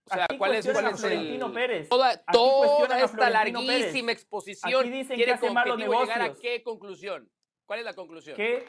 [0.09, 1.51] o sea, ¿cuál es, cuál es el...
[1.53, 1.89] Pérez.
[1.89, 7.29] Toda, toda esta larguísima exposición Aquí dicen quiere que hace malos llegar a qué conclusión?
[7.65, 8.35] ¿Cuál es la conclusión?
[8.35, 8.67] Que,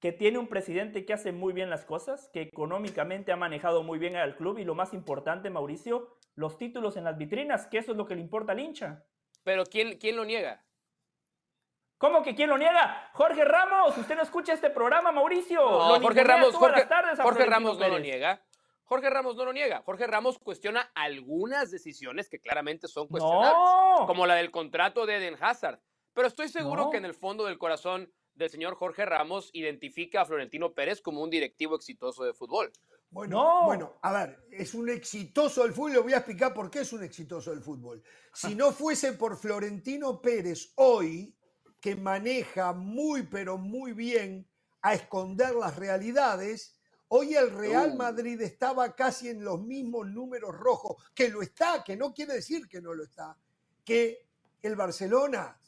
[0.00, 3.98] que tiene un presidente que hace muy bien las cosas, que económicamente ha manejado muy
[3.98, 7.92] bien al club y lo más importante, Mauricio, los títulos en las vitrinas, que eso
[7.92, 9.04] es lo que le importa al hincha.
[9.42, 10.66] Pero ¿quién, quién lo niega?
[11.98, 13.10] ¿Cómo que quién lo niega?
[13.14, 15.58] Jorge Ramos, usted no escucha este programa, Mauricio.
[15.58, 16.86] No, Jorge Ramos, Jorge,
[17.22, 18.42] Jorge Ramos no lo niega.
[18.86, 19.82] Jorge Ramos no lo niega.
[19.82, 25.36] Jorge Ramos cuestiona algunas decisiones que claramente son cuestionables, como la del contrato de Eden
[25.40, 25.80] Hazard.
[26.14, 30.24] Pero estoy seguro que en el fondo del corazón del señor Jorge Ramos identifica a
[30.24, 32.72] Florentino Pérez como un directivo exitoso de fútbol.
[33.10, 36.80] Bueno, bueno, a ver, es un exitoso del fútbol, le voy a explicar por qué
[36.80, 38.02] es un exitoso del fútbol.
[38.32, 41.36] Si no fuese por Florentino Pérez hoy,
[41.80, 44.48] que maneja muy, pero muy bien
[44.82, 46.75] a esconder las realidades,
[47.08, 47.96] Hoy el Real.
[47.96, 52.66] Madrid estaba casi en los mismos números rojos, que lo está, que no quiere decir
[52.68, 53.36] que no lo está,
[53.84, 54.26] que
[54.62, 55.58] el Barcelona.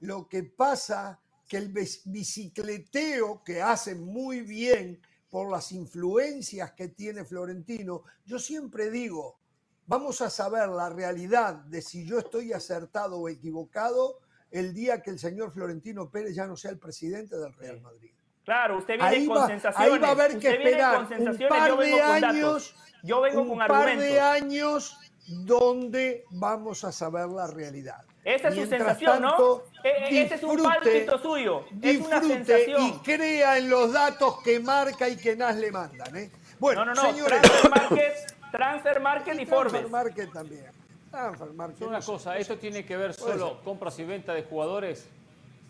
[0.00, 7.24] Lo que pasa que el bicicleteo que hace muy bien por las influencias que tiene
[7.24, 9.40] Florentino, yo siempre digo,
[9.86, 14.20] vamos a saber la realidad de si yo estoy acertado o equivocado
[14.50, 18.14] el día que el señor Florentino Pérez ya no sea el presidente del Real Madrid.
[18.44, 19.92] Claro, usted viene con sensaciones.
[19.92, 22.74] Ahí va a haber que esperar un par de años.
[23.02, 28.02] Yo vengo un con par de años donde vamos a saber la realidad.
[28.24, 29.62] Esa es su sensación, ¿no?
[29.82, 31.64] E, ese es un pálpito suyo.
[31.82, 32.82] Es una sensación.
[32.82, 36.16] Y crea en los datos que marca y que NAS le mandan.
[36.16, 36.30] ¿eh?
[36.58, 37.10] Bueno, no, no, no.
[37.10, 37.40] Señores.
[37.42, 39.72] Transfer Market, Transfer Market y, Forbes.
[39.72, 40.66] Transfer Market también.
[41.10, 41.88] Transfer Market.
[41.88, 45.06] Una cosa, esto tiene que ver solo compras y ventas de jugadores,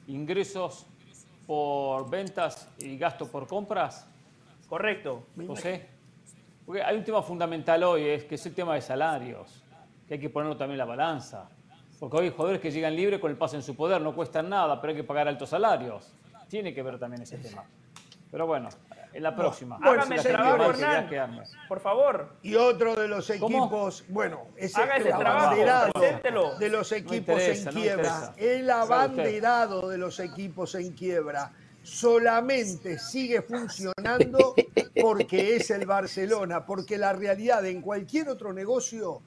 [0.07, 0.87] ingresos
[1.47, 4.07] por ventas y gasto por compras?
[4.69, 5.25] Correcto.
[5.47, 5.89] José.
[6.65, 9.63] Porque hay un tema fundamental hoy, es que es el tema de salarios,
[10.09, 11.49] que hay que ponerlo también en la balanza.
[12.01, 14.49] Porque hoy hay jugadores que llegan libres con el pase en su poder, no cuestan
[14.49, 16.13] nada, pero hay que pagar altos salarios.
[16.49, 17.65] Tiene que ver también ese tema.
[18.31, 18.69] Pero bueno,
[19.15, 19.79] en la próxima.
[19.81, 22.37] Hágame el trabajo, Hernán, por favor.
[22.43, 25.55] Y otro de los equipos, bueno, es Haga ese trabajo,
[26.59, 28.35] de los equipos en quiebra.
[28.37, 31.53] el abanderado de los equipos en quiebra.
[31.83, 34.55] solamente sigue funcionando
[35.01, 39.21] porque es el Barcelona, porque la realidad en cualquier otro negocio,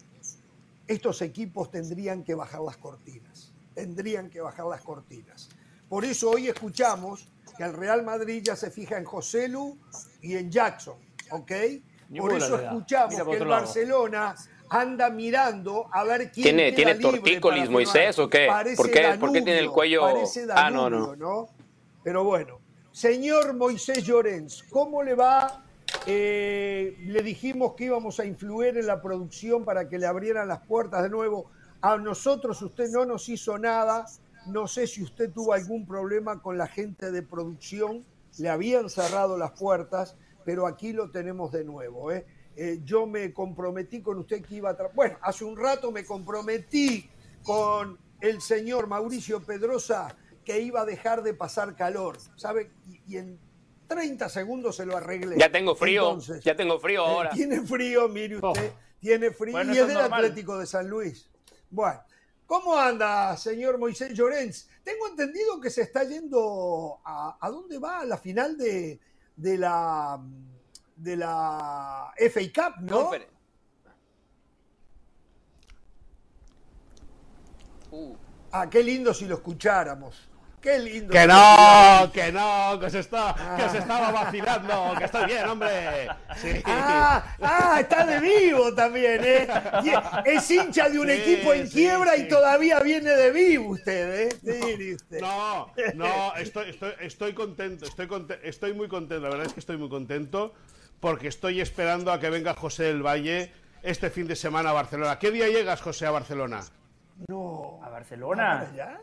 [0.88, 5.50] estos equipos tendrían que bajar las cortinas, tendrían que bajar las cortinas.
[5.88, 9.78] Por eso hoy escuchamos que el Real Madrid ya se fija en José Lu
[10.22, 10.96] y en Jackson,
[11.32, 11.52] ¿ok?
[12.18, 14.36] Por eso escuchamos que el Barcelona
[14.70, 18.48] anda mirando a ver quién tiene, tiene tortícolis Moisés o qué?
[18.76, 19.18] ¿Por qué?
[19.20, 20.06] ¿Por qué tiene el cuello?
[20.54, 21.50] ah, no, no,
[22.04, 22.60] Pero bueno,
[22.92, 25.64] señor Moisés Llorens, ¿cómo le va?
[26.06, 30.60] Eh, le dijimos que íbamos a influir en la producción para que le abrieran las
[30.60, 31.50] puertas de nuevo.
[31.82, 34.06] A nosotros usted no nos hizo nada.
[34.48, 38.06] No sé si usted tuvo algún problema con la gente de producción.
[38.38, 42.12] Le habían cerrado las puertas, pero aquí lo tenemos de nuevo.
[42.12, 42.26] ¿eh?
[42.56, 44.78] Eh, yo me comprometí con usted que iba a...
[44.94, 47.10] Bueno, hace un rato me comprometí
[47.44, 52.72] con el señor Mauricio Pedrosa que iba a dejar de pasar calor, ¿sabe?
[53.06, 53.38] Y, en
[53.88, 55.38] 30 segundos se lo arreglé.
[55.38, 57.30] Ya tengo frío, ya tengo frío eh, ahora.
[57.32, 58.52] tiene frío, mire oh.
[58.52, 61.30] usted, tiene frío y es del Atlético de San Luis.
[61.70, 62.00] Bueno,
[62.48, 64.68] ¿cómo anda, señor Moisés Llorens?
[64.84, 69.00] Tengo entendido que se está yendo a, a dónde va a la final de,
[69.36, 70.20] de la
[70.96, 73.12] de la FA Cup, ¿no?
[77.92, 78.16] Uh.
[78.52, 80.28] Ah, qué lindo si lo escucháramos.
[80.68, 81.14] Qué lindo.
[81.14, 86.10] Que no, que no, que se, está, que se estaba vacilando, que está bien, hombre.
[86.66, 89.48] Ah, ah, está de vivo también, ¿eh?
[90.26, 94.94] Es hincha de un equipo en quiebra y todavía viene de vivo usted, ¿eh?
[94.94, 95.22] usted.
[95.22, 98.10] No, no, estoy, estoy, estoy contento, estoy,
[98.44, 100.54] estoy muy contento, la verdad es que estoy muy contento
[101.00, 103.54] porque estoy esperando a que venga José del Valle
[103.84, 105.18] este fin de semana a Barcelona.
[105.18, 106.60] ¿Qué día llegas, José, a Barcelona?
[107.30, 107.80] No.
[107.82, 108.70] ¿A Barcelona?
[108.76, 109.00] ¿Ya?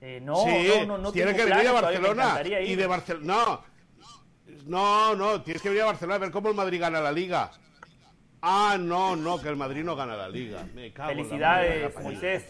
[0.00, 2.42] Eh, no, no, no, no, tiene que venir a Barcelona.
[2.62, 3.26] Y de Barcelona.
[3.26, 3.74] No.
[4.66, 7.50] No, no, tienes que venir a Barcelona a ver cómo el Madrid gana la liga.
[8.40, 10.66] Ah, no, no, que el Madrid no gana la liga.
[10.74, 12.44] Me cago Felicidades, Moisés.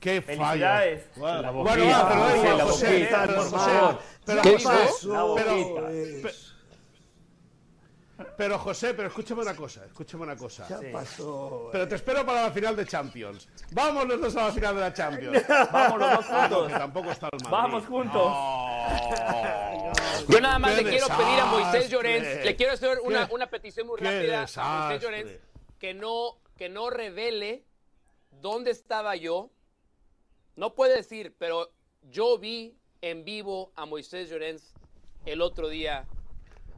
[0.00, 1.06] Qué Felicidades.
[1.16, 6.32] Bueno, bueno, pero José, pero pero pero
[8.58, 10.66] José, pero escúchame una cosa, escúchame una cosa.
[10.68, 11.68] Ya pasó.
[11.70, 13.48] Pero te espero para la final de Champions.
[13.70, 15.44] Vamos los dos a la final de la Champions.
[15.72, 16.72] Vamos los dos juntos.
[16.72, 18.32] tampoco está el Vamos juntos.
[20.28, 23.86] Yo nada más le quiero pedir a Moisés Llorens, le quiero hacer una, una petición
[23.86, 25.30] muy rápida a Moisés Llorens,
[25.78, 27.64] que no, que no revele
[28.30, 29.50] dónde estaba yo.
[30.56, 31.70] No puede decir, pero
[32.02, 34.74] yo vi en vivo a Moisés Llorens
[35.24, 36.06] el otro día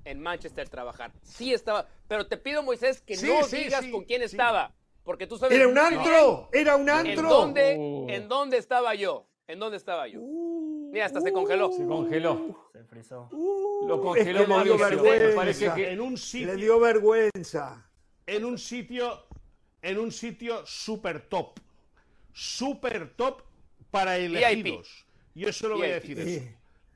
[0.05, 1.12] en Manchester trabajar.
[1.22, 4.72] Sí estaba, pero te pido, Moisés, que no digas con quién estaba,
[5.05, 5.57] porque tú sabes...
[5.57, 7.22] Era un antro, era un antro.
[7.22, 8.07] ¿En dónde, uh.
[8.09, 9.26] ¿En dónde estaba yo?
[9.46, 10.20] ¿En dónde estaba yo?
[10.20, 10.90] Uh.
[10.92, 11.72] Mira, hasta se congeló.
[11.72, 12.68] Se congeló.
[12.72, 13.28] Se frizó.
[13.32, 13.86] Uh.
[13.86, 17.88] Lo congeló es parece que en un sitio, le dio vergüenza.
[18.26, 19.26] En un sitio,
[19.82, 21.59] en un sitio super top.
[22.32, 23.42] Super top
[23.90, 25.07] para elegidos.
[25.34, 26.44] Yo solo voy a decir eso.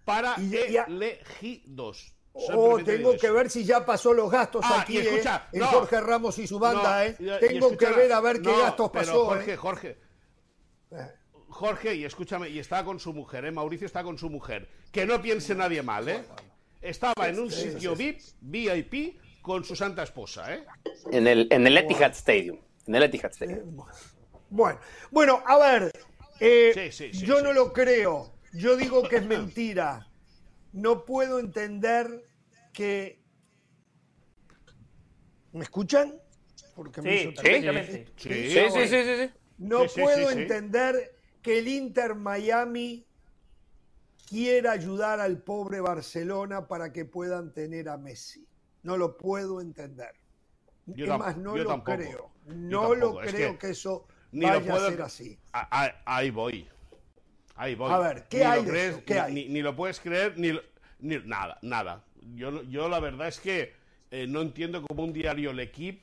[0.04, 2.14] Para elegidos.
[2.34, 5.22] Oh, tengo que ver si ya pasó los gastos ah, aquí, eh,
[5.52, 7.16] en Jorge Ramos y su banda, ¿eh?
[7.38, 9.26] tengo que ver a ver qué gastos pasó.
[9.26, 9.56] Jorge, eh.
[9.56, 9.96] Jorge.
[11.48, 13.52] Jorge, y escúchame, y estaba con su mujer, ¿eh?
[13.52, 14.68] Mauricio está con su mujer.
[14.90, 16.24] Que no piense nadie mal, ¿eh?
[16.82, 20.64] Estaba en un sitio VIP, VIP, con su santa esposa, ¿eh?
[21.12, 22.58] En el, en el Etihad Stadium.
[22.88, 23.76] En el Etihad Stadium.
[24.50, 24.80] Bueno,
[25.12, 25.92] bueno, a ver.
[26.40, 28.32] Eh, yo no lo creo.
[28.52, 30.08] Yo digo que es mentira
[30.74, 32.24] no puedo entender
[32.72, 33.22] que...
[35.52, 36.20] ¿Me escuchan?
[36.74, 37.34] Porque me sí,
[38.16, 43.06] sí, sí, sí, No puedo entender que el Inter Miami
[44.28, 48.44] quiera ayudar al pobre Barcelona para que puedan tener a Messi.
[48.82, 50.12] No lo puedo entender.
[50.86, 52.32] Yo más, no lo creo.
[52.46, 55.38] No lo creo que, eso vaya a ser así.
[55.52, 56.68] ahí voy.
[57.56, 57.92] Ahí voy.
[57.92, 59.32] A ver, ¿qué hay?
[59.32, 60.58] Ni, lo puedes creer, ni,
[61.24, 62.04] nada, nada.
[62.34, 63.72] Yo, yo la verdad es que
[64.10, 66.02] eh, no entiendo cómo un diario L'Equipe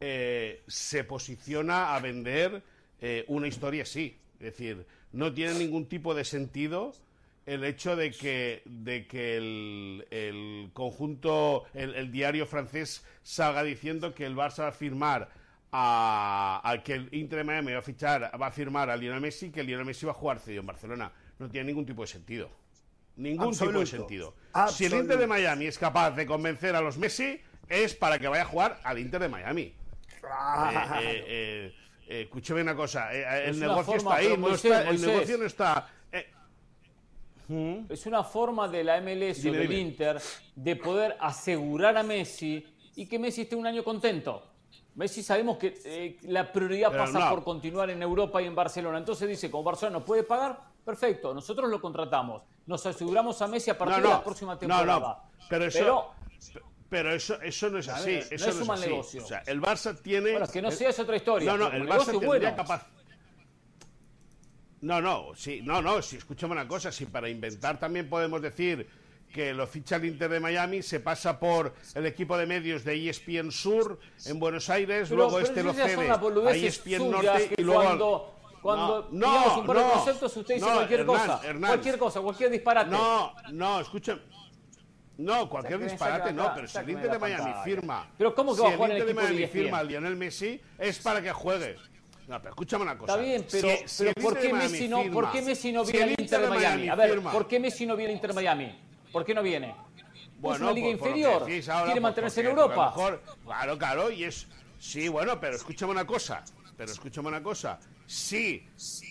[0.00, 2.62] eh, se posiciona a vender
[3.00, 4.18] eh, una historia así.
[4.34, 6.92] Es decir, no tiene ningún tipo de sentido
[7.46, 14.34] el hecho de que, de que el, conjunto, el, diario francés salga diciendo que el
[14.34, 15.30] Barça va a firmar
[15.78, 19.50] a, que el Inter de Miami va a fichar, va a firmar a Lionel Messi,
[19.50, 21.12] que Lionel Messi va a jugar cedido en Barcelona.
[21.38, 22.50] No tiene ningún tipo de sentido.
[23.16, 24.34] Ningún tipo de sentido.
[24.68, 28.26] Si el Inter de Miami es capaz de convencer a los Messi, es para que
[28.28, 29.62] vaya a jugar al Inter de Miami.
[29.62, 29.74] Eh,
[31.02, 31.74] eh,
[32.08, 35.88] eh, escúcheme una cosa, el negocio está ahí, el negocio no está...
[37.88, 39.80] es una forma de la MLS o del dime.
[39.80, 40.20] Inter
[40.54, 44.55] de poder asegurar a Messi y que Messi esté un año contento.
[44.96, 47.30] Messi sabemos que eh, la prioridad Pero pasa no.
[47.30, 48.96] por continuar en Europa y en Barcelona.
[48.98, 52.42] Entonces dice, como Barcelona nos puede pagar, perfecto, nosotros lo contratamos.
[52.66, 54.98] Nos aseguramos a Messi a partir de la próxima no, temporada.
[54.98, 58.06] no, pero eso, Pero, pero eso, eso no es así.
[58.12, 58.88] ver, no es un mal así.
[58.88, 59.22] negocio.
[59.22, 60.30] O sea, el Barça tiene.
[60.30, 61.52] bueno, que no sea es otra historia.
[61.52, 62.56] No, no, el Barça tendría bueno.
[62.56, 62.86] capaz.
[64.80, 68.88] No, no, sí, no, no, sí, escúchame una cosa, si para inventar también podemos decir
[69.36, 73.08] que lo ficha el Inter de Miami, se pasa por el equipo de medios de
[73.08, 77.54] ESPN Sur en Buenos Aires, Pero- luego pero este lo cede a ESPN suyas Norte
[77.58, 77.82] y luego...
[77.82, 81.40] cuando, cuando No, digamos un par de no, conceptos usted dice no, cualquier Hernán, cosa.
[81.46, 81.70] Hernán.
[81.70, 82.90] Cualquier cosa, cualquier disparate.
[82.90, 84.18] No, no, escucha.
[85.18, 87.64] No, cualquier Sáqueme, disparate sáqueme no, pero si el Inter de Miami pantalla.
[87.64, 88.10] firma.
[88.18, 89.46] Pero ¿cómo que si va a jugar en el el Inter de equipo de E
[89.46, 89.82] Miami firma a?
[89.84, 91.76] Lionel Messi es para que juegue.
[92.26, 93.12] No, pero escúchame una cosa.
[93.12, 95.30] Está bien, pero, Si- si pero el ¿por, Inter qué Miami Messi no, firma- ¿por
[95.32, 96.88] qué Messi no viene el al Inter de Miami?
[96.88, 98.78] A ver, firma- ¿por qué Messi no viene al Inter de Miami?
[99.12, 99.74] ¿Por qué no viene?
[100.42, 101.42] es una liga por- inferior.
[101.70, 102.86] ahora, Quiere mantenerse en porque Europa.
[102.86, 104.46] mejor- claro, claro, y es.
[104.78, 106.44] Sí, bueno, pero escúchame una cosa.
[106.76, 107.78] Pero escúchame una cosa.
[108.06, 108.62] Si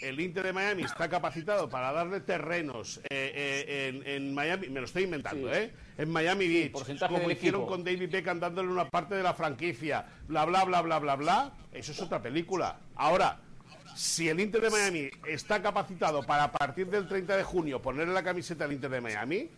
[0.04, 4.80] el Inter de Miami está capacitado para darle terrenos eh, eh, en, en Miami, me
[4.80, 5.60] lo estoy inventando, Sí.
[5.60, 5.74] ¿eh?
[5.98, 7.72] En Miami Beach, porcentaje como hicieron equipo.
[7.72, 11.52] con David Beckham dándole una parte de la franquicia, bla, bla, bla, bla, bla, bla,
[11.74, 12.78] eso es otra película.
[12.96, 13.40] Ahora,
[13.96, 18.14] si el Inter de Miami está capacitado para a partir del 30 de junio ponerle
[18.14, 19.50] la camiseta al Inter de Miami,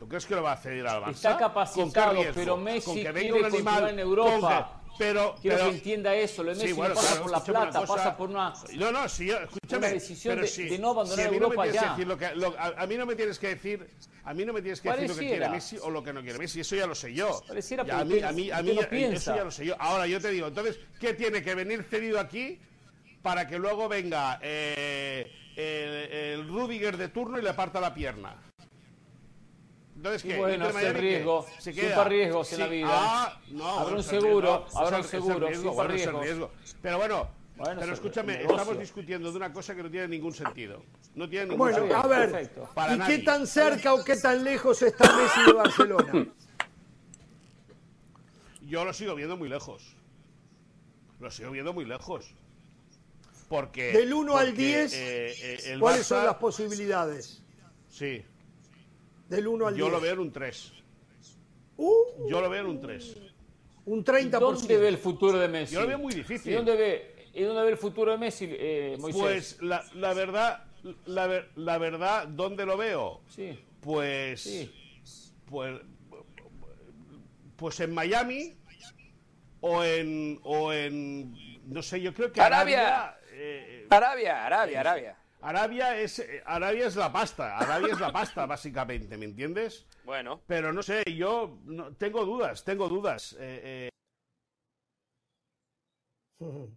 [0.00, 1.10] ¿tú crees que lo va a ceder al Barça?
[1.10, 2.32] Está ¿Con capacitado, riesgo?
[2.34, 4.72] pero ¿Con Messi que venga quiere continuar en Europa.
[4.72, 6.42] con pero, Quiero pero- que entienda eso.
[6.42, 7.94] Lo de Sí, Messi bueno, no pasa claro, por la plata, cosa.
[7.94, 8.52] pasa por una...
[8.74, 9.78] No, no, sí, escúchame.
[9.78, 11.72] Una decisión pero de- sí, de no abandonar si a mí no me Europa que
[11.72, 11.90] ya.
[11.90, 13.88] decir lo que- lo- a, a mí no me tienes que decir,
[14.24, 15.48] a mí no me tienes que decir lo que quiere.
[15.48, 17.42] Messi o lo que no quiere Messi, eso ya lo sé yo.
[17.48, 19.74] Pareciera, Ya, a mí, a mí, a mí no eso ya lo sé yo.
[19.78, 22.58] Ahora yo te digo, entonces, ¿qué tiene que venir cedido aquí
[23.22, 28.36] para que luego venga eh, el, el Rudiger de turno y le parta la pierna?
[30.00, 30.38] Entonces, ¿qué?
[30.38, 31.00] bueno, ¿Inter es el Miami qué?
[31.10, 31.46] riesgo.
[31.58, 32.04] ¿Se queda?
[32.04, 32.88] riesgos en la vida.
[32.90, 36.50] Ah, no, Habrá bueno, un seguro, riesgo, habrá un seguro, riesgo, bueno, riesgo.
[36.80, 37.28] Pero bueno,
[37.58, 40.82] Bueno, pero escúchame, estamos discutiendo de una cosa que no tiene ningún sentido.
[41.14, 41.98] No tiene ningún Bueno, sentido.
[41.98, 42.70] a ver, Perfecto.
[42.74, 43.18] Para ¿y nadie.
[43.18, 46.26] qué tan cerca o qué tan lejos está Messi de Barcelona?
[48.62, 49.94] Yo lo sigo viendo muy lejos.
[51.18, 52.34] Lo sigo viendo muy lejos.
[53.50, 53.92] Porque.
[53.92, 55.34] Del 1 al porque, 10, eh,
[55.74, 57.42] eh, ¿Cuáles son Barça- las posibilidades?
[57.90, 58.24] Sí,
[59.30, 59.92] Del 1 al yo 10.
[59.92, 60.72] lo veo en un 3.
[61.76, 63.16] Uh, Yo lo veo en un 3.
[63.86, 64.38] un ¿Y 30%.
[64.38, 65.74] ¿Dónde ve el futuro de Messi?
[65.74, 66.52] Yo lo veo muy difícil.
[66.52, 69.20] ¿Y dónde ve, y dónde ve el futuro de Messi, eh, Moisés?
[69.22, 70.64] Pues la, la verdad,
[71.06, 73.22] la, la verdad, ¿dónde lo veo?
[73.28, 74.42] Sí, Pues.
[74.42, 74.70] sí.
[75.48, 75.80] Pues.
[77.56, 78.56] Pues en Miami.
[79.60, 80.38] O en.
[80.42, 81.34] O en.
[81.66, 82.88] No sé, yo creo que Arabia.
[83.10, 83.20] Arabia.
[83.32, 85.16] eh, Arabia, Arabia, Arabia.
[85.42, 87.56] Arabia es, eh, Arabia es la pasta.
[87.58, 89.86] Arabia es la pasta, básicamente, ¿me entiendes?
[90.04, 93.34] Bueno, Pero no sé, yo no- tengo dudas, tengo dudas.
[93.38, 93.88] Eh,
[96.40, 96.40] eh,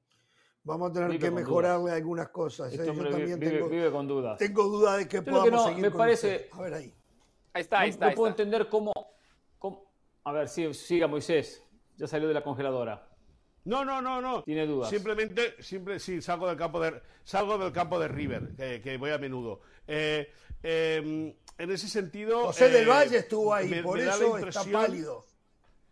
[0.66, 2.72] Vamos a tener Vive que mejorarle algunas cosas.
[2.72, 2.76] ¿eh?
[2.76, 4.38] Este Yo también vive, tengo, vive con dudas.
[4.38, 6.50] tengo duda de que que podamos no, seguir me con parece- usted.
[6.54, 6.96] A ver ahí.
[7.54, 8.06] ahí está, ahí está.
[8.06, 8.44] no ahí puedo está.
[8.44, 8.94] entender cómo,
[9.60, 9.92] cómo-
[10.24, 11.62] A ver, sí, siga Moisés.
[11.98, 13.10] Ya salió de la congeladora.
[13.66, 14.44] No, no, no, no.
[14.44, 14.90] Tiene dudas.
[14.90, 19.12] Simplemente, siempre, sí, salgo del campo de, salgo del campo de River, que, que voy
[19.12, 19.62] a menudo.
[19.88, 22.46] Eh, eh, en ese sentido.
[22.48, 25.26] José del eh, Valle estuvo ahí, me- por me da la eso está impresión- pálido.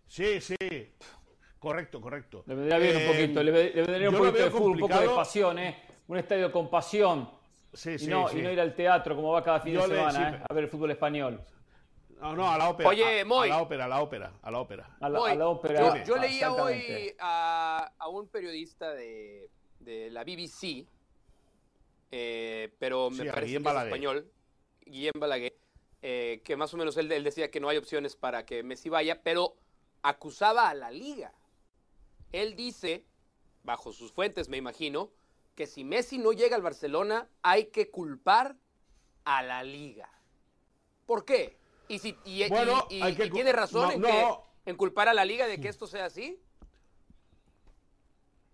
[0.08, 0.56] Sí, sí.
[1.60, 2.44] Correcto, correcto.
[2.48, 5.00] Le vendría bien Eh, un poquito, le, le vendría un poquito de fútbol, un poco
[5.00, 5.84] de pasión, ¿eh?
[6.08, 7.30] Un estadio con pasión.
[7.74, 8.40] Sí, y, sí, no, sí.
[8.40, 10.44] y no ir al teatro como va cada fin Yo de le- semana, sí, ¿eh?
[10.50, 11.40] A ver el fútbol español.
[12.22, 12.90] No, no, a la ópera.
[12.90, 13.50] Oye, a, Moy.
[13.50, 14.96] A la ópera, a la ópera, a la ópera.
[15.00, 15.32] A la, Voy.
[15.32, 15.98] a la ópera.
[15.98, 19.50] Yo, yo ah, leía hoy a, a un periodista de,
[19.80, 20.86] de la BBC,
[22.12, 24.32] eh, pero me Sí, parece que es español,
[24.86, 25.58] Guillem Balaguer,
[26.04, 28.90] eh, que más o menos él, él decía que no hay opciones para que Messi
[28.90, 29.58] vaya, pero
[30.04, 31.34] acusaba a la liga.
[32.32, 33.06] Él dice,
[33.64, 35.12] bajo sus fuentes me imagino,
[35.56, 38.56] que si Messi no llega al Barcelona hay que culpar
[39.26, 40.10] a la liga.
[41.08, 41.61] ¿Por qué?
[41.92, 44.08] Y, si, y, Bueno, que tiene razón no, en, no.
[44.64, 46.40] que- en culpar a la liga de que esto sea así.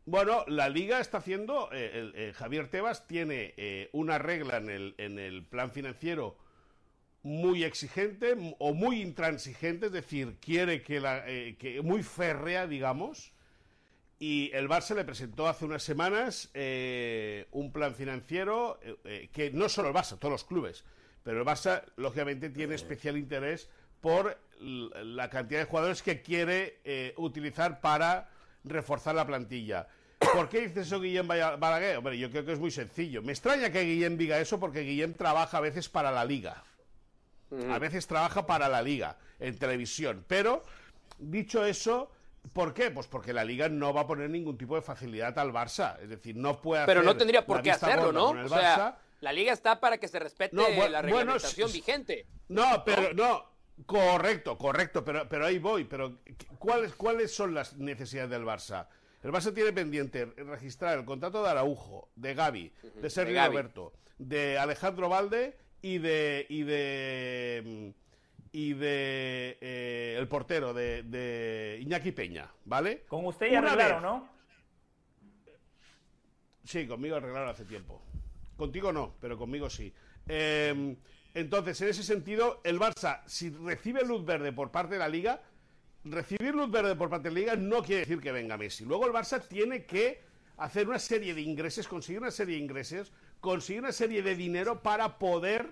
[0.05, 4.69] Bueno, la liga está haciendo, eh, el- eh, Javier Tebas tiene eh, una regla en
[4.69, 6.37] el, en el plan financiero
[7.23, 13.33] muy exigente o muy intransigente, es decir, quiere que la, eh, que muy férrea, digamos,
[14.19, 19.51] y el Barça le presentó hace unas semanas eh, un plan financiero eh, eh, que
[19.51, 20.83] no solo el Barça, todos los clubes,
[21.23, 23.69] pero el Barça lógicamente tiene especial interés
[24.01, 28.29] por la cantidad de jugadores que quiere eh, utilizar para
[28.63, 29.87] reforzar la plantilla.
[30.33, 31.97] ¿Por qué dice eso Guillem Balaguer?
[31.97, 33.21] Hombre, yo creo que es muy sencillo.
[33.21, 36.63] Me extraña que Guillem diga eso porque Guillem trabaja a veces para la liga.
[37.69, 40.25] A veces trabaja para la liga en televisión.
[40.27, 40.65] Pero,
[41.17, 42.11] dicho eso,
[42.53, 42.91] ¿por qué?
[42.91, 45.99] Pues porque la liga no va a poner ningún tipo de facilidad al Barça.
[46.01, 48.29] Es decir, no puede Pero no hacer tendría por qué hacerlo, ¿no?
[48.29, 52.27] O sea, la liga está para que se respete No, la reglamentación vigente.
[52.49, 53.45] No, pero no,
[53.85, 55.83] correcto, correcto, pero, pero ahí voy.
[55.85, 56.19] Pero
[56.59, 58.87] ¿cuáles, ¿cuáles son las necesidades del Barça?
[59.23, 62.71] El Barça tiene pendiente registrar el contrato de Araujo, de Gaby,
[63.01, 63.55] de Sergio Gavi.
[63.55, 68.06] Roberto, de Alejandro Valde y de y de mm,
[68.57, 73.03] y de eh, el portero de, de Iñaki Peña, ¿vale?
[73.07, 74.29] Con usted ya Una arreglaron, vez- ¿no?
[76.63, 78.01] Sí, conmigo arreglaron hace tiempo.
[78.57, 79.93] Contigo no, pero conmigo sí.
[80.27, 80.95] Eh,
[81.35, 85.39] entonces, en ese sentido, el Barça, si recibe luz verde por parte de la Liga,
[86.03, 88.85] recibir luz verde por parte de la Liga no quiere decir que venga Messi.
[88.85, 90.19] Luego el Barça tiene que
[90.57, 94.81] hacer una serie de ingresos, conseguir una serie de ingresos, conseguir una serie de dinero
[94.81, 95.69] para poder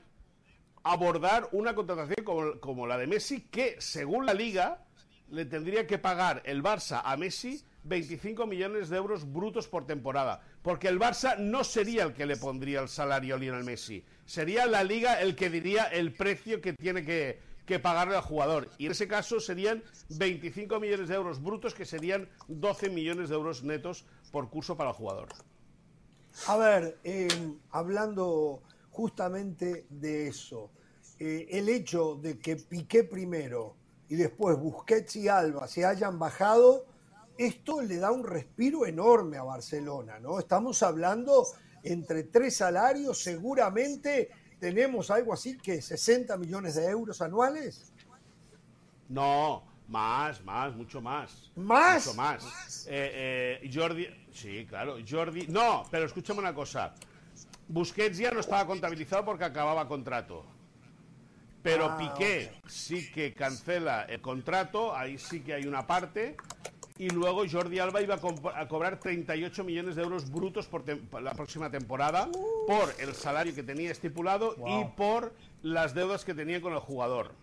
[0.85, 2.23] abordar una contratación
[2.59, 4.85] como, la de Messi, que según la Liga
[5.31, 10.41] le tendría que pagar el Barça a Messi 25 millones de euros brutos por temporada.
[10.61, 14.05] Porque el Barça no sería el que le pondría el salario a Lionel Messi.
[14.25, 18.69] Sería la Liga el que diría el precio que tiene que, que pagarle al jugador.
[18.77, 23.35] Y en ese caso serían 25 millones de euros brutos, que serían 12 millones de
[23.35, 25.29] euros netos por curso para el jugador.
[26.47, 27.27] A ver, eh,
[27.71, 28.61] hablando
[28.95, 30.71] justamente de eso,
[31.19, 33.75] eh, el hecho de que Piqué primero
[34.09, 36.85] y después Busquets y Alba se hayan bajado,
[37.37, 40.39] esto le da un respiro enorme a Barcelona, ¿no?
[40.39, 41.45] Estamos hablando
[41.83, 47.91] entre tres salarios, seguramente tenemos algo así que 60 millones de euros anuales.
[49.07, 51.51] No, más, más, mucho más.
[51.55, 52.07] ¿Más?
[52.07, 52.87] Mucho más.
[52.89, 55.47] Eh, eh, Jordi, sí, claro, Jordi.
[55.47, 56.93] No, pero escúchame una cosa.
[57.67, 60.54] Busquets ya no estaba contabilizado porque acababa contrato.
[61.65, 66.37] Pero Ah, Piqué sí que cancela el contrato, ahí sí que hay una parte.
[66.99, 70.83] Y luego Jordi Alba iba a, comp- a cobrar 38 millones de euros brutos por
[71.21, 72.29] la próxima temporada
[72.67, 77.33] por el salario que tenía estipulado y por las deudas que tenía con el jugador.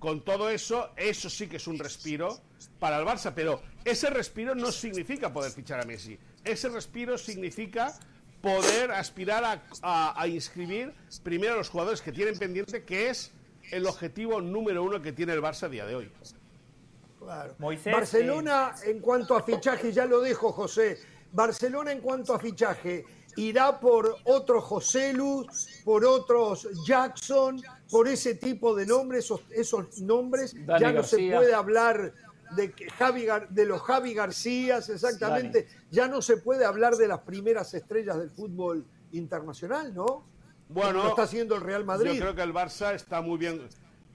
[0.00, 2.36] Con todo eso, eso sí que es un respiro
[2.80, 6.18] para el Barça, pero ese respiro no significa poder fichar a Messi.
[6.44, 7.94] Ese respiro significa
[8.42, 13.32] poder aspirar a, a- a inscribir primero a los jugadores que tienen pendiente, que es
[13.70, 16.12] el objetivo número uno que tiene el Barça a día de hoy.
[17.18, 17.54] Claro.
[17.58, 20.98] Moisés, Barcelona, en cuanto a fichaje, ya lo dejo, José.
[21.30, 23.04] Barcelona, en cuanto a fichaje,
[23.36, 30.00] irá por otro José Luz, por otros Jackson, por ese tipo de nombres, esos, esos
[30.02, 30.54] nombres.
[30.66, 32.12] Dani ya no se puede hablar
[32.56, 35.66] de, que Javi Gar- de los Javi Garcías, exactamente.
[35.90, 40.24] Ya no se puede hablar de las primeras estrellas del fútbol internacional, ¿no?
[40.68, 42.12] Bueno, lo está haciendo el Real Madrid.
[42.12, 43.68] Yo creo que el Barça está muy bien.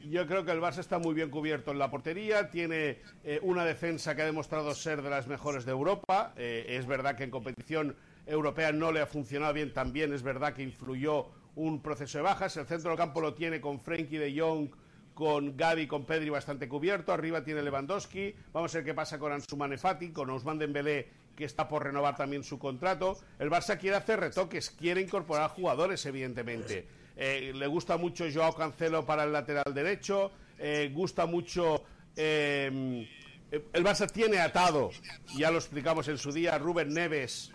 [0.10, 2.50] Yo creo que el Barça está muy bien cubierto en la portería.
[2.50, 6.34] Tiene eh, una defensa que ha demostrado ser de las mejores de Europa.
[6.36, 9.74] Eh, es verdad que en competición europea no le ha funcionado bien.
[9.74, 12.56] También es verdad que influyó un proceso de bajas.
[12.58, 14.70] El centro del campo lo tiene con Frenkie de Jong,
[15.18, 17.12] con Gavi, con Pedri bastante cubierto.
[17.12, 18.36] Arriba tiene Lewandowski.
[18.54, 21.84] Vamos a ver qué pasa con Ansu Mane Fati, con Ousmane Dembélé que está por
[21.84, 23.18] renovar también su contrato.
[23.40, 26.86] El Barça quiere hacer retoques, quiere incorporar jugadores, evidentemente.
[27.16, 31.84] Eh, le gusta mucho Joao Cancelo para el lateral derecho, eh, gusta mucho...
[32.16, 33.08] eh,
[33.50, 34.92] el Barça tiene atado,
[35.36, 37.52] ya lo explicamos en su día, Rubén Neves,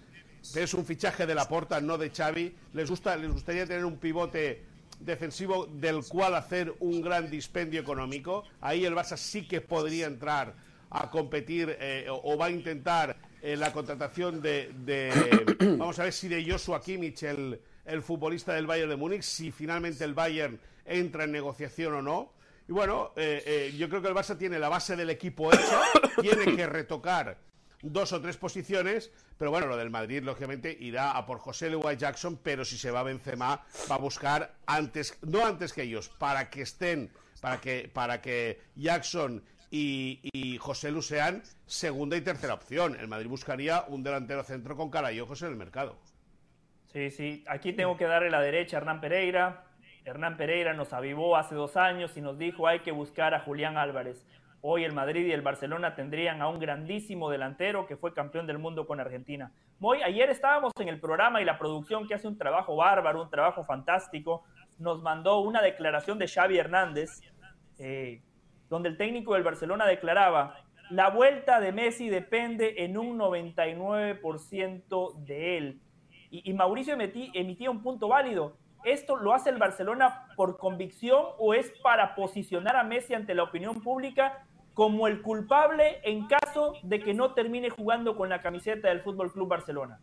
[0.56, 2.54] es un fichaje de la porta, no de Xavi.
[2.72, 4.71] Les, gusta, les gustaría tener un pivote
[5.04, 8.44] defensivo del cual hacer un gran dispendio económico.
[8.60, 10.54] Ahí el Barça sí que podría entrar
[10.90, 16.04] a competir eh, o, o va a intentar eh, la contratación de, de- vamos a
[16.04, 20.14] ver si de Joshua Kimmich, el, el futbolista del Bayern de Múnich, si finalmente el
[20.14, 22.32] Bayern entra en negociación o no.
[22.68, 25.80] Y bueno, eh, eh, yo creo que el Barça tiene la base del equipo hecha,
[26.20, 27.38] tiene que retocar
[27.82, 31.96] dos o tres posiciones, pero bueno, lo del Madrid, lógicamente, irá a por José Leroy
[31.96, 36.48] Jackson, pero si se va Benzema, va a buscar antes, no antes que ellos, para
[36.48, 37.10] que estén,
[37.40, 42.96] para que, para que Jackson y, y José Lu sean segunda y tercera opción.
[42.98, 45.98] El Madrid buscaría un delantero centro con cara y ojos en el mercado.
[46.92, 47.44] Sí, sí.
[47.48, 49.64] Aquí tengo que darle la derecha a Hernán Pereira.
[50.04, 53.78] Hernán Pereira nos avivó hace dos años y nos dijo hay que buscar a Julián
[53.78, 54.26] Álvarez.
[54.64, 58.58] Hoy el Madrid y el Barcelona tendrían a un grandísimo delantero que fue campeón del
[58.58, 59.50] mundo con Argentina.
[59.80, 63.28] Moy, ayer estábamos en el programa y la producción que hace un trabajo bárbaro, un
[63.30, 64.44] trabajo fantástico,
[64.78, 67.22] nos mandó una declaración de Xavi Hernández,
[67.80, 68.22] eh,
[68.68, 70.54] donde el técnico del Barcelona declaraba,
[70.90, 75.80] la vuelta de Messi depende en un 99% de él.
[76.30, 78.56] Y, Mauricio emití- emitía un punto válido.
[78.84, 83.44] ¿esto lo hace el Barcelona por convicción o es para posicionar a Messi ante la
[83.44, 84.44] opinión pública
[84.74, 89.32] como el culpable en caso de que no termine jugando con la camiseta del Fútbol
[89.32, 90.00] Club Barcelona?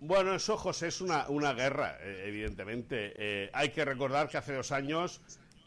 [0.00, 3.14] Bueno, eso, José, es una, una guerra, eh, evidentemente.
[3.16, 5.20] Eh, hay que recordar que hace dos años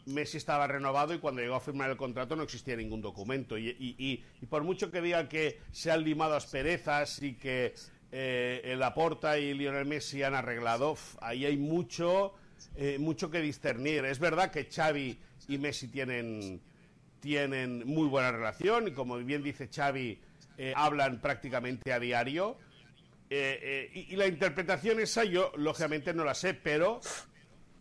[0.06, 3.56] Messi estaba renovado y cuando llegó a firmar el contrato no existía ningún documento.
[3.58, 7.74] Y, y, y, por mucho que diga que se han limado asperezas y que
[8.10, 8.82] eh, el
[9.40, 12.34] y Lionel Messi han arreglado, ahí hay mucho,
[12.76, 14.04] eh, mucho que discernir.
[14.04, 16.60] Es verdad que Xavi y Messi tienen,
[17.22, 20.20] tienen muy buena relación y como bien dice Xavi,
[20.58, 22.58] eh, hablan prácticamente a diario.
[23.30, 27.00] Eh, eh, y, la interpretación esa yo, lógicamente, no la sé, pero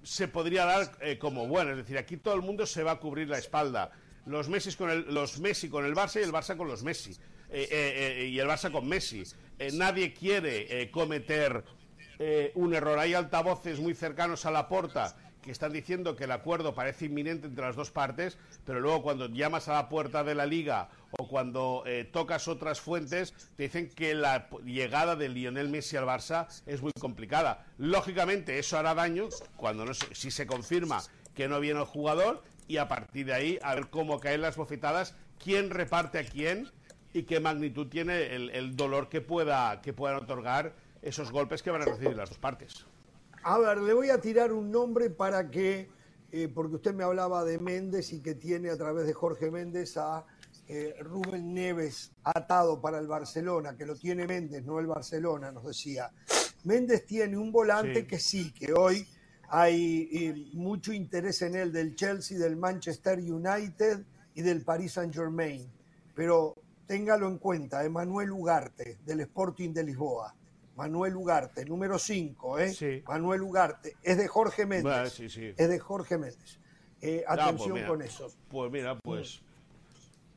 [0.03, 1.71] se podría dar como buena.
[1.71, 3.91] Es decir, aquí todo el mundo se va a cubrir la espalda.
[4.27, 7.17] Los Messi con el, los Messi con el Barça y el Barça con los Messi.
[7.51, 9.23] y el Barça con Messi.
[9.73, 11.63] nadie quiere cometer
[12.53, 12.99] un error.
[12.99, 17.47] Hay altavoces muy cercanos a la puerta que están diciendo que el acuerdo parece inminente
[17.47, 21.27] entre las dos partes, pero luego cuando llamas a la puerta de la liga o
[21.27, 26.47] cuando eh, tocas otras fuentes, te dicen que la llegada de Lionel Messi al Barça
[26.65, 27.65] es muy complicada.
[27.77, 31.01] Lógicamente, eso hará daño cuando no si se confirma
[31.33, 34.55] que no viene el jugador y a partir de ahí a ver cómo caen las
[34.55, 36.69] bofetadas, quién reparte a quién
[37.13, 41.71] y qué magnitud tiene el, el dolor que, pueda, que puedan otorgar esos golpes que
[41.71, 42.85] van a recibir las dos partes.
[43.43, 45.89] A ver, le voy a tirar un nombre para que,
[46.31, 49.97] eh, porque usted me hablaba de Méndez y que tiene a través de Jorge Méndez
[49.97, 50.27] a
[50.67, 55.65] eh, Rubén Neves atado para el Barcelona, que lo tiene Méndez, no el Barcelona, nos
[55.65, 56.11] decía.
[56.65, 58.07] Méndez tiene un volante sí.
[58.07, 59.07] que sí, que hoy
[59.49, 65.15] hay eh, mucho interés en él del Chelsea, del Manchester United y del Paris Saint
[65.15, 65.67] Germain.
[66.13, 66.53] Pero
[66.85, 70.35] téngalo en cuenta, Emanuel Ugarte, del Sporting de Lisboa
[70.75, 72.73] Manuel Ugarte, número 5, ¿eh?
[72.73, 73.03] Sí.
[73.07, 74.83] Manuel Ugarte, es de Jorge Méndez.
[74.93, 75.53] Bueno, sí, sí.
[75.57, 76.59] Es de Jorge Méndez.
[77.01, 78.27] Eh, No, atención pues mira, con eso.
[78.49, 79.41] Pues mira, pues.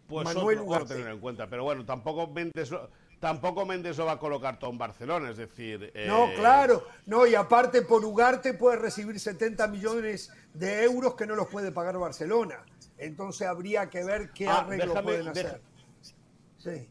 [0.09, 0.95] Pues Manuel otro, Ugarte.
[0.95, 1.47] tener en cuenta.
[1.49, 5.37] Pero bueno, tampoco Méndez lo, tampoco Méndez lo va a colocar todo en Barcelona, es
[5.39, 5.93] decir.
[6.07, 6.85] No, eh, claro.
[7.07, 11.72] No, y aparte por Ugarte puede recibir 70 millones de euros que no los puede
[11.72, 12.64] pagar Barcelona.
[12.99, 15.61] Entonces habría que ver qué Ah, arreglo déjame- pueden deja- hacer.
[16.59, 16.89] Sí.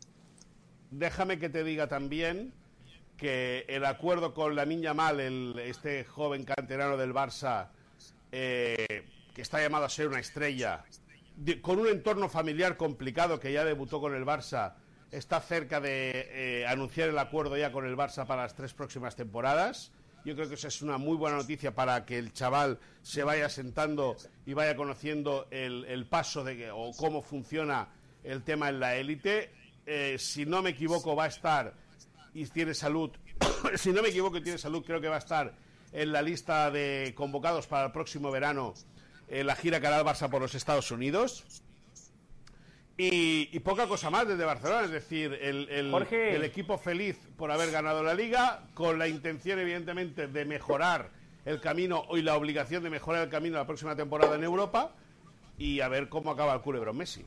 [0.91, 2.54] Déjame que te diga también
[3.18, 5.20] que el acuerdo con la Niña Mal,
[5.59, 7.70] este joven canterano del Barça,
[8.32, 10.84] eh, que está llamado a ser una estrella,
[11.61, 14.76] con un entorno familiar complicado que ya debutó con el Barça,
[15.11, 19.16] está cerca de eh, anunciar el acuerdo ya con el Barça para las tres próximas
[19.16, 19.91] temporadas.
[20.26, 23.49] Yo creo que esa es una muy buena noticia para que el chaval se vaya
[23.49, 27.89] sentando y vaya conociendo el, el paso de o cómo funciona
[28.24, 29.51] el tema en la élite.
[29.86, 31.74] Eh, si no me equivoco, va a estar
[32.34, 33.12] y tiene salud.
[33.76, 35.54] si no me equivoco y tiene salud, creo que va a estar
[35.92, 38.74] en la lista de convocados para el próximo verano
[39.28, 41.44] en la gira que hará el Barça por los Estados Unidos.
[42.96, 46.36] Y, y poca cosa más desde Barcelona, es decir, el, el- Jorge.
[46.36, 51.10] el equipo feliz por haber ganado la liga, con la intención, evidentemente, de mejorar
[51.46, 54.92] el camino y la obligación de mejorar el camino la próxima temporada en Europa
[55.58, 57.26] y a ver cómo acaba el culebrón Messi.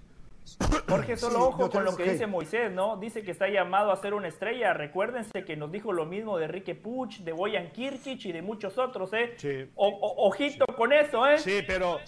[0.88, 2.96] Jorge, solo Sí, ojo con lo que que- dice Moisés, ¿no?
[2.96, 4.72] Dice que está llamado a ser una estrella.
[4.74, 8.78] Recuérdense que nos dijo lo mismo de Enrique Puch, de Boyan Kirkic y de muchos
[8.78, 9.34] otros, ¿eh?
[9.36, 9.68] Sí.
[9.74, 11.38] O- o- ojito con eso, ¿eh?
[11.38, 11.98] Sí, pero.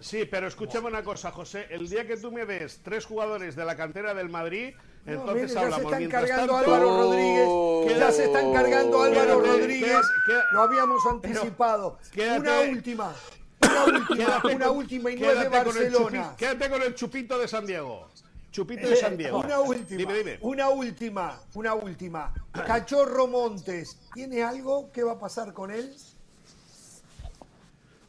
[0.00, 1.66] Sí, pero escúchame una cosa, José.
[1.70, 4.74] El día que tú me des tres jugadores de la cantera del Madrid,
[5.04, 5.84] No, entonces mire, ya se hablamos.
[5.84, 7.98] está Mientras encargando tanto, Álvaro Rodríguez.
[8.00, 10.00] Ya se está encargando Álvaro Quédate, Rodríguez.
[10.26, 11.98] quédate, Lo habíamos anticipado.
[12.12, 12.40] quédate.
[12.40, 13.14] Una última.
[13.72, 16.34] Una última, una última y el Barcelona.
[16.36, 18.08] quédate con el chupito de San Diego.
[18.50, 19.40] Chupito de San Diego.
[19.40, 20.38] Una última, Dime, dime.
[20.42, 22.34] una última, una última.
[22.52, 25.94] Cachorro Montes, ¿tiene algo que va a pasar con él?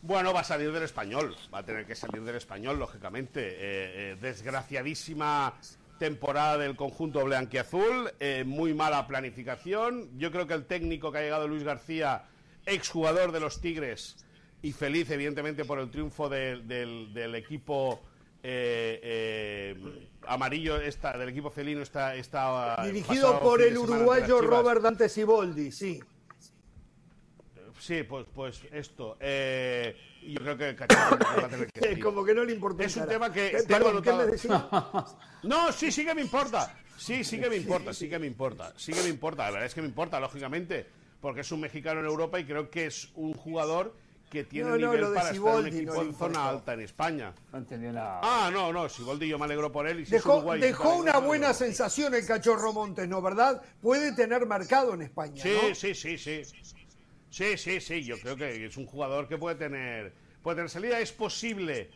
[0.02, 3.40] Bueno, va a salir del español, va a tener que salir del español, lógicamente.
[3.42, 5.54] Eh, eh, desgraciadísima
[5.98, 10.10] temporada del conjunto blanquiazul, eh, muy mala planificación.
[10.20, 12.24] Yo creo que el técnico que ha llegado, Luis García,
[12.66, 14.18] exjugador de los Tigres,
[14.64, 18.02] y feliz, evidentemente, por el triunfo de- del, del equipo
[18.42, 24.42] eh, eh, amarillo, esta, del equipo felino, está, está Dirigido pasado por el uruguayo.
[24.42, 26.00] Robert Dante Siboldi, sí.
[27.80, 29.18] Sí, pues, pues esto.
[29.20, 29.96] eh,
[30.26, 32.00] yo creo que va a tener que.
[32.00, 32.84] Como que no le importa.
[32.86, 34.50] Es un tema que Eh, tengo perdón, ¿qué?
[35.48, 36.74] No, sí, sí que me importa.
[36.98, 38.74] Sí, sí que me importa, sí que me importa.
[38.78, 39.44] Sí que me importa.
[39.46, 40.86] La verdad es que me importa, lógicamente,
[41.20, 43.94] porque es un mexicano en Europa y creo que es un jugador
[44.34, 46.10] que tiene No, no, nivel lo de para estar en un Siboldi equipo no le
[46.10, 47.34] en zona alta en España.
[47.52, 48.20] No entendió nada.
[48.24, 50.00] Ah, no, no, Siboldi yo me alegro por él.
[50.00, 53.22] Y si Dejó, Uruguay, dejó vale, una buena sensación el Cachorro Montes, ¿no?
[53.22, 53.62] ¿Verdad?
[53.80, 55.76] Puede tener mercado en España, Sí, ¿no?
[55.76, 56.42] sí, sí, sí.
[57.30, 61.00] Sí, sí, sí, yo creo que es un jugador que puede tener, puede tener salida.
[61.00, 61.92] Es posible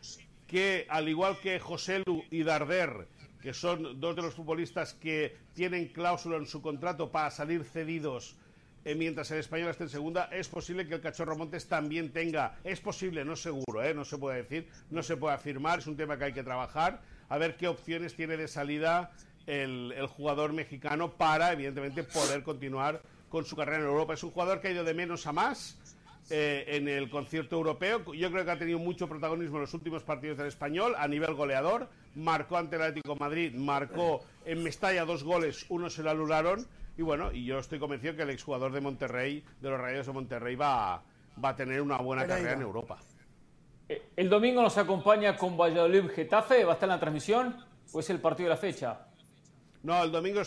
[0.46, 3.08] que, al igual que José Lu y Darder,
[3.42, 8.36] que son dos de los futbolistas que tienen cláusula en su contrato para salir cedidos
[8.84, 12.56] eh, mientras el español esté en segunda, es posible que el Cachorro Montes también tenga,
[12.64, 13.94] es posible, no seguro, ¿eh?
[13.94, 17.00] no se puede decir, no se puede afirmar, es un tema que hay que trabajar,
[17.28, 19.12] a ver qué opciones tiene de salida
[19.48, 24.14] el, jugador mexicano para, evidentemente, poder continuar con su carrera en Europa.
[24.14, 25.78] Es un jugador que ha ido de menos a más
[26.30, 28.12] eh, en el concierto europeo.
[28.12, 31.34] Yo creo que ha tenido mucho protagonismo en los últimos partidos del español a nivel
[31.34, 31.88] goleador.
[32.14, 36.66] Marcó ante el Atlético Madrid, marcó en Mestalla dos goles, uno se lo anularon.
[36.98, 40.12] Y bueno, y yo estoy convencido que el exjugador de Monterrey, de los Rayos de
[40.12, 41.00] Monterrey, va,
[41.42, 42.98] va a tener una buena carrera en Europa.
[43.88, 47.56] Eh, el domingo nos acompaña con Valladolid Getafe, ¿va a estar en la transmisión?
[47.92, 49.06] ¿O es el partido de la fecha?
[49.84, 50.42] No, el domingo,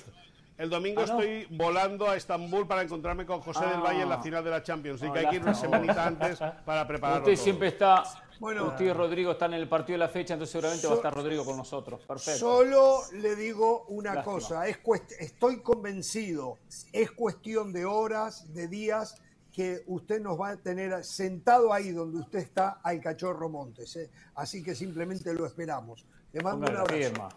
[0.58, 4.16] el domingo ah, estoy volando a Estambul para encontrarme con José del Valle en la
[4.16, 4.22] ah.
[4.22, 5.02] final de la Champions.
[5.02, 7.24] Así que hay que ir una semanita antes para prepararlo.
[7.24, 8.04] Usted siempre está.
[8.42, 10.96] Bueno, usted y Rodrigo están en el partido de la fecha, entonces seguramente va a
[10.96, 12.04] estar Rodrigo con nosotros.
[12.08, 12.40] Perfecto.
[12.40, 14.80] Solo le digo una cosa: es
[15.20, 16.58] estoy convencido,
[16.92, 19.22] es cuestión de horas, de días
[19.54, 23.96] que usted nos va a tener sentado ahí donde usted está al cachorro Montes.
[23.98, 24.10] ¿eh?
[24.34, 26.04] Así que simplemente lo esperamos.
[26.34, 27.30] Le mando un abrazo.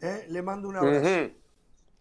[0.00, 0.26] ¿Eh?
[0.30, 1.30] Le mando un abrazo.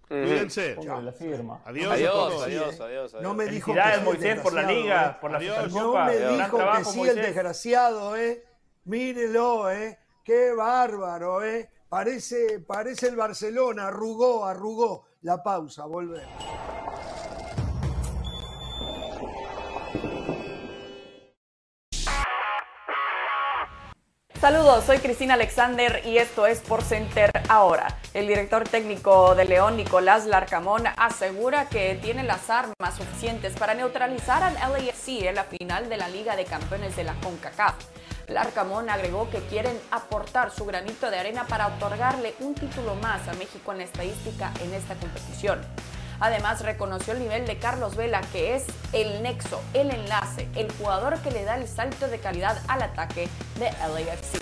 [0.07, 0.77] Cuídense.
[1.01, 1.61] La firma.
[1.65, 5.17] Adiós, adiós, adiós, adiós, No me dijo que sí, Moisés por la liga, ¿eh?
[5.19, 5.73] por la adiós.
[5.73, 8.43] No me dijo que sí el desgraciado, ¿eh?
[8.85, 9.99] Mírelo, ¿eh?
[10.23, 11.69] Qué bárbaro, ¿eh?
[11.89, 15.05] Parece, parece el Barcelona, arrugó, arrugó.
[15.21, 16.76] La pausa, volvemos.
[24.47, 27.97] Saludos, soy Cristina Alexander y esto es Por Center ahora.
[28.13, 34.43] El director técnico de León, Nicolás Larcamón, asegura que tiene las armas suficientes para neutralizar
[34.43, 37.75] al LAFC en la final de la Liga de Campeones de la CONCACAF.
[38.29, 43.33] Larcamón agregó que quieren aportar su granito de arena para otorgarle un título más a
[43.33, 45.59] México en la estadística en esta competición.
[46.19, 51.19] Además, reconoció el nivel de Carlos Vela, que es el nexo, el enlace, el jugador
[51.19, 53.27] que le da el salto de calidad al ataque
[53.59, 54.41] de LAFC.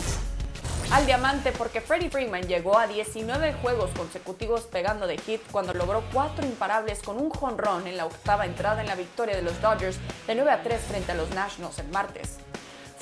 [0.91, 6.03] Al diamante porque Freddie Freeman llegó a 19 juegos consecutivos pegando de hit cuando logró
[6.14, 9.97] cuatro imparables con un jonrón en la octava entrada en la victoria de los Dodgers
[10.27, 12.38] de 9 a 3 frente a los Nationals el martes.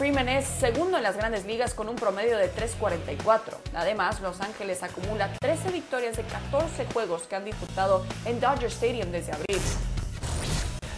[0.03, 3.55] Freeman es segundo en las grandes ligas con un promedio de 3.44.
[3.73, 9.13] Además, Los Ángeles acumula 13 victorias de 14 juegos que han disputado en Dodger Stadium
[9.13, 9.61] desde abril.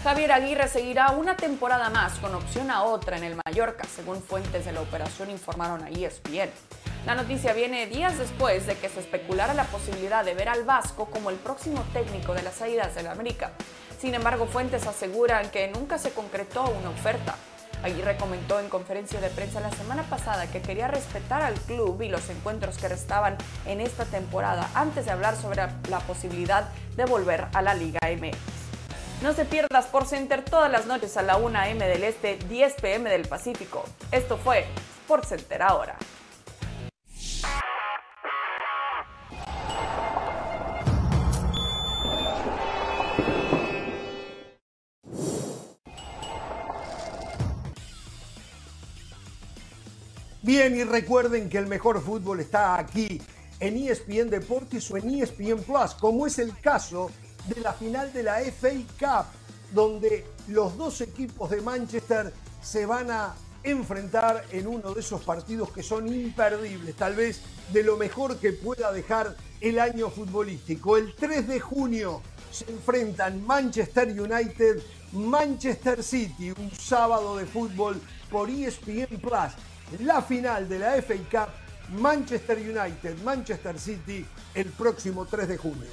[0.03, 4.65] Javier Aguirre seguirá una temporada más con opción a otra en el Mallorca, según fuentes
[4.65, 6.49] de la operación informaron a ESPN.
[7.05, 11.05] La noticia viene días después de que se especulara la posibilidad de ver al Vasco
[11.11, 13.51] como el próximo técnico de las Águilas del América.
[14.01, 17.35] Sin embargo, fuentes aseguran que nunca se concretó una oferta.
[17.85, 22.09] Aguirre comentó en conferencia de prensa la semana pasada que quería respetar al club y
[22.09, 23.37] los encuentros que restaban
[23.67, 28.37] en esta temporada antes de hablar sobre la posibilidad de volver a la Liga MX.
[29.21, 32.73] No se pierdas por Center todas las noches a la 1 m del Este, 10
[32.81, 33.85] pm del Pacífico.
[34.11, 34.65] Esto fue
[35.03, 35.95] Sport Center ahora.
[50.45, 53.19] Bien, y recuerden que el mejor fútbol está aquí,
[53.59, 57.09] en ESPN Deportes o en ESPN Plus, como es el caso
[57.47, 58.69] de la final de la FA
[58.99, 59.25] Cup,
[59.73, 62.31] donde los dos equipos de Manchester
[62.61, 67.41] se van a enfrentar en uno de esos partidos que son imperdibles, tal vez
[67.73, 70.95] de lo mejor que pueda dejar el año futbolístico.
[70.95, 74.79] El 3 de junio se enfrentan Manchester United,
[75.11, 77.99] Manchester City, un sábado de fútbol
[78.29, 79.55] por ESPN Plus
[79.99, 81.49] la final de la FA Cup
[81.89, 85.89] Manchester United, Manchester City el próximo 3 de junio.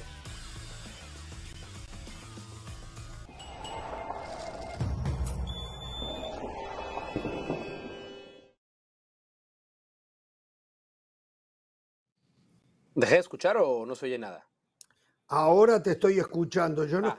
[12.95, 14.47] ¿Dejé de escuchar o no se oye nada?
[15.27, 17.17] Ahora te estoy escuchando, yo no ah.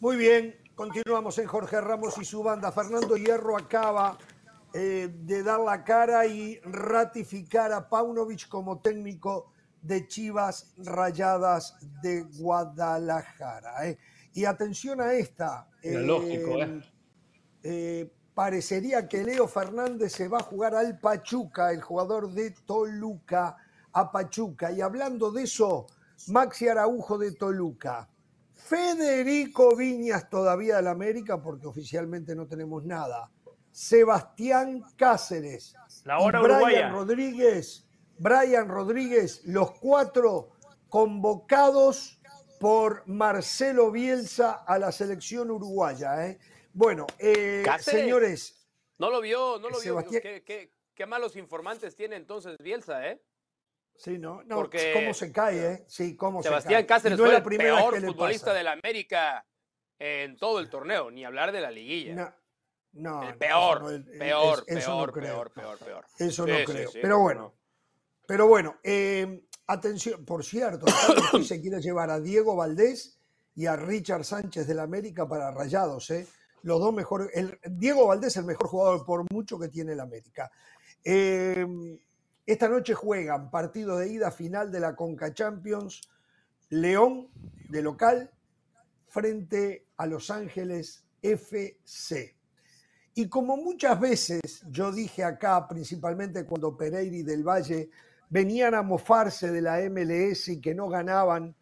[0.00, 2.70] Muy bien, Continuamos en Jorge Ramos y su banda.
[2.70, 4.18] Fernando Hierro acaba
[4.74, 12.24] eh, de dar la cara y ratificar a Paunovic como técnico de Chivas Rayadas de
[12.24, 13.88] Guadalajara.
[13.88, 13.98] Eh.
[14.34, 15.66] Y atención a esta.
[15.82, 16.58] lógico,
[17.62, 23.56] eh, parecería que Leo Fernández se va a jugar al Pachuca, el jugador de Toluca,
[23.94, 24.70] a Pachuca.
[24.72, 25.86] Y hablando de eso,
[26.28, 28.10] Maxi Araujo de Toluca
[28.66, 33.30] Federico Viñas todavía del América, porque oficialmente no tenemos nada.
[33.70, 35.74] Sebastián Cáceres.
[36.04, 36.88] La hora y Brian uruguaya.
[36.90, 37.86] Rodríguez.
[38.18, 40.50] Brian Rodríguez, los cuatro
[40.88, 42.18] convocados
[42.58, 46.26] por Marcelo Bielsa a la selección uruguaya.
[46.26, 46.38] ¿eh?
[46.72, 48.66] Bueno, eh, señores,
[48.98, 49.80] No lo vio, no lo vio.
[49.80, 53.20] Sebastián- ¿Qué, qué, qué malos informantes tiene entonces Bielsa, ¿eh?
[53.98, 54.42] Sí, ¿no?
[54.44, 55.84] no Porque- ¿Cómo se cae, eh?
[55.88, 56.86] Sí, cómo se Sebastián cae.
[56.86, 58.56] Cáceres Y no es fue la el primera peor que futbolista pasa.
[58.58, 59.46] de la América
[59.98, 62.14] en todo el torneo, ni hablar de la liguilla.
[62.14, 66.04] No, no, el peor, eso no, el- peor, es- peor, peor, peor, peor.
[66.18, 66.90] Eso no sí, creo.
[66.90, 67.54] sí, Pero bueno, no.
[68.26, 70.86] pero bueno, eh, atención, por cierto,
[71.44, 73.18] se quiere llevar a Diego Valdés
[73.54, 76.26] y a Richard Sánchez del América para Rayados, ¿eh?
[76.62, 77.28] Los dos mejores.
[77.32, 80.50] El, Diego Valdés es el mejor jugador por mucho que tiene el América.
[81.04, 81.64] Eh,
[82.46, 86.00] esta noche juegan partido de ida final de la Conca Champions,
[86.68, 87.28] León
[87.68, 88.30] de local
[89.08, 92.36] frente a Los Ángeles FC.
[93.14, 97.90] Y como muchas veces yo dije acá, principalmente cuando Pereira y Del Valle
[98.28, 101.54] venían a mofarse de la MLS y que no ganaban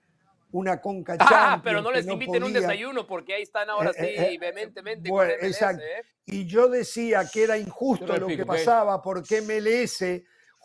[0.52, 3.94] una Conca Ah, Champions, pero no les inviten un desayuno porque ahí están ahora Eh,
[3.96, 5.82] sí eh, eh, vehementemente bueno, con MLS, exacto.
[5.82, 6.04] ¿eh?
[6.26, 10.04] Y yo decía que era injusto Yo lo que pasaba porque MLS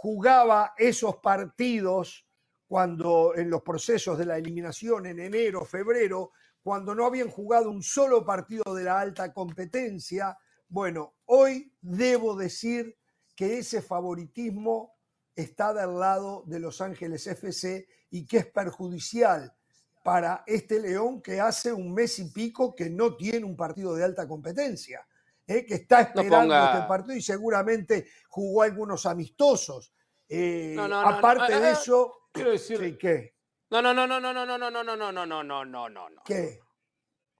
[0.02, 2.26] jugaba esos partidos
[2.66, 6.32] cuando en los procesos de la eliminación en enero, febrero,
[6.64, 10.38] cuando no habían jugado un solo partido de la alta competencia.
[10.70, 12.98] Bueno, hoy debo decir
[13.36, 14.94] que ese favoritismo
[15.36, 19.54] está del lado de Los Ángeles FC y que es perjudicial
[20.02, 24.06] para este León que hace un mes y pico que no tiene un partido de
[24.06, 25.06] alta competencia,
[25.50, 25.66] ¿eh?
[25.66, 29.94] que está esperando ponga- este partido y seguramente jugó algunos amistosos.
[30.28, 31.18] Eh, No, no, no, no.
[31.18, 33.36] aparte Ah, de ah, eso, Quiero decir, sí, ¿qué?
[33.72, 35.90] No, no, no, no, no, no, no, no, no, no, no, no, no, no, no,
[35.90, 36.24] no, no.
[36.24, 36.60] ¿Qué?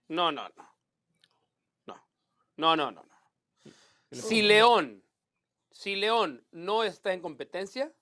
[0.08, 0.70] No, no, no.
[1.86, 3.02] No, no, no, no.
[3.04, 4.20] no.
[4.20, 5.02] Si León,
[5.70, 7.92] si León no está en competencia,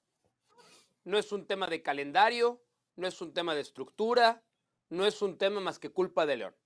[1.04, 2.64] no es un tema de calendario,
[2.96, 4.42] no es un tema de estructura,
[4.88, 6.56] no es un tema más que culpa de León.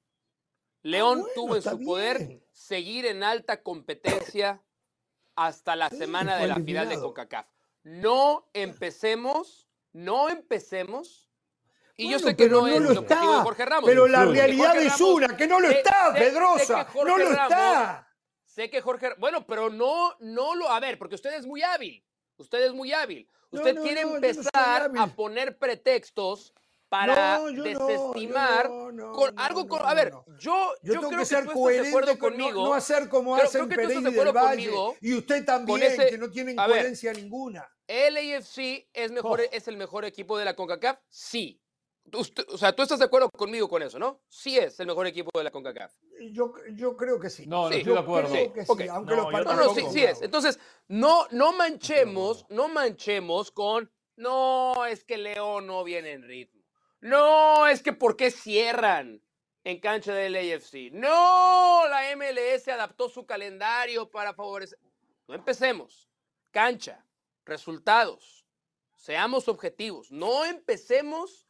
[0.82, 4.62] León bueno, tuvo en está su poder seguir en alta competencia
[5.36, 6.98] hasta la Sí, semana de la final de.
[6.98, 7.46] CONCACAF.
[7.84, 11.28] No empecemos, no empecemos.
[11.96, 13.42] Y yo sé que pero no, es lo el objetivo de está.
[13.44, 13.88] Jorge Ramos.
[13.88, 16.84] Pero la realidad Jorge es Ramos- una, que no lo sé- está, sé- Pedrosa.
[16.86, 18.09] Jorge No lo Ramos- está.
[18.44, 22.04] Sé que Jorge, bueno, pero no, no lo, a ver, porque usted es muy hábil,
[22.36, 23.28] usted es muy hábil.
[23.50, 26.52] Usted no, quiere no, empezar a poner pretextos
[26.93, 31.09] para No, yo no, desestimar no, con algo, con- a ver, yo, Yo, yo, tengo
[31.09, 32.64] creo que ser acuerdo coherente conmigo.
[32.66, 34.66] no hacer como Creo- hacen que Pereira Del Valle.
[34.69, 36.77] conmigo y usted también, ese- que no tienen a ver.
[36.77, 37.66] coherencia ninguna.
[37.89, 39.44] ¿El AFC es, mejor, Oh.
[39.51, 40.98] es el mejor equipo de la CONCACAF?
[41.09, 41.59] Sí.
[42.12, 44.20] Usted- o sea, tú estás de acuerdo conmigo con eso, ¿no?
[44.28, 45.94] Sí es el mejor equipo de la CONCACAF.
[46.31, 47.47] Yo, yo creo que sí.
[47.47, 47.78] No, no Sí.
[47.78, 48.31] estoy de Yo acuerdo.
[48.32, 48.81] creo que sí, Ok.
[48.90, 50.20] aunque No, los No, no, sí, sí es.
[50.20, 50.59] Entonces,
[50.89, 56.61] no, no manchemos, no manchemos con, no, es que León no viene en ritmo.
[57.02, 59.20] No, es que ¿por qué cierran
[59.64, 60.92] en cancha del AFC?
[60.92, 64.78] No, la MLS adaptó su calendario para favorecer.
[65.26, 66.08] No empecemos.
[66.52, 67.04] Cancha,
[67.44, 68.46] resultados,
[68.94, 70.12] seamos objetivos.
[70.12, 71.48] No empecemos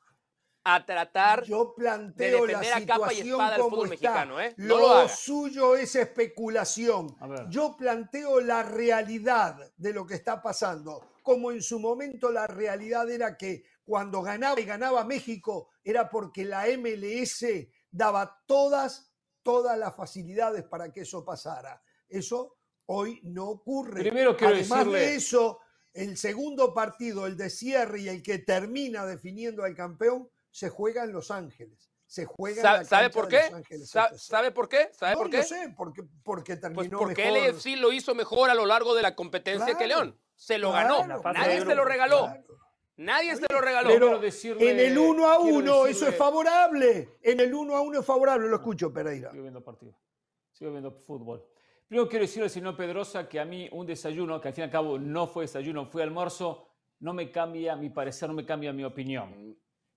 [0.64, 4.10] a tratar Yo planteo la defender a capa y situación espada al como fútbol está.
[4.10, 4.54] mexicano, ¿eh?
[4.56, 7.14] No Lo suyo es especulación.
[7.50, 11.10] Yo planteo la realidad de lo que está pasando.
[11.22, 16.44] Como en su momento la realidad era que cuando ganaba y ganaba México era porque
[16.44, 17.44] la MLS
[17.90, 21.82] daba todas, todas las facilidades para que eso pasara.
[22.09, 22.56] Eso
[22.86, 24.00] hoy no ocurre.
[24.00, 25.59] Primero quiero Además decirle- de eso,
[25.92, 31.04] el segundo partido, el de cierre y el que termina definiendo al campeón, se juega
[31.04, 31.90] en Los Ángeles.
[32.06, 33.44] Se juega en ¿Sabe, la sabe cancha por de qué?
[33.44, 34.18] Los Ángeles FC.
[34.18, 34.88] ¿Sabe por qué?
[34.92, 35.42] ¿Sabe No, por qué?
[35.44, 37.38] sé, porque, porque Pues terminó porque mejor.
[37.38, 40.18] el AFC lo hizo mejor a lo largo de la competencia que León.
[40.34, 41.22] Se lo claro, ganó.
[41.32, 42.24] Nadie de se lo regaló.
[42.26, 42.44] Claro.
[42.97, 43.89] Nadie se lo regaló.
[43.89, 47.09] Pero decirle- en el 1 a quiero 1 eso decirle- es favorable.
[47.23, 48.48] En el 1 a 1 es favorable.
[48.48, 49.31] Lo escucho, Pereira.
[49.31, 49.94] Sigo viendo partido.
[50.52, 51.44] Sigo viendo fútbol.
[51.89, 54.64] Primero quiero decirle al señor Pedrosa que a mí un desayuno, que al fin y
[54.66, 56.69] al cabo no fue desayuno, fue almuerzo,
[57.01, 59.56] no me cambia mi parecer, no me cambia mi opinión.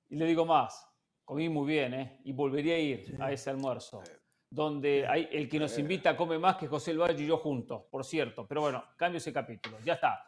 [0.10, 0.90] Y le digo más,
[1.24, 2.22] comí muy bien, ¿eh?
[2.26, 4.02] Y volvería a ir a ese almuerzo,
[4.50, 7.84] donde hay, el que nos invita come más que José El Valle y yo juntos,
[7.90, 8.46] por cierto.
[8.48, 10.20] Pero bueno, cambio ese capítulo, ya está.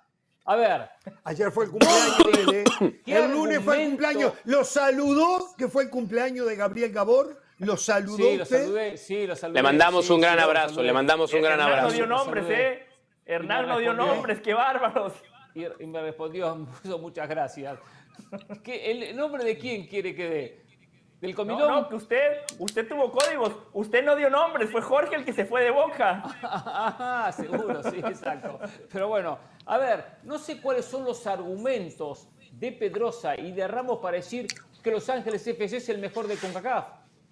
[0.48, 0.90] A ver,
[1.26, 2.50] Ayer fue el cumpleaños de él.
[2.56, 3.02] ¿eh?
[3.06, 4.32] ¿Qué El lunes fue el cumpleaños.
[4.46, 5.54] ¿Lo saludó?
[5.58, 7.42] Que fue el cumpleaños de Gabriel Gabor.
[7.60, 9.60] ¿Lo saludó sí, lo saludé, sí, lo saludé.
[9.60, 11.96] Le mandamos sí, un gran sí, abrazo, le mandamos un gran Hernán no abrazo.
[11.96, 12.46] dio nombres.
[12.50, 12.88] ¿eh?
[13.26, 15.14] Hernán no dio nombres, qué bárbaros.
[15.54, 17.78] Y, me respondió, me puso muchas gracias.
[18.64, 20.68] ¿Qué, ¿El nombre de quién quiere que dé?
[21.20, 21.60] del comilón.
[21.68, 23.52] No, no, que usted, usted tuvo códigos.
[23.74, 26.24] Usted no dio nombres, fue Jorge el que se fue de boca.
[26.44, 28.60] Ah, seguro, sí, exacto.
[28.92, 34.00] Pero bueno, a ver, no sé cuáles son los argumentos de Pedrosa y de Ramos
[34.00, 34.48] para decir
[34.82, 36.88] que Los Ángeles FC es el mejor de CONCACAF,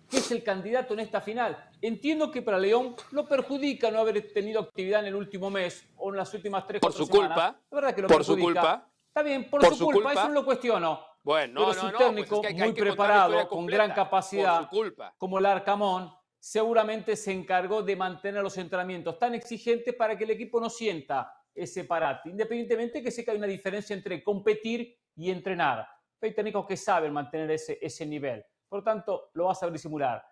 [0.10, 1.70] que es el candidato en esta final.
[1.82, 6.10] Entiendo que para León lo perjudica no haber tenido actividad en el último mes o
[6.12, 7.28] en las últimas tres Por su semanas.
[7.30, 7.60] culpa.
[7.72, 8.62] La verdad que lo Por su perjudica.
[8.62, 8.90] culpa.
[9.08, 10.14] Está bien, por, Por su, su culpa, culpa.
[10.22, 11.00] eso no lo cuestiono.
[11.24, 13.92] Bueno, Pero no, su no, no, técnico, pues es que hay muy preparado, con gran
[13.94, 15.16] capacidad, Por su culpa.
[15.18, 20.30] como el Arcamón, seguramente se encargó de mantener los entrenamientos tan exigentes para que el
[20.32, 25.32] equipo no sienta ese parate, independientemente que sé que hay una diferencia entre competir y
[25.32, 25.88] entrenar.
[26.22, 30.24] Hay técnicos que saben mantener ese, ese nivel, por lo tanto lo vas a disimular.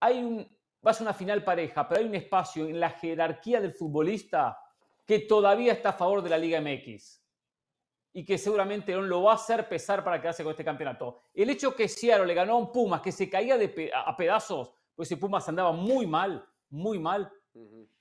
[0.00, 0.38] Hay un,
[0.86, 4.58] va a una final pareja, pero hay un espacio en la jerarquía del futbolista
[5.06, 7.22] que todavía está a favor de la Liga MX
[8.12, 11.20] y que seguramente León lo va a hacer pesar para quedarse con este campeonato.
[11.32, 14.16] El hecho que Seattle le ganó a un Pumas que se caía de pe- a
[14.16, 17.30] pedazos, pues ese Pumas andaba muy mal, muy mal,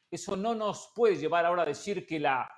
[0.09, 2.49] eso no nos puede llevar ahora a decir que la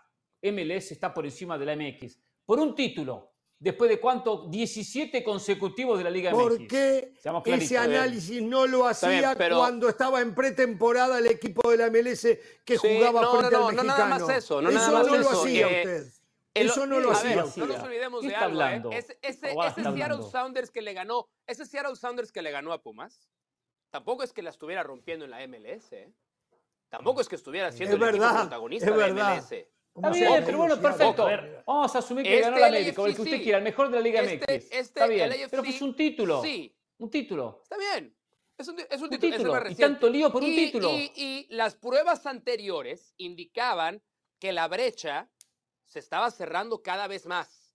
[0.42, 2.20] MLS está por encima de la MX.
[2.46, 6.68] Por un título, después de cuánto, 17 consecutivos de la Liga ¿Por MX.
[6.68, 11.70] qué Seamos ese análisis no lo bien, hacía pero- cuando estaba en pretemporada el equipo
[11.70, 14.08] de la MLS que Sí, jugaba no, frente no, al no, mexicano?
[14.10, 16.14] nada más eso, no nada eso más no lo hacía eh, usted.
[16.54, 18.64] El- Eso no lo hacía no nos olvidemos ¿Qué de está algo, ¿eh?
[18.64, 18.92] hablando?
[18.92, 20.30] Ese, ese, ese Seattle hablando.
[20.32, 23.30] Sounders que le ganó, ese Seattle Sounders que le ganó a Pumas,
[23.92, 26.12] tampoco es que la estuviera rompiendo en la MLS, ¿eh?
[26.90, 29.36] Tampoco es que estuviera siendo Es el equipo protagonista es de la verdad.
[29.38, 29.68] MLS.
[29.98, 31.24] ¿Cómo Está bien, pero bueno, perfecto.
[31.24, 31.64] a ver.
[31.66, 33.90] Vamos a asumir que Este ganó la América, o el que usted quiera, el mejor
[33.90, 34.64] de la Liga Este- MX.
[34.66, 36.44] este, Está bien, el pero fue un título.
[36.44, 37.62] Sí, Un título.
[37.64, 38.16] está bien.
[38.60, 39.54] Es un, es un Un título, es título.
[39.60, 40.92] más Y tanto lío por un Y- título.
[40.92, 44.04] Y, y las pruebas anteriores indicaban
[44.40, 45.32] que la brecha
[45.88, 47.74] se estaba cerrando cada vez más.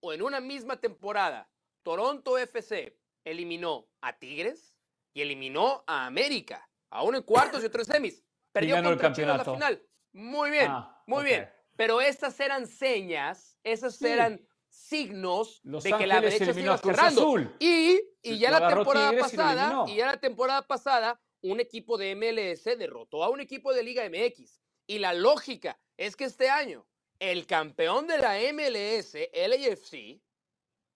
[0.00, 1.48] O en una misma temporada,
[1.84, 4.76] Toronto FC eliminó a Tigres
[5.14, 8.24] y eliminó a América, aún en cuartos y otros semis.
[8.52, 9.14] Perdió ganó el contra la
[9.44, 9.54] campeonato.
[9.54, 9.86] final.
[10.14, 11.48] Muy bien, Ah, muy bien.
[11.80, 14.06] Pero estas eran señas, esas Sí.
[14.06, 17.22] eran signos Los de que la brecha se iba cerrando.
[17.22, 17.56] Azul.
[17.58, 22.14] Y, y ya la temporada y pasada, y ya la temporada pasada, un equipo de
[22.16, 24.60] MLS derrotó a un equipo de Liga MX.
[24.86, 26.86] Y la lógica es que este año
[27.18, 30.20] el campeón de la MLS, LAFC,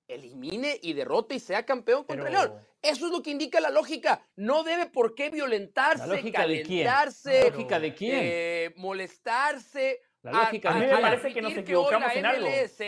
[0.06, 2.66] elimine y derrote y sea campeón contra Pero- León.
[2.82, 4.22] Eso es lo que indica la lógica.
[4.36, 6.84] No debe por qué violentarse, ¿La lógica de quién?
[6.84, 8.18] calentarse, ¿La lógica de quién?
[8.22, 10.02] eh, molestarse.
[10.24, 12.48] La lógica de a, a mí me parece que nos equivocamos hoy en la algo.
[12.48, 12.80] MLS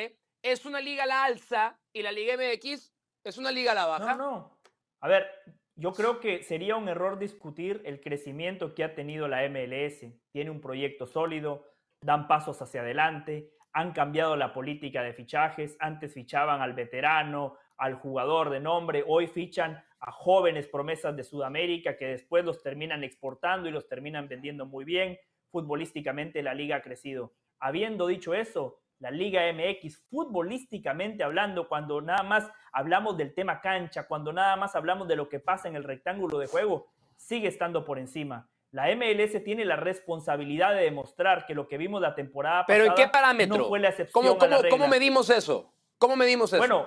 [0.43, 2.93] es una liga a la alza y la Liga MX
[3.25, 4.15] es una liga a la baja.
[4.15, 4.61] No, no.
[5.01, 5.29] A ver,
[5.75, 10.07] yo creo que sería un error discutir el crecimiento que ha tenido la MLS.
[10.33, 11.67] Tiene un proyecto sólido,
[12.01, 15.77] dan pasos hacia adelante, han cambiado la política de fichajes.
[15.81, 21.97] Antes fichaban al veterano, al jugador de nombre, hoy fichan a jóvenes promesas de Sudamérica
[21.97, 25.19] que después los terminan exportando y los terminan vendiendo muy bien.
[25.57, 27.33] Futbolísticamente la liga ha crecido.
[27.59, 34.07] Habiendo dicho eso, la Liga MX, futbolísticamente hablando, cuando nada más hablamos del tema cancha,
[34.07, 37.87] cuando nada más hablamos de lo que pasa en el rectángulo de juego, sigue estando
[37.87, 38.51] por encima.
[38.71, 42.91] La MLS tiene la responsabilidad de demostrar que lo que vimos la temporada ¿Pero en
[42.91, 43.57] pasada qué parámetro?
[43.57, 44.77] no fue la excepción ¿Cómo, a la cómo, regla.
[44.77, 45.73] cómo medimos eso?
[45.97, 46.59] ¿Cómo medimos eso?
[46.59, 46.87] Bueno,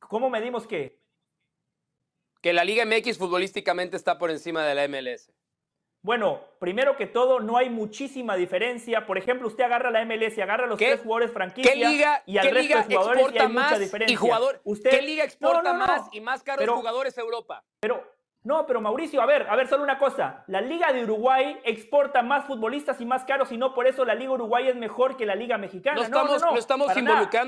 [0.00, 0.98] ¿cómo medimos qué?
[2.42, 5.32] que la Liga MX futbolísticamente está por encima de la MLS.
[6.06, 9.06] Bueno, primero que todo, no hay muchísima diferencia.
[9.06, 11.78] Por ejemplo, usted agarra la MLS y agarra a los ¿Qué- tres jugadores franquicia ¿Qué
[11.84, 14.12] liga, y al qué resto liga de jugadores y exporta hay mucha más diferencia.
[14.12, 15.86] y jugador, Usted- ¿Qué liga exporta No, no, no.
[15.86, 17.64] más y más caros Pero- jugadores a Europa?
[17.80, 18.08] Pero,
[18.46, 20.44] no, pero Mauricio, a ver, a ver, solo una cosa.
[20.46, 24.14] La Liga de Uruguay exporta más futbolistas y más caros y no por eso la
[24.14, 25.96] Liga Uruguay es mejor que la Liga Mexicana.
[25.96, 26.94] No estamos, no, estamos a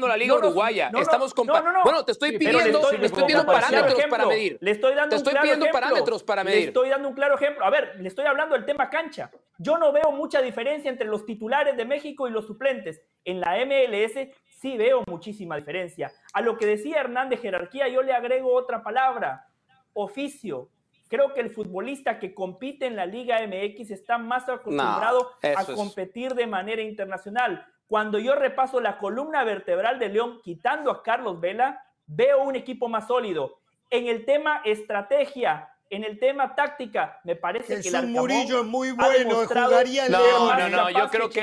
[0.08, 0.90] la Liga uruguaya.
[0.90, 1.82] no, no, estamos compa- no, no, no.
[1.84, 4.10] Bueno, te estoy le pidiendo, estoy- le estoy pidiendo parámetros ejemplo.
[4.18, 4.58] para medir.
[4.60, 5.80] Le estoy dando Te un estoy claro pidiendo ejemplo.
[5.80, 6.68] parámetros para Le medir.
[6.68, 7.64] estoy dando un claro ejemplo.
[7.64, 9.30] A ver, le estoy hablando del tema cancha.
[9.58, 13.00] Yo no veo mucha diferencia entre los titulares de México y los suplentes.
[13.24, 16.10] En la MLS sí veo muchísima diferencia.
[16.32, 19.46] A lo que decía Hernán de jerarquía, yo le agrego otra palabra,
[19.92, 20.68] oficio.
[21.08, 25.66] Creo que el futbolista que compite en la Liga MX está más acostumbrado a es-
[25.70, 27.66] competir de manera internacional.
[27.86, 32.88] Cuando yo repaso la columna vertebral de León, quitando a Carlos Vela, veo un equipo
[32.88, 33.60] más sólido.
[33.90, 38.60] En el tema estrategia, en el tema táctica, me parece que Jesús el Arcamón Murillo
[38.60, 40.38] es muy bueno, jugaría en No, León.
[40.40, 41.40] no, más no, capaz yo creo que-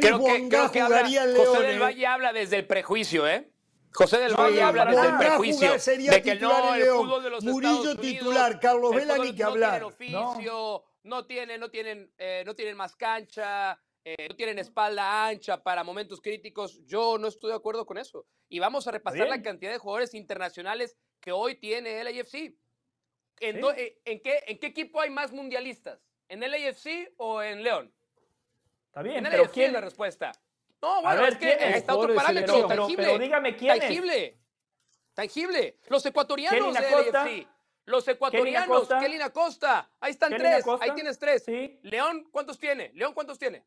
[0.00, 1.62] Creo que, creo que habla- jugaría en José León.
[1.66, 1.78] del eh.
[1.78, 3.49] Valle habla desde el prejuicio, ¿eh?
[3.92, 5.78] José del Valle habla desde el prejuicio.
[5.78, 9.18] sería de que no, el fútbol de los Murillo Estados Unidos, titular, Carlos el Vela
[9.18, 9.94] ni que no hablar.
[9.96, 15.26] Tienen oficio, no, tienen, no tienen, eh, no tienen más cancha, eh, no tienen espalda
[15.26, 16.80] ancha para momentos críticos.
[16.86, 18.26] Yo no estoy de acuerdo con eso.
[18.48, 22.56] y vamos a repasar la cantidad de jugadores internacionales que hoy tiene el AFC.
[23.40, 26.00] ¿En, eh, ¿en, qué, ¿En qué equipo hay más mundialistas?
[26.28, 27.94] ¿En el AFC o en León?
[28.86, 29.66] Está bien, en el pero AFC ¿quién?
[29.68, 30.32] es la respuesta.
[30.82, 33.04] No, bueno, es que está otro parámetro tangible.
[33.04, 34.38] Pero, dígame quién tangible.
[35.14, 35.78] Tangible.
[35.88, 37.46] Los ecuatorianos del AFC.
[37.86, 39.90] Los ecuatorianos, Kelly Acosta.
[40.00, 40.64] Ahí están tres.
[40.80, 41.44] Ahí tienes tres.
[41.44, 41.80] Sí.
[41.82, 42.92] León, ¿cuántos tiene?
[42.94, 43.64] León, ¿cuántos tiene?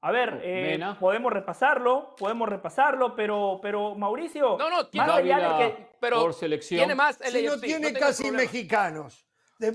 [0.00, 4.56] A ver, eh, podemos repasarlo, podemos repasarlo, pero, pero Mauricio.
[4.56, 6.78] No, no, tiene más allá de que, pero por selección.
[6.78, 9.27] Tiene más el si no tiene casi mexicanos.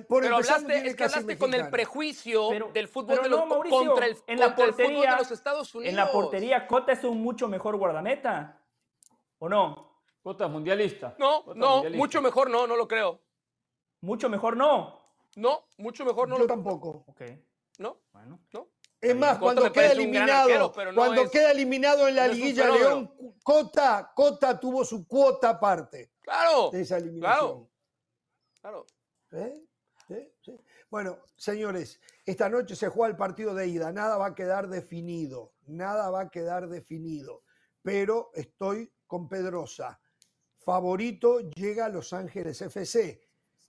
[0.08, 4.18] Por pero hablaste, es que hablaste con el prejuicio del fútbol de los, contra el,
[4.28, 5.90] en la portería, de los Estados Unidos.
[5.90, 8.62] En la portería, Cota es un mucho mejor guardameta.
[9.40, 10.00] ¿O no?
[10.22, 11.16] Cota es mundialista.
[11.20, 13.20] No, no, mucho mejor no, no lo creo.
[14.02, 15.02] Mucho mejor no.
[15.36, 16.38] No, mucho mejor no.
[16.38, 17.04] Yo tampoco.
[17.08, 17.22] Ok.
[17.80, 18.40] No, bueno.
[18.54, 18.68] no.
[19.02, 24.86] Es más, cuando queda eliminado, cuando queda eliminado en la liguilla León, Cota, Cota tuvo
[24.86, 26.14] su cuota aparte.
[26.22, 26.70] Claro.
[26.72, 27.70] De esa eliminación.
[28.62, 28.86] Claro.
[29.34, 29.62] ¿Eh?
[30.90, 33.92] Bueno, señores, esta noche se juega el partido de ida.
[33.92, 35.54] Nada va a quedar definido.
[35.68, 37.44] Nada va a quedar definido.
[37.82, 40.00] Pero estoy con Pedrosa.
[40.58, 43.22] Favorito llega a Los Ángeles FC.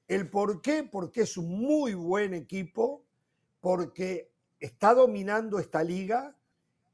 [0.06, 0.82] ¿El por qué?
[0.84, 3.06] Porque es un muy buen equipo,
[3.60, 6.36] porque está dominando esta liga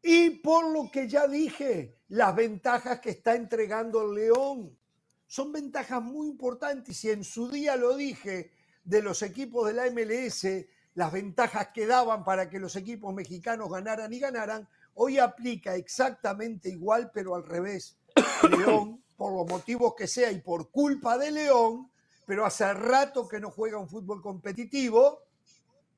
[0.02, 4.78] y por lo que ya dije, las ventajas que está entregando el León.
[5.26, 8.52] Son ventajas muy importantes y en su día lo dije
[8.84, 10.46] de los equipos de la MLS,
[10.94, 16.68] las ventajas que daban para que los equipos mexicanos ganaran y ganaran, hoy aplica exactamente
[16.68, 17.98] igual, pero al revés.
[18.50, 21.90] León, por los motivos que sea y por culpa de León,
[22.26, 25.20] pero hace rato que no juega un fútbol competitivo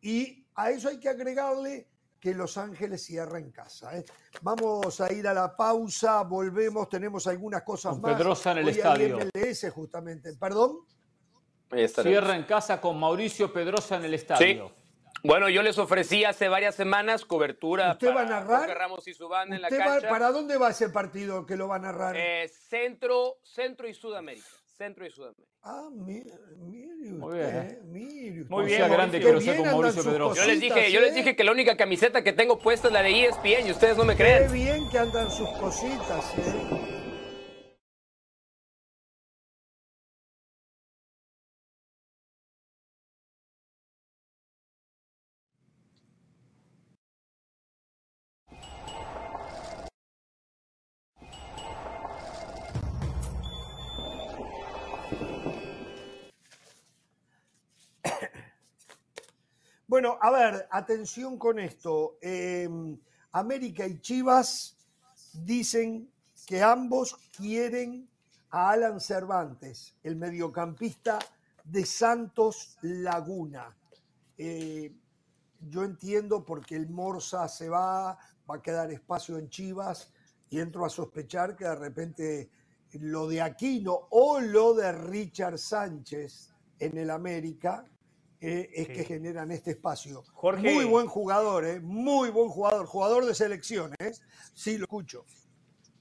[0.01, 1.89] y a eso hay que agregarle
[2.23, 3.99] que Los Ángeles cierra en casa.
[3.99, 4.05] ¿eh?
[4.43, 8.15] Vamos a ir a la pausa, volvemos, tenemos algunas cosas con más.
[8.17, 9.19] Pedrosa en el estadio.
[9.19, 10.79] MLS justamente, perdón.
[12.03, 14.69] Cierra en casa con Mauricio Pedrosa en el estadio.
[14.69, 14.83] Sí.
[15.25, 18.69] Bueno, yo les ofrecí hace varias semanas cobertura ¿Usted va a narrar?
[18.77, 20.09] Ramos y su banda en la cancha.
[20.09, 22.17] ¿Para dónde va ese partido que lo va a narrar?
[22.17, 24.47] Eh, centro, centro y Sudamérica.
[24.77, 25.49] Centro y Sudamérica.
[25.63, 27.79] Ah, mire, mire Muy bien.
[27.85, 30.43] Mire Muy bien, grande que sea con Mauricio Pedrosa.
[30.43, 31.15] Yo les, dije, yo les ¿eh?
[31.15, 34.05] dije que la única camiseta que tengo puesta es la de ESPN y ustedes no
[34.05, 34.49] me creen.
[34.49, 37.02] Qué bien que andan sus cositas, ¿eh?
[60.03, 62.19] Bueno, a ver, atención con esto.
[62.21, 62.99] Em,
[63.31, 64.77] América y Chivas
[65.33, 66.11] dicen
[66.45, 68.11] que ambos quieren
[68.51, 71.21] a Alan Cervantes, el mediocampista
[71.63, 73.77] de Santos Laguna.
[74.37, 74.93] Eh,
[75.71, 78.19] yo entiendo porque el Morsa se va,
[78.51, 80.13] va a quedar espacio en Chivas
[80.51, 82.51] y entro a sospechar que de repente
[82.95, 87.85] lo de Aquino o lo de Richard Sánchez en el América
[88.43, 90.25] eh, es que generan este espacio.
[90.59, 94.11] muy buen jugador, eh, muy buen jugador, jugador de selección, ¿eh?
[94.53, 95.25] sí lo escucho.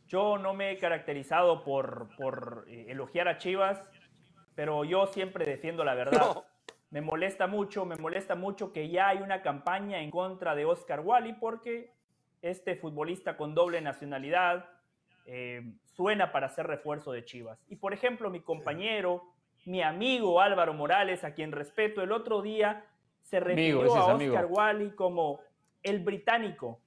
[0.07, 3.79] Yo no me he caracterizado por, por eh, elogiar a Chivas,
[4.55, 6.43] pero yo siempre defiendo la verdad.
[6.89, 10.99] Me molesta mucho, me molesta mucho que ya hay una campaña en contra de Oscar
[10.99, 11.93] Wally porque
[12.41, 14.65] este futbolista con doble nacionalidad
[15.85, 17.63] suena para ser refuerzo de Chivas.
[17.69, 19.30] Y por ejemplo, mi compañero
[19.65, 22.85] mi amigo Álvaro Morales, a quien respeto, el otro día
[23.23, 25.39] se refirió a Oscar Wally como
[25.83, 26.79] el británico,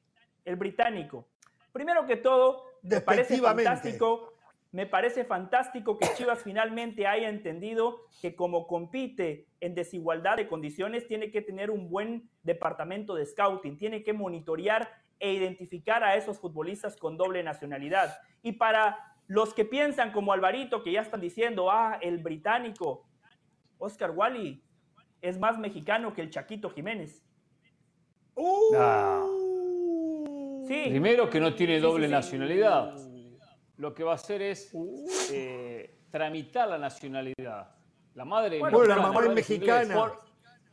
[0.45, 1.27] el británico.
[1.73, 4.35] Primero que todo, me parece fantástico,
[4.73, 11.07] me parece fantástico que Chivas finalmente haya entendido que como compite en desigualdad de condiciones,
[11.07, 14.91] tiene que tener un buen departamento de scouting, tiene que monitorear
[15.21, 18.19] e identificar a esos futbolistas con doble nacionalidad.
[18.43, 23.07] Y para los que piensan como Alvarito, que ya están diciendo, ah, el británico,
[23.79, 24.63] Oscar Wally,
[25.23, 27.25] es más mexicano que el Chaquito Jiménez.
[28.35, 28.75] Uh.
[30.67, 32.95] Primero que no tiene doble nacionalidad.
[33.77, 34.73] Lo que va a hacer es
[35.33, 37.75] eh, tramitar la nacionalidad.
[38.15, 40.13] La madre bueno, la mamá es mexicana.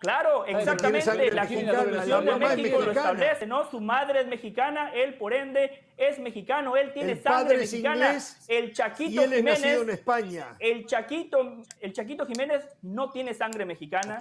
[0.01, 1.31] Claro, exactamente.
[1.31, 3.69] La Constitución de México lo establece, ¿no?
[3.69, 8.17] Su madre es mexicana, él por ende es mexicano, él tiene sangre mexicana.
[8.47, 9.63] el Chaquito Jiménez.
[9.63, 10.55] en España.
[10.57, 14.19] El Chaquito, el Chaquito Jiménez no tiene sangre mexicana.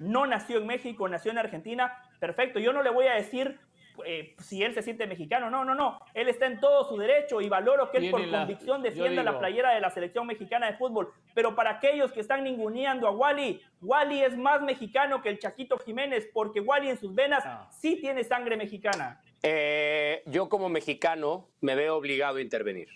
[0.00, 1.96] No nació en México, nació en Argentina.
[2.18, 2.58] Perfecto.
[2.58, 3.60] Yo no le voy a decir
[4.04, 5.50] eh, si él se siente mexicano.
[5.50, 6.00] No, no, no.
[6.14, 9.74] Él está en todo su derecho y valoro que él por convicción defienda la playera
[9.74, 11.12] de la selección mexicana de fútbol.
[11.34, 15.78] Pero para aquellos que están ninguneando a Wally, Wally es más mexicano que el Chaquito
[15.78, 17.68] Jiménez porque Wally en sus venas ah.
[17.72, 19.22] sí tiene sangre mexicana.
[19.42, 22.88] Eh, yo como mexicano me veo obligado a intervenir.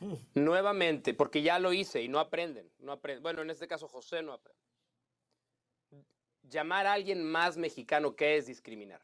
[0.00, 0.14] Mm.
[0.34, 3.22] Nuevamente, porque ya lo hice y no aprenden, no aprenden.
[3.22, 4.60] Bueno, en este caso José no aprende.
[6.42, 9.02] Llamar a alguien más mexicano que es discriminar.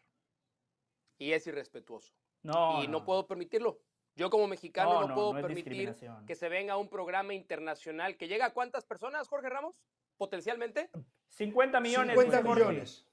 [1.23, 2.13] Y es irrespetuoso.
[2.43, 3.81] No, y no, puedo permitirlo.
[4.17, 5.95] Yo como mexicano no, puedo permitir
[6.27, 9.77] que se venga un programa internacional que llega a cuántas personas, Jorge Ramos,
[10.17, 10.91] potencialmente.
[11.29, 12.19] 50 millones.
[12.19, 13.07] 50 millones.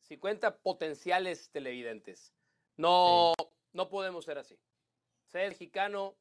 [0.00, 2.34] 50 potenciales televidentes.
[2.76, 3.32] No,
[3.72, 4.58] no podemos ser así.
[5.26, 6.16] Ser mexicano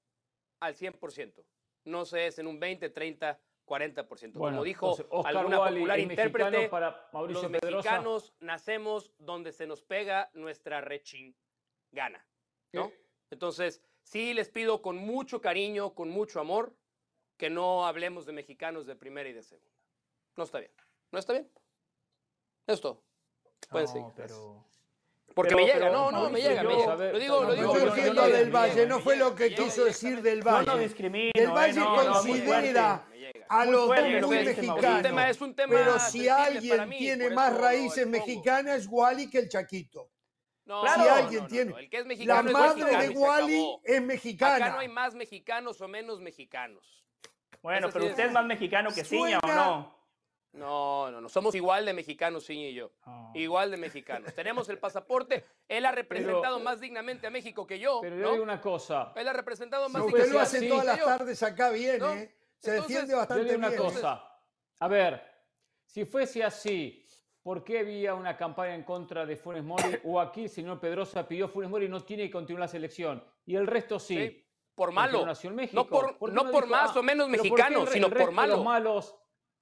[0.60, 1.44] al 100%.
[1.86, 4.34] No se es en un 20, 30, 40%.
[4.34, 10.82] Como dijo alguna popular intérprete, para Mauricio los mexicanos nacemos donde se nos pega nuestra
[10.82, 11.36] rechín
[11.92, 12.26] gana.
[12.74, 12.92] ¿no?
[13.32, 16.76] Entonces, sí les pido con mucho cariño, con mucho amor,
[17.38, 19.72] que no hablemos de mexicanos de primera y de segunda.
[20.36, 20.72] No está bien.
[21.12, 21.50] No está bien.
[22.68, 23.02] Esto.
[23.70, 24.12] Pueden seguir.
[24.16, 24.66] Pero...
[25.34, 26.96] Porque me llega, no, no, me llega, me llega.
[26.96, 27.78] Lo digo, lo digo.
[27.78, 30.66] Yo del Valle, no fue lo que quiso decir del Valle.
[30.66, 31.32] No discrimino.
[31.36, 33.06] Del Valle considera
[33.50, 35.48] a los dos muy mexicanos.
[35.70, 40.10] Pero si alguien tiene más raíces mexicanas, Wally que el Chaquito.
[40.66, 41.74] No, si alguien tiene.
[41.78, 44.56] El que es mexicano la madre de Wally es mexicana.
[44.56, 47.06] Acá no hay más mexicanos o menos mexicanos.
[47.62, 49.96] Bueno, pero usted es más mexicano que Ciña, ¿o no?
[50.54, 51.30] No, no, no.
[51.30, 52.92] Somos igual de mexicanos, Ciña y yo.
[53.06, 53.32] Oh.
[53.34, 54.34] Igual de mexicanos.
[54.34, 55.44] Tenemos el pasaporte.
[55.68, 58.00] Él ha representado más dignamente a México que yo.
[58.02, 59.12] Pero yo digo una cosa.
[59.16, 60.22] Él ha representado más dignamente.
[60.22, 62.36] Usted lo hace todas las tardes acá bien, ¿eh?
[62.66, 64.32] Se defiende bastante yo digo una cosa.
[64.80, 65.22] A ver,
[65.86, 67.06] si fuese así,
[67.42, 70.00] ¿por qué había una campaña en contra de Funes Mori?
[70.04, 73.24] O aquí el señor Pedrosa pidió Funes Mori no tiene que continuar la selección.
[73.46, 74.46] Y el resto sí.
[74.74, 75.26] por malo.
[75.72, 78.64] No por, no por más o menos mexicano, sino por malo.
[78.64, 79.16] malos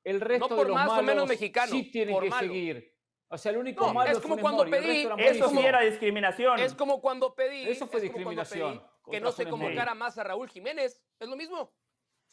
[0.03, 2.93] el resto no por de los más malos o menos mexicano, sí tienen que seguir.
[3.29, 6.59] O sea, el único malo es como cuando pedí, eso sí era discriminación.
[6.59, 8.83] Es como cuando pedí, eso fue discriminación.
[9.09, 11.73] que no se convocara más a Raúl Jiménez, es lo mismo.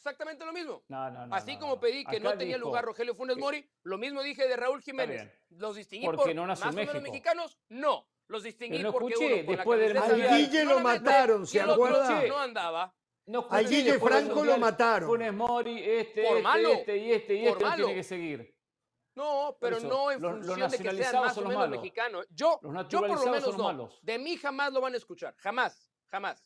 [0.01, 0.81] Exactamente lo mismo.
[0.87, 4.23] No, no, no, Así como pedí que no tenía lugar Rogelio Funes Mori, lo mismo
[4.23, 5.31] dije de Raúl Jiménez.
[5.51, 8.07] Los distinguí por no más o menos mexicanos, no.
[8.27, 12.23] Los distinguí porque uno con después del Al Guille lo mataron, ¿se acuerda?
[12.25, 12.95] No andaba.
[13.27, 15.07] No, a Guille Franco lo mataron.
[15.07, 18.55] Funes Mori, este, por este, malo, este y este y este tiene que seguir.
[19.13, 22.25] No, pero no en función de que sean más o menos mexicanos.
[22.31, 22.59] Yo,
[22.89, 23.89] yo por lo menos no.
[24.01, 25.35] De mí jamás lo van a escuchar.
[25.37, 26.43] Jamás, jamás.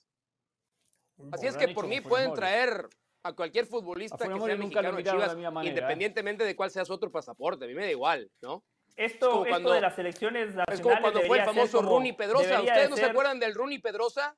[1.31, 2.89] Así es que por mí pueden traer
[3.25, 5.67] a cualquier futbolista que sea mexicano Chivas, ¿eh?
[5.67, 7.65] independientemente de cuál sea su otro pasaporte.
[7.65, 8.63] A mí me da igual, ¿no?
[8.95, 12.61] Esto, cuando, de las elecciones Es como cuando fue el famoso Rooney Pedrosa.
[12.61, 14.37] ¿Ustedes no se acuerdan del Rooney Pedrosa?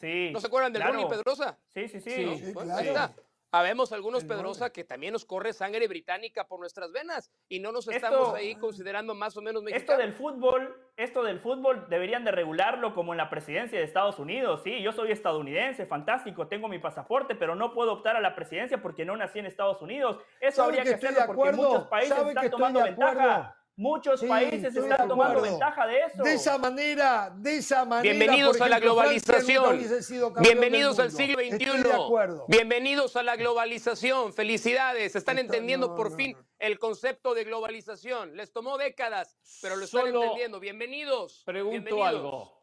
[0.00, 0.30] Sí.
[0.32, 1.08] ¿No se acuerdan del claro.
[1.08, 1.58] Pedrosa?
[1.74, 2.10] Sí, sí, sí.
[2.72, 3.12] Ahí está.
[3.52, 7.88] Habemos algunos Pedrosa que también nos corre sangre británica por nuestras venas y no nos
[7.88, 9.90] estamos ahí considerando más o menos mexicanos.
[9.90, 14.18] Esto del fútbol, esto del fútbol deberían de regularlo como en la presidencia de Estados
[14.18, 14.62] Unidos.
[14.62, 18.82] Sí, yo soy estadounidense, fantástico, tengo mi pasaporte, pero no puedo optar a la presidencia
[18.82, 20.18] porque no nací en Estados Unidos.
[20.40, 25.86] Eso habría que, hacerlo porque muchos países están tomando ventaja Muchos países están tomando ventaja
[25.86, 26.22] de eso.
[26.22, 28.14] De esa manera, de esa manera.
[28.14, 29.78] Bienvenidos a la globalización.
[30.40, 32.42] Bienvenidos al siglo XXI.
[32.48, 34.32] Bienvenidos a la globalización.
[34.32, 35.14] Felicidades.
[35.14, 38.34] Están entendiendo por fin el concepto de globalización.
[38.34, 40.58] Les tomó décadas, pero lo están entendiendo.
[40.58, 41.42] Bienvenidos.
[41.44, 42.55] Pregunto algo.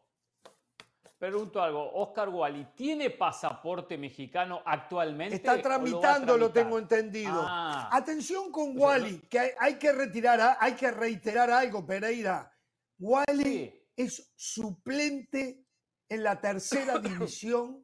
[1.24, 5.36] Pregunto algo, Oscar Wally, ¿tiene pasaporte mexicano actualmente?
[5.36, 7.42] Está tramitando, lo, tengo entendido.
[7.46, 7.88] Ah.
[7.90, 12.52] Atención con Wally, que hay, que retirar, hay que reiterar algo, Pereira.
[12.98, 15.66] Wally es suplente
[16.10, 17.82] en la tercera división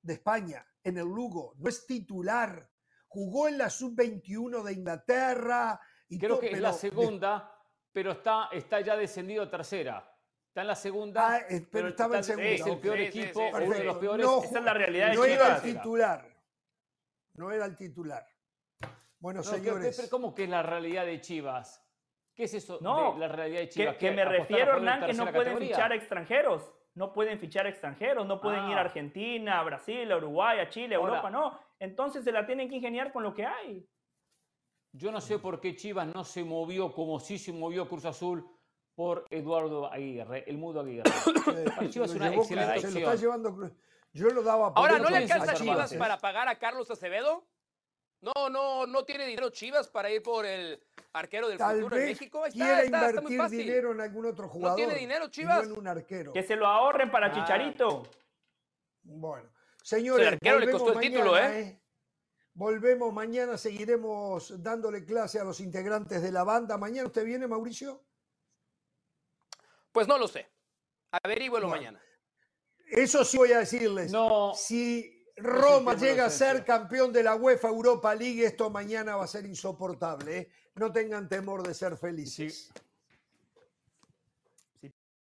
[0.00, 2.70] de España, en el Lugo, no es titular.
[3.08, 5.80] Jugó en la sub-21 de Inglaterra.
[6.08, 7.52] Y Creo que es la segunda,
[7.90, 10.08] pero está, está ya descendido a tercera.
[10.48, 11.36] Está en la segunda.
[11.36, 12.50] Ah, pero, estaba en segunda.
[12.50, 14.26] Es el peor equipo, uno de los peores.
[14.44, 16.26] Esa es la realidad de No era el titular.
[17.34, 18.26] No era el titular.
[19.20, 20.08] Bueno, señores.
[20.10, 21.84] ¿Cómo que es la realidad de Chivas?
[22.34, 23.96] ¿Qué es eso no, de la realidad de Chivas?
[23.96, 26.72] Que, me refiero, Hernán, que no pueden fichar extranjeros.
[26.94, 28.80] No pueden fichar extranjeros, no pueden ir a ah.
[28.80, 31.56] Argentina, a Brasil, a Uruguay, a Chile, a Europa, no.
[31.78, 33.88] Entonces se la tienen que ingeniar con lo que hay.
[34.92, 38.44] Yo no sé por qué Chivas no se movió como sí se movió Cruz Azul
[38.98, 41.04] por Eduardo Aguirre, el mudo Aguirre.
[41.88, 43.70] Chivas es una excelente se lo está llevando,
[44.12, 47.46] yo lo daba por Ahora, ¿no le alcanza a Chivas para pagar a Carlos Acevedo?
[48.20, 52.02] No, no, no tiene dinero Chivas para ir por el arquero del Tal futuro en
[52.02, 52.42] vez México.
[52.42, 53.58] Ahí está, está, está muy invertir fácil.
[53.60, 54.76] dinero en algún otro jugador.
[54.76, 55.64] tiene dinero, no Chivas?
[55.64, 56.32] en un arquero.
[56.32, 57.32] Que se lo ahorren para Ah.
[57.32, 58.02] Chicharito.
[59.04, 59.48] Bueno,
[59.80, 61.80] señores, El arquero le costó el título, mañana, ¿eh?
[62.52, 66.76] Volvemos mañana, seguiremos dándole clase a los integrantes de la banda.
[66.76, 68.07] ¿Mañana usted viene, Mauricio?
[69.98, 70.46] Pues no lo sé.
[71.10, 71.82] Averígüelo Bueno.
[71.82, 72.02] mañana.
[72.86, 74.12] Eso sí voy a decirles.
[74.12, 74.52] No.
[74.54, 79.26] Si Roma llega a ser campeón de la UEFA Europa League, esto mañana va a
[79.26, 80.38] ser insoportable.
[80.38, 80.48] ¿eh?
[80.76, 82.70] No tengan temor de ser felices.